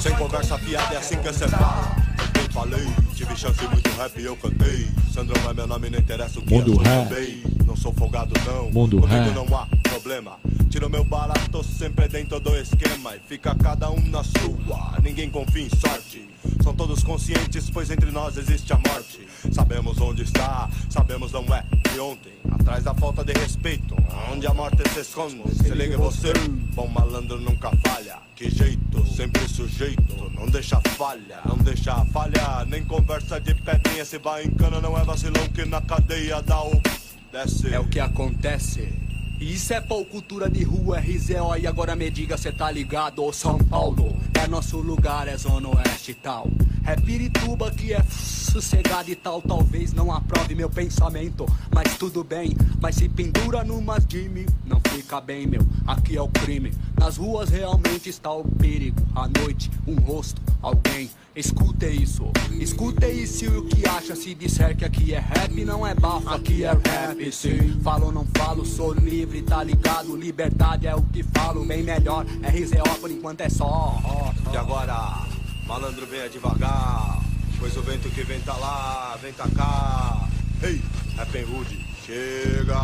Sem 0.00 0.14
conversa 0.16 0.58
fiada, 0.58 0.94
é 0.94 0.98
assim 0.98 1.16
que 1.18 1.28
você 1.32 1.48
fala. 1.48 1.96
Eu 2.34 2.52
falei, 2.52 2.86
tive 3.28 3.36
chance 3.36 3.68
muito 3.68 3.90
rap 3.90 4.22
eu 4.22 4.36
cantei. 4.36 4.88
Sandrão 5.12 5.50
é 5.50 5.54
meu 5.54 5.66
nome, 5.66 5.90
não 5.90 5.98
interessa 5.98 6.38
o 6.38 6.42
que 6.42 6.54
Mundo 6.54 6.70
eu 6.72 6.74
sou 6.74 6.84
rap. 6.84 7.08
também. 7.08 7.42
Não 7.66 7.76
sou 7.76 7.92
folgado, 7.92 8.34
não. 8.46 8.70
Mundo 8.70 9.00
Comigo 9.00 9.16
rap. 9.16 9.34
não 9.34 9.56
há 9.56 9.66
problema. 9.82 10.36
Tiro 10.70 10.88
meu 10.88 11.04
barato, 11.04 11.50
tô 11.50 11.62
sempre 11.62 12.08
dentro 12.08 12.40
do 12.40 12.54
esquema. 12.56 13.16
E 13.16 13.20
fica 13.20 13.54
cada 13.54 13.90
um 13.90 14.00
na 14.08 14.22
sua. 14.24 14.98
Ninguém 15.02 15.28
confia 15.30 15.62
em 15.66 15.70
sorte. 15.70 16.28
São 16.62 16.74
todos 16.74 17.02
conscientes, 17.02 17.68
pois 17.70 17.90
entre 17.90 18.10
nós 18.10 18.36
existe 18.36 18.72
a 18.72 18.76
morte. 18.76 19.26
Sabemos 19.52 20.00
onde 20.00 20.22
está, 20.22 20.68
sabemos 20.90 21.32
não 21.32 21.42
é 21.54 21.64
de 21.92 22.00
ontem. 22.00 22.32
Atrás 22.50 22.84
da 22.84 22.94
falta 22.94 23.24
de 23.24 23.32
respeito, 23.32 23.94
onde 24.32 24.46
a 24.46 24.54
morte 24.54 24.82
se 24.92 25.00
esconde. 25.00 25.42
Se 25.54 25.68
liga 25.70 25.96
você, 25.96 26.32
bom 26.74 26.86
malandro 26.86 27.40
nunca 27.40 27.70
falha. 27.86 28.16
Que 28.38 28.48
jeito, 28.50 29.04
sempre 29.04 29.48
sujeito, 29.48 30.30
não 30.32 30.46
deixa 30.46 30.80
falha, 30.96 31.40
não 31.44 31.56
deixa 31.58 32.04
falha. 32.04 32.64
Nem 32.68 32.84
conversa 32.84 33.40
de 33.40 33.52
pedrinha, 33.52 34.04
se 34.04 34.16
vai 34.18 34.44
em 34.44 34.50
cana, 34.50 34.80
não 34.80 34.96
é 34.96 35.02
vacilão 35.02 35.44
que 35.48 35.64
na 35.64 35.80
cadeia 35.80 36.40
dá 36.40 36.62
o. 36.62 36.80
Desce. 37.32 37.74
É 37.74 37.80
o 37.80 37.88
que 37.88 37.98
acontece. 37.98 39.07
Isso 39.40 39.72
é 39.72 39.80
pau 39.80 40.04
cultura 40.04 40.50
de 40.50 40.64
rua, 40.64 40.98
RZO 40.98 41.56
e 41.60 41.66
agora 41.66 41.94
me 41.94 42.10
diga 42.10 42.36
cê 42.36 42.50
tá 42.50 42.70
ligado, 42.72 43.32
São 43.32 43.56
Paulo. 43.56 44.16
É 44.34 44.48
nosso 44.48 44.78
lugar, 44.78 45.28
é 45.28 45.36
zona 45.36 45.68
oeste 45.68 46.10
e 46.10 46.14
tal. 46.14 46.48
É 46.84 46.96
Pirituba 46.96 47.70
que 47.70 47.92
é 47.92 48.02
sossegado 48.02 49.10
e 49.10 49.14
tal. 49.14 49.40
Talvez 49.40 49.92
não 49.92 50.10
aprove 50.10 50.56
meu 50.56 50.68
pensamento, 50.68 51.46
mas 51.72 51.96
tudo 51.96 52.24
bem. 52.24 52.56
Mas 52.80 52.96
se 52.96 53.08
pendura 53.08 53.62
numa 53.62 54.00
game, 54.00 54.44
não 54.66 54.80
fica 54.88 55.20
bem 55.20 55.46
meu. 55.46 55.60
Aqui 55.86 56.16
é 56.16 56.22
o 56.22 56.28
crime, 56.28 56.72
nas 56.98 57.16
ruas 57.16 57.50
realmente 57.50 58.08
está 58.08 58.32
o 58.32 58.42
perigo. 58.42 59.00
À 59.14 59.28
noite, 59.28 59.70
um 59.86 59.94
rosto, 59.96 60.42
alguém 60.62 61.10
Escute 61.38 61.86
isso, 61.86 62.32
escute 62.58 63.06
isso 63.06 63.44
e 63.44 63.48
o 63.48 63.64
que 63.64 63.88
acha 63.88 64.16
se 64.16 64.34
disser 64.34 64.76
que 64.76 64.84
aqui 64.84 65.14
é 65.14 65.20
rap 65.20 65.64
não 65.64 65.86
é 65.86 65.94
bafo, 65.94 66.28
aqui 66.30 66.64
é 66.64 66.72
rap 66.72 67.32
sim. 67.32 67.78
Falo 67.80 68.10
não 68.10 68.26
falo, 68.36 68.66
sou 68.66 68.92
livre, 68.92 69.42
tá 69.42 69.62
ligado? 69.62 70.16
Liberdade 70.16 70.88
é 70.88 70.96
o 70.96 71.02
que 71.02 71.22
falo, 71.22 71.64
bem 71.64 71.84
melhor. 71.84 72.26
RZO 72.42 73.00
por 73.00 73.08
enquanto 73.08 73.42
é 73.42 73.48
só. 73.48 74.02
E 74.52 74.56
agora, 74.56 75.28
malandro 75.68 76.04
venha 76.06 76.28
devagar, 76.28 77.22
pois 77.60 77.76
o 77.76 77.82
vento 77.82 78.10
que 78.10 78.24
vem 78.24 78.40
tá 78.40 78.56
lá, 78.56 79.16
vem 79.22 79.32
tá 79.32 79.48
cá. 79.54 80.28
Ei, 80.60 80.82
Rap 81.16 81.36
Hood, 81.44 81.86
chega! 82.04 82.78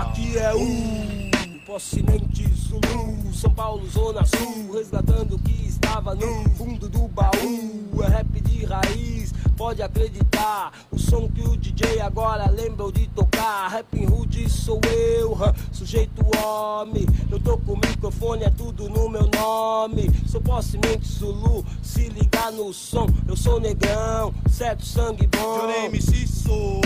Aqui 0.00 0.36
é 0.38 0.52
o 0.52 1.25
Possimente 1.66 2.48
Zulu, 2.54 3.34
São 3.34 3.50
Paulo, 3.52 3.84
Zona 3.90 4.24
Sul, 4.24 4.70
resgatando 4.72 5.34
o 5.34 5.38
que 5.40 5.66
estava 5.66 6.14
no 6.14 6.48
fundo 6.50 6.88
do 6.88 7.08
baú. 7.08 7.90
É 8.04 8.08
rap 8.08 8.40
de 8.40 8.64
raiz, 8.64 9.34
pode 9.56 9.82
acreditar. 9.82 10.72
O 10.92 10.98
som 10.98 11.28
que 11.28 11.42
o 11.42 11.56
DJ 11.56 12.00
agora 12.02 12.48
lembra 12.48 12.92
de 12.92 13.08
tocar. 13.08 13.68
Rap 13.68 14.06
Hood 14.06 14.48
sou 14.48 14.80
eu, 14.84 15.36
sujeito 15.72 16.24
homem. 16.38 17.04
Eu 17.28 17.40
tô 17.40 17.58
com 17.58 17.72
o 17.72 17.76
microfone, 17.76 18.44
é 18.44 18.50
tudo 18.50 18.88
no 18.88 19.08
meu 19.08 19.28
nome. 19.36 20.08
Sou 20.28 20.40
Possimente 20.40 21.08
Zulu, 21.08 21.64
se 21.82 22.08
ligar 22.10 22.52
no 22.52 22.72
som. 22.72 23.08
Eu 23.26 23.34
sou 23.34 23.58
negrão, 23.58 24.32
certo 24.48 24.86
sangue 24.86 25.26
bom. 25.26 25.56
Eu 25.62 25.66
nem 25.66 25.86
MC 25.86 26.28
sou, 26.28 26.80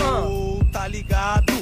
tá 0.71 0.87
ligado? 0.87 1.53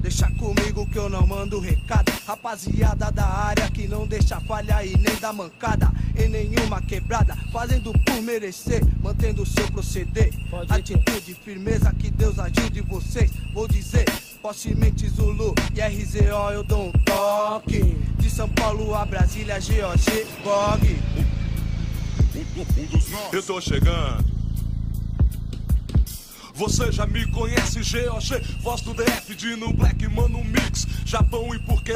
Deixa 0.00 0.30
comigo 0.32 0.86
que 0.86 0.98
eu 0.98 1.08
não 1.08 1.26
mando 1.26 1.60
recado. 1.60 2.10
Rapaziada 2.26 3.10
da 3.10 3.26
área 3.26 3.70
que 3.70 3.86
não 3.86 4.06
deixa 4.06 4.40
falha 4.40 4.84
e 4.84 4.96
nem 4.96 5.14
dá 5.16 5.32
mancada. 5.32 5.90
Em 6.16 6.28
nenhuma 6.28 6.80
quebrada, 6.80 7.36
fazendo 7.52 7.92
por 7.92 8.22
merecer, 8.22 8.82
mantendo 9.02 9.42
o 9.42 9.46
seu 9.46 9.66
proceder. 9.70 10.32
Atitude, 10.68 11.34
firmeza, 11.34 11.92
que 11.92 12.10
Deus 12.10 12.38
ajude 12.38 12.80
vocês. 12.80 13.30
Vou 13.52 13.68
dizer, 13.68 14.06
Possimente 14.42 15.06
Zulu 15.06 15.54
e 15.74 15.80
RZO 15.82 16.50
eu 16.52 16.62
dou 16.62 16.88
um 16.88 16.92
toque. 16.92 17.82
De 18.18 18.30
São 18.30 18.48
Paulo 18.48 18.94
a 18.94 19.04
Brasília, 19.04 19.58
GOG, 19.60 20.26
GOG. 20.42 20.98
Eu 23.32 23.42
tô 23.42 23.60
chegando. 23.60 24.39
Você 26.60 26.92
já 26.92 27.06
me 27.06 27.26
conhece, 27.30 27.82
GOG, 27.82 28.38
voz 28.60 28.82
do 28.82 28.92
DF, 28.92 29.34
Dino 29.34 29.72
Black, 29.72 30.06
Mano 30.08 30.44
Mix, 30.44 30.86
Japão 31.06 31.54
e 31.54 31.58
por 31.60 31.82
que 31.82 31.94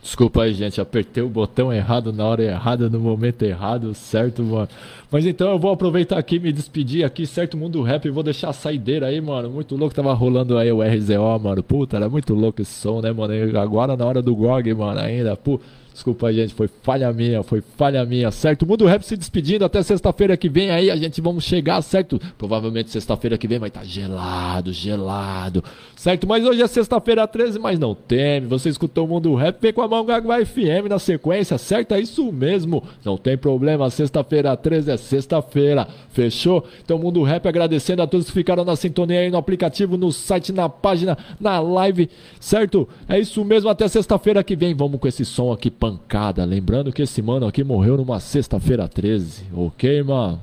Desculpa 0.00 0.44
aí, 0.44 0.54
gente. 0.54 0.80
Apertei 0.80 1.20
o 1.20 1.28
botão 1.28 1.72
errado 1.72 2.12
na 2.12 2.24
hora 2.24 2.44
errada, 2.44 2.88
no 2.88 3.00
momento 3.00 3.42
errado, 3.42 3.92
certo, 3.92 4.44
mano? 4.44 4.68
Mas 5.10 5.26
então 5.26 5.50
eu 5.50 5.58
vou 5.58 5.72
aproveitar 5.72 6.16
aqui 6.16 6.38
me 6.38 6.52
despedir 6.52 7.04
aqui, 7.04 7.26
certo? 7.26 7.56
Mundo 7.56 7.82
Rap, 7.82 8.08
vou 8.10 8.22
deixar 8.22 8.50
a 8.50 8.52
saideira 8.52 9.08
aí, 9.08 9.20
mano. 9.20 9.50
Muito 9.50 9.74
louco, 9.74 9.92
tava 9.92 10.14
rolando 10.14 10.56
aí 10.56 10.70
o 10.70 10.80
RZO, 10.80 11.40
mano. 11.42 11.60
Puta, 11.64 11.96
era 11.96 12.08
muito 12.08 12.34
louco 12.34 12.62
esse 12.62 12.70
som, 12.70 13.00
né, 13.00 13.10
mano? 13.10 13.34
E 13.34 13.56
agora 13.56 13.96
na 13.96 14.04
hora 14.06 14.22
do 14.22 14.36
GOG, 14.36 14.72
mano, 14.74 15.00
ainda. 15.00 15.36
Pô, 15.36 15.58
Desculpa, 15.94 16.32
gente, 16.32 16.52
foi 16.52 16.68
falha 16.82 17.12
minha, 17.12 17.44
foi 17.44 17.62
falha 17.76 18.04
minha, 18.04 18.28
certo? 18.32 18.66
Mundo 18.66 18.84
Rap 18.84 19.02
se 19.02 19.16
despedindo 19.16 19.64
até 19.64 19.80
sexta-feira 19.80 20.36
que 20.36 20.48
vem 20.48 20.68
aí, 20.68 20.90
a 20.90 20.96
gente 20.96 21.20
vamos 21.20 21.44
chegar, 21.44 21.80
certo? 21.82 22.20
Provavelmente 22.36 22.90
sexta-feira 22.90 23.38
que 23.38 23.46
vem 23.46 23.60
vai 23.60 23.68
estar 23.68 23.84
gelado, 23.84 24.72
gelado, 24.72 25.62
certo? 25.94 26.26
Mas 26.26 26.44
hoje 26.44 26.60
é 26.60 26.66
sexta-feira 26.66 27.28
13, 27.28 27.60
mas 27.60 27.78
não 27.78 27.94
teme, 27.94 28.48
você 28.48 28.70
escutou 28.70 29.04
o 29.04 29.08
Mundo 29.08 29.36
Rap, 29.36 29.56
vem 29.62 29.72
com 29.72 29.82
a 29.82 29.88
mão 29.88 30.04
Gagua 30.04 30.44
FM 30.44 30.88
na 30.90 30.98
sequência, 30.98 31.56
certo? 31.58 31.94
É 31.94 32.00
isso 32.00 32.32
mesmo, 32.32 32.82
não 33.04 33.16
tem 33.16 33.38
problema, 33.38 33.88
sexta-feira 33.88 34.56
13 34.56 34.90
é 34.90 34.96
sexta-feira, 34.96 35.86
fechou? 36.10 36.64
Então, 36.84 36.98
Mundo 36.98 37.22
Rap 37.22 37.46
agradecendo 37.46 38.02
a 38.02 38.06
todos 38.08 38.26
que 38.26 38.32
ficaram 38.32 38.64
na 38.64 38.74
sintonia 38.74 39.20
aí 39.20 39.30
no 39.30 39.38
aplicativo, 39.38 39.96
no 39.96 40.10
site, 40.10 40.52
na 40.52 40.68
página, 40.68 41.16
na 41.38 41.60
live, 41.60 42.10
certo? 42.40 42.88
É 43.08 43.16
isso 43.16 43.44
mesmo, 43.44 43.70
até 43.70 43.86
sexta-feira 43.86 44.42
que 44.42 44.56
vem, 44.56 44.74
vamos 44.74 44.98
com 44.98 45.06
esse 45.06 45.24
som 45.24 45.52
aqui 45.52 45.70
pancada. 45.84 46.44
Lembrando 46.46 46.90
que 46.90 47.02
esse 47.02 47.20
mano 47.20 47.46
aqui 47.46 47.62
morreu 47.62 47.98
numa 47.98 48.18
sexta-feira 48.18 48.88
13, 48.88 49.44
ok, 49.52 50.02
mano? 50.02 50.42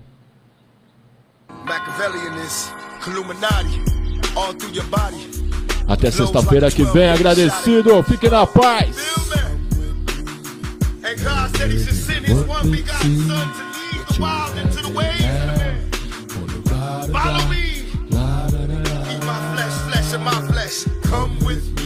Até 5.87 6.11
sexta-feira 6.11 6.69
que 6.69 6.83
vem, 6.83 7.09
agradecido. 7.09 8.03
Fique 8.03 8.29
na 8.29 8.45
paz. 8.45 8.95
And. 15.23 15.51
Follow 17.11 17.47
me. 17.49 17.85
Eat 19.09 19.21
my 19.25 19.37
flesh, 19.53 19.75
flesh 19.87 20.13
of 20.13 20.21
my 20.21 20.41
flesh. 20.51 20.85
Come 21.03 21.37
with 21.45 21.75
me. 21.75 21.80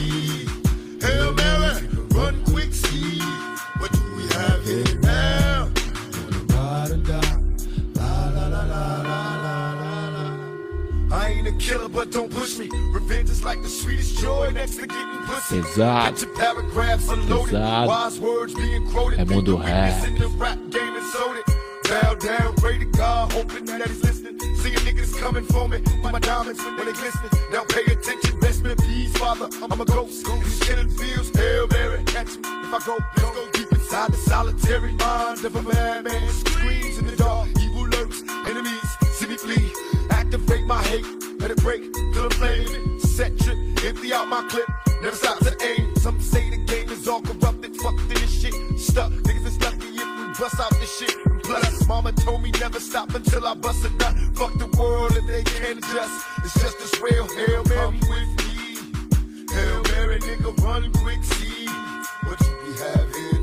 Killer, 11.65 11.89
but 11.89 12.11
don't 12.11 12.31
push 12.31 12.57
me. 12.57 12.69
Revenge 12.93 13.29
is 13.29 13.43
like 13.43 13.61
the 13.61 13.69
sweetest 13.69 14.19
joy 14.19 14.51
next 14.51 14.75
to 14.75 14.87
getting 14.87 15.21
pussy. 15.25 15.61
Exato. 15.61 16.35
Paragraphs 16.35 17.09
unloaded. 17.09 17.55
Exato. 17.55 17.87
Wise 17.87 18.19
words 18.19 18.53
being 18.53 18.89
quoted. 18.91 19.19
É 19.19 19.25
mundo 19.25 19.57
rap. 19.57 20.07
in 20.07 20.15
the 20.15 20.27
rap 20.37 20.59
game 20.69 20.95
and 20.95 21.05
sold 21.07 21.37
it. 21.37 21.45
Bow 21.89 22.15
down, 22.15 22.55
pray 22.55 22.77
to 22.79 22.85
God, 22.85 23.31
hoping 23.31 23.65
that 23.65 23.87
he's 23.87 24.03
listening. 24.03 24.39
Seeing 24.57 24.77
niggas 24.87 25.15
coming 25.19 25.45
for 25.45 25.67
me, 25.67 25.79
my 26.01 26.19
diamonds 26.19 26.59
when 26.63 26.85
they 26.85 26.93
glisten. 26.93 27.29
Now 27.51 27.63
pay 27.69 27.85
attention, 27.93 28.39
best 28.39 28.63
me 28.63 28.73
peace, 28.75 29.15
father. 29.17 29.47
I'm 29.61 29.79
a 29.79 29.85
ghost. 29.85 30.25
These 30.25 30.59
killing 30.59 30.89
fields, 30.89 31.29
Hail 31.37 31.67
Mary, 31.67 32.03
catch 32.05 32.37
me. 32.37 32.49
If 32.65 32.73
I 32.73 32.79
go, 32.85 32.97
let's 33.17 33.35
go 33.35 33.47
deep 33.53 33.71
inside 33.71 34.11
the 34.11 34.17
solitary 34.17 34.93
mind 34.93 35.45
of 35.45 35.55
a 35.55 35.61
madman. 35.61 36.29
Screams 36.29 36.97
in 36.97 37.05
the 37.05 37.15
dark, 37.15 37.49
evil 37.61 37.87
lurks, 37.87 38.23
enemies, 38.47 38.89
see 39.11 39.27
me 39.27 39.37
flee. 39.37 39.71
Activate 40.09 40.65
my 40.65 40.81
hate, 40.83 41.05
let 41.47 41.55
it 41.55 41.63
break 41.63 41.93
till 41.93 42.23
I'm 42.23 42.29
flaming. 42.31 42.99
Set 42.99 43.37
trip, 43.37 43.57
empty 43.85 44.11
out 44.13 44.27
my 44.27 44.41
clip, 44.49 44.67
never 45.03 45.15
stop 45.15 45.37
to 45.39 45.55
aim. 45.61 45.95
Some 45.97 46.19
say 46.19 46.49
the 46.49 46.57
game 46.57 46.89
is 46.89 47.07
all 47.07 47.21
corrupted, 47.21 47.75
fuck 47.77 47.95
this 48.07 48.41
shit. 48.41 48.55
Stuck, 48.79 49.11
niggas 49.11 49.45
is 49.45 49.61
lucky 49.61 49.89
if 49.89 50.09
we 50.17 50.25
bust 50.39 50.59
out 50.59 50.71
this 50.79 50.97
shit. 50.97 51.15
Plus, 51.43 51.87
mama 51.87 52.11
told 52.13 52.41
me 52.41 52.49
never 52.59 52.79
stop 52.79 53.13
until 53.13 53.45
I 53.45 53.53
bust 53.53 53.85
a 53.85 53.89
nut. 53.91 54.15
Fuck 54.33 54.57
the 54.57 54.75
world 54.75 55.15
if 55.15 55.27
they 55.27 55.43
can't 55.43 55.77
adjust. 55.77 56.25
It's 56.43 56.59
just 56.59 56.81
as 56.81 56.99
real, 56.99 57.27
Hail 57.35 57.63
Mary 57.65 57.99
with 58.09 58.31
me. 58.41 59.45
Hail 59.53 59.83
Mary, 59.91 60.19
nigga, 60.21 60.51
run 60.63 60.91
quick, 60.93 61.23
see 61.23 61.67
what 62.25 62.41
you 62.41 62.55
be 62.63 62.71
having 62.81 63.34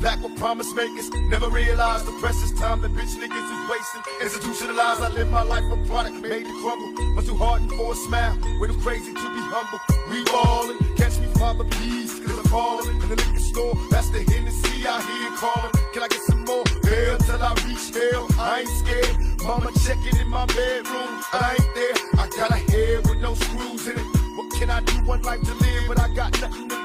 packed 0.00 0.22
with 0.22 0.36
promise 0.36 0.72
makers. 0.74 1.10
Never 1.28 1.48
realized 1.48 2.06
the 2.06 2.12
precious 2.20 2.50
time 2.52 2.80
that 2.82 2.92
bitch 2.92 3.14
niggas 3.20 3.48
is 3.54 3.62
wasting. 3.70 4.02
Institutionalized, 4.22 5.02
I 5.02 5.08
live 5.08 5.30
my 5.30 5.42
life 5.42 5.64
a 5.70 5.76
product 5.86 6.16
made 6.16 6.44
to 6.44 6.54
crumble. 6.62 7.14
Was 7.14 7.26
too 7.26 7.36
hardened 7.36 7.72
for 7.72 7.92
a 7.92 7.96
smile. 7.96 8.36
Way 8.60 8.68
too 8.68 8.80
crazy 8.80 9.12
to 9.12 9.26
be 9.36 9.42
humble. 9.52 9.80
We 10.10 10.24
ballin', 10.24 10.78
catch 10.96 11.18
me 11.20 11.26
father 11.38 11.64
please, 11.64 12.18
cause 12.20 12.38
I'm 12.38 12.44
falling. 12.44 12.96
In 13.02 13.08
the 13.08 13.16
liquor 13.16 13.38
store, 13.38 13.74
that's 13.90 14.10
the 14.10 14.20
Hennessy 14.24 14.86
I 14.86 15.00
hear 15.02 15.30
calling. 15.36 15.72
Can 15.92 16.02
I 16.02 16.08
get 16.08 16.22
some 16.22 16.44
more? 16.44 16.64
Hell 16.84 17.18
till 17.18 17.42
I 17.42 17.52
reach 17.66 17.92
hell. 17.94 18.26
I 18.38 18.60
ain't 18.60 18.68
scared. 18.68 19.16
Mama 19.44 19.70
checking 19.84 20.16
in 20.20 20.28
my 20.28 20.46
bedroom. 20.46 21.20
I 21.32 21.56
ain't 21.58 21.74
there. 21.74 21.96
I 22.18 22.28
got 22.36 22.50
a 22.50 22.60
head 22.72 23.06
with 23.08 23.20
no 23.20 23.34
screws 23.34 23.86
in 23.88 23.98
it. 23.98 24.06
What 24.36 24.50
can 24.58 24.70
I 24.70 24.80
do? 24.80 24.94
One 25.04 25.22
life 25.22 25.42
to 25.42 25.54
live, 25.54 25.84
but 25.88 26.00
I 26.00 26.12
got 26.14 26.40
nothing 26.40 26.68
to. 26.68 26.79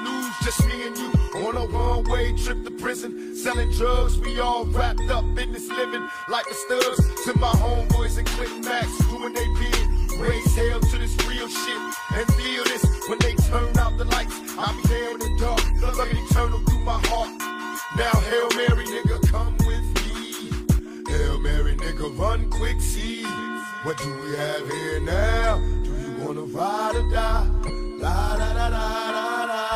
Just 0.46 0.64
me 0.68 0.86
and 0.86 0.96
you 0.96 1.10
on 1.44 1.56
a 1.56 1.66
one-way 1.66 2.32
trip 2.36 2.62
to 2.62 2.70
prison, 2.70 3.34
selling 3.34 3.68
drugs. 3.72 4.16
We 4.16 4.38
all 4.38 4.64
wrapped 4.66 5.10
up 5.10 5.24
in 5.36 5.50
this 5.50 5.68
living 5.68 6.08
like 6.28 6.46
the 6.48 6.54
studs. 6.54 7.24
To 7.24 7.36
my 7.40 7.48
homeboys 7.48 8.16
and 8.16 8.28
Clinton 8.28 8.60
Max 8.60 8.86
doing 9.08 9.32
they 9.32 9.44
bid. 9.58 10.20
Raise 10.20 10.54
hell 10.54 10.78
to 10.78 10.98
this 10.98 11.16
real 11.26 11.48
shit 11.48 11.80
and 12.14 12.32
feel 12.34 12.62
this 12.62 12.86
when 13.08 13.18
they 13.22 13.34
turn 13.50 13.76
out 13.76 13.98
the 13.98 14.04
lights. 14.04 14.36
I'll 14.56 14.72
be 14.76 14.86
there 14.86 15.10
in 15.14 15.18
the 15.18 15.36
dark, 15.40 15.60
love 15.82 16.08
eternal 16.12 16.60
through 16.60 16.84
my 16.84 17.00
heart. 17.08 17.30
Now 17.96 18.14
Hail 18.20 18.48
Mary, 18.54 18.86
nigga, 18.86 19.28
come 19.28 19.56
with 19.66 19.84
me. 20.06 21.12
Hail 21.12 21.40
Mary, 21.40 21.74
nigga, 21.74 22.16
run 22.16 22.48
quick, 22.50 22.80
see. 22.80 23.24
What 23.82 23.98
do 23.98 24.16
we 24.22 24.36
have 24.36 24.70
here 24.70 25.00
now? 25.00 25.58
Do 25.82 25.90
you 25.90 26.24
wanna 26.24 26.42
ride 26.42 26.94
or 26.94 27.10
die? 27.10 27.50
La 27.98 28.36
da 28.36 28.54
da 28.54 28.70
da 28.70 29.10
da 29.10 29.46
da. 29.46 29.75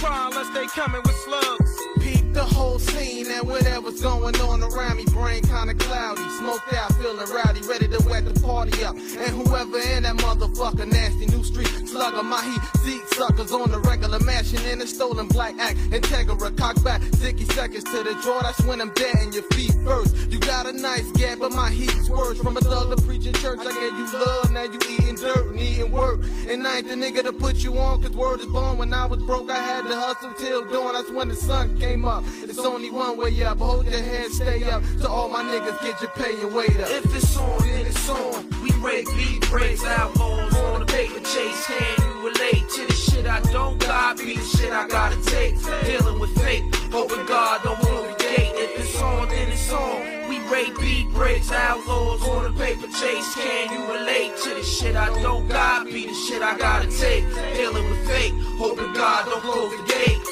Cry 0.00 0.28
unless 0.30 0.48
they 0.50 0.66
coming 0.68 1.02
with 1.04 1.16
slugs. 1.16 1.76
Peep 2.00 2.19
the 2.32 2.44
whole 2.44 2.78
scene 2.78 3.26
and 3.30 3.46
whatever's 3.46 4.00
going 4.00 4.36
on 4.40 4.62
around 4.62 4.96
me. 4.96 5.04
Brain 5.06 5.42
kinda 5.42 5.74
cloudy, 5.74 6.22
smoked 6.38 6.72
out, 6.74 6.94
feeling 6.96 7.28
rowdy, 7.30 7.60
ready 7.62 7.88
to 7.88 8.02
wet 8.08 8.24
the 8.24 8.38
party 8.40 8.84
up. 8.84 8.94
And 8.94 9.30
whoever 9.36 9.78
in 9.78 10.04
that 10.04 10.16
motherfucker, 10.16 10.86
nasty 10.86 11.26
new 11.26 11.44
street 11.44 11.68
slugger, 11.86 12.22
my 12.22 12.42
heat, 12.44 12.62
seat 12.82 13.02
suckers 13.14 13.52
on 13.52 13.70
the 13.70 13.80
regular, 13.80 14.20
mashing 14.20 14.64
in 14.64 14.80
a 14.80 14.86
stolen 14.86 15.26
black 15.28 15.58
act. 15.58 15.76
Integra, 15.90 16.56
cock 16.56 16.82
back, 16.84 17.02
sticky 17.14 17.44
seconds 17.46 17.84
to 17.84 18.02
the 18.02 18.14
jaw, 18.22 18.40
that's 18.42 18.62
when 18.64 18.80
I'm 18.80 18.92
dead 18.94 19.16
in 19.22 19.32
your 19.32 19.42
feet 19.54 19.74
first. 19.84 20.14
You 20.30 20.38
got 20.38 20.66
a 20.66 20.72
nice 20.72 21.10
gap, 21.12 21.38
but 21.40 21.52
my 21.52 21.70
heat's 21.70 22.08
worse. 22.08 22.38
From 22.38 22.56
a 22.56 22.60
thug 22.60 22.96
to 22.96 23.02
preaching 23.02 23.34
church, 23.34 23.60
I 23.60 23.72
gave 23.72 23.98
you 23.98 24.06
love, 24.12 24.52
now 24.52 24.62
you 24.62 24.78
eating 24.88 25.16
dirt 25.16 25.50
and 25.50 25.60
eating 25.60 25.90
work. 25.90 26.20
And 26.48 26.66
I 26.66 26.78
ain't 26.78 26.88
the 26.88 26.94
nigga 26.94 27.22
to 27.24 27.32
put 27.32 27.56
you 27.56 27.76
on, 27.78 28.02
cause 28.02 28.12
word 28.12 28.40
is 28.40 28.46
born. 28.46 28.78
When 28.78 28.94
I 28.94 29.06
was 29.06 29.22
broke, 29.22 29.50
I 29.50 29.58
had 29.58 29.86
to 29.86 29.96
hustle 29.96 30.32
till 30.34 30.64
dawn, 30.66 30.94
that's 30.94 31.10
when 31.10 31.28
the 31.28 31.36
sun 31.36 31.78
came 31.78 32.04
up. 32.04 32.19
It's 32.42 32.58
only 32.58 32.90
one 32.90 33.16
way 33.16 33.42
up, 33.42 33.58
hold 33.58 33.86
your 33.86 34.00
head, 34.00 34.30
stay 34.30 34.64
up. 34.64 34.82
To 35.00 35.08
all 35.08 35.28
my 35.28 35.42
niggas, 35.42 35.80
get 35.82 36.00
your 36.00 36.10
pay 36.10 36.40
and 36.40 36.54
wait 36.54 36.78
up. 36.80 36.90
If 36.90 37.14
it's 37.14 37.36
on, 37.36 37.58
then 37.60 37.86
it's 37.86 38.08
on. 38.08 38.48
We 38.62 38.70
break 38.80 39.06
beat 39.16 39.48
breaks, 39.48 39.84
outlaws 39.84 40.54
on 40.56 40.80
the 40.80 40.86
paper 40.86 41.20
chase. 41.20 41.66
Can 41.66 41.94
you 42.02 42.28
relate 42.28 42.68
to 42.68 42.86
the 42.86 42.92
shit 42.92 43.26
I 43.26 43.40
don't 43.52 43.78
got? 43.80 44.18
Be 44.18 44.36
the 44.36 44.44
shit 44.44 44.72
I 44.72 44.86
gotta 44.88 45.20
take. 45.22 45.54
Dealing 45.84 46.18
with 46.18 46.34
fate, 46.42 46.62
hoping 46.92 47.24
God 47.26 47.62
don't 47.62 47.78
hold 47.78 48.08
the 48.08 48.22
gate. 48.22 48.52
If 48.54 48.80
it's 48.80 49.00
on, 49.00 49.28
then 49.28 49.48
it's 49.50 49.72
on. 49.72 50.28
We 50.28 50.38
break 50.48 50.78
beat 50.78 51.10
breaks, 51.12 51.50
outlaws 51.50 52.22
on 52.22 52.44
the 52.44 52.58
paper 52.58 52.86
chase. 52.86 53.34
Can 53.34 53.72
you 53.72 53.86
relate 53.92 54.36
to 54.44 54.50
the 54.54 54.62
shit 54.62 54.96
I 54.96 55.08
don't 55.22 55.48
got? 55.48 55.86
Be 55.86 56.06
the 56.06 56.14
shit 56.14 56.42
I 56.42 56.56
gotta 56.56 56.88
take. 56.88 57.24
Dealing 57.54 57.88
with 57.90 58.06
fate, 58.06 58.32
hoping 58.58 58.92
God 58.92 59.26
don't 59.26 59.42
close 59.42 59.76
the 59.76 59.84
gate. 59.92 60.29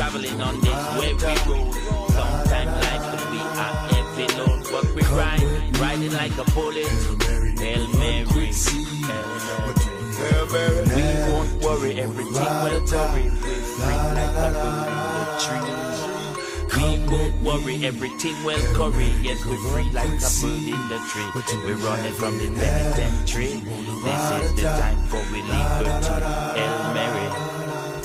Traveling 0.00 0.40
on 0.40 0.58
this 0.62 0.80
wavy 0.98 1.36
road. 1.44 1.74
Sometimes 2.08 2.72
life 2.84 3.04
could 3.10 3.24
be 3.32 3.36
a 3.36 3.68
riding 5.78 6.12
like 6.14 6.32
a 6.38 6.44
bullet. 6.52 6.88
Hail 7.60 7.84
Mary. 7.98 8.48
We 10.96 11.04
won't 11.28 11.52
worry, 11.62 11.92
everything 12.00 12.52
will 12.64 12.80
worry. 12.88 13.24
We're 13.44 13.60
free 13.76 14.00
like 14.16 14.36
a 14.40 14.48
bird 14.56 14.88
in 14.88 15.04
the 15.16 15.24
tree. 15.44 15.68
We 16.76 16.88
won't 17.12 17.36
worry, 17.42 17.76
everything 17.84 18.36
will 18.42 18.64
curry. 18.72 19.10
Yes, 19.20 19.44
we're 19.44 19.60
free 19.68 19.90
like 19.92 20.08
a 20.08 20.30
bird 20.40 20.64
in 20.64 20.82
the 20.88 20.98
tree. 21.10 21.28
We're 21.66 21.76
running 21.76 22.14
from 22.14 22.38
the 22.38 22.48
penitentiary. 22.58 23.60
This 24.04 24.24
is 24.40 24.50
the 24.56 24.62
time 24.62 25.00
for 25.08 25.22
we 25.30 25.42
liberty. 25.42 26.08
Hail 26.56 26.78
Mary, 26.96 27.28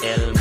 Hail 0.04 0.35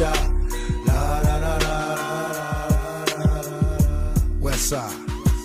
ride 0.00 0.16
or 0.16 0.20
die? 0.20 0.30
La 0.86 1.20
la 1.20 1.36
la 1.36 1.56
la 1.56 1.94
la 1.94 3.04
la 3.04 3.40
la. 3.40 4.14
West 4.40 4.68
Side, 4.68 4.96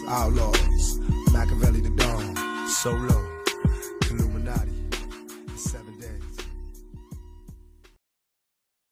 Outlaws, 0.07 0.99
Machiavelli 1.31 1.81
the 1.81 1.89
Dawn, 1.89 2.35
Solo. 2.67 3.24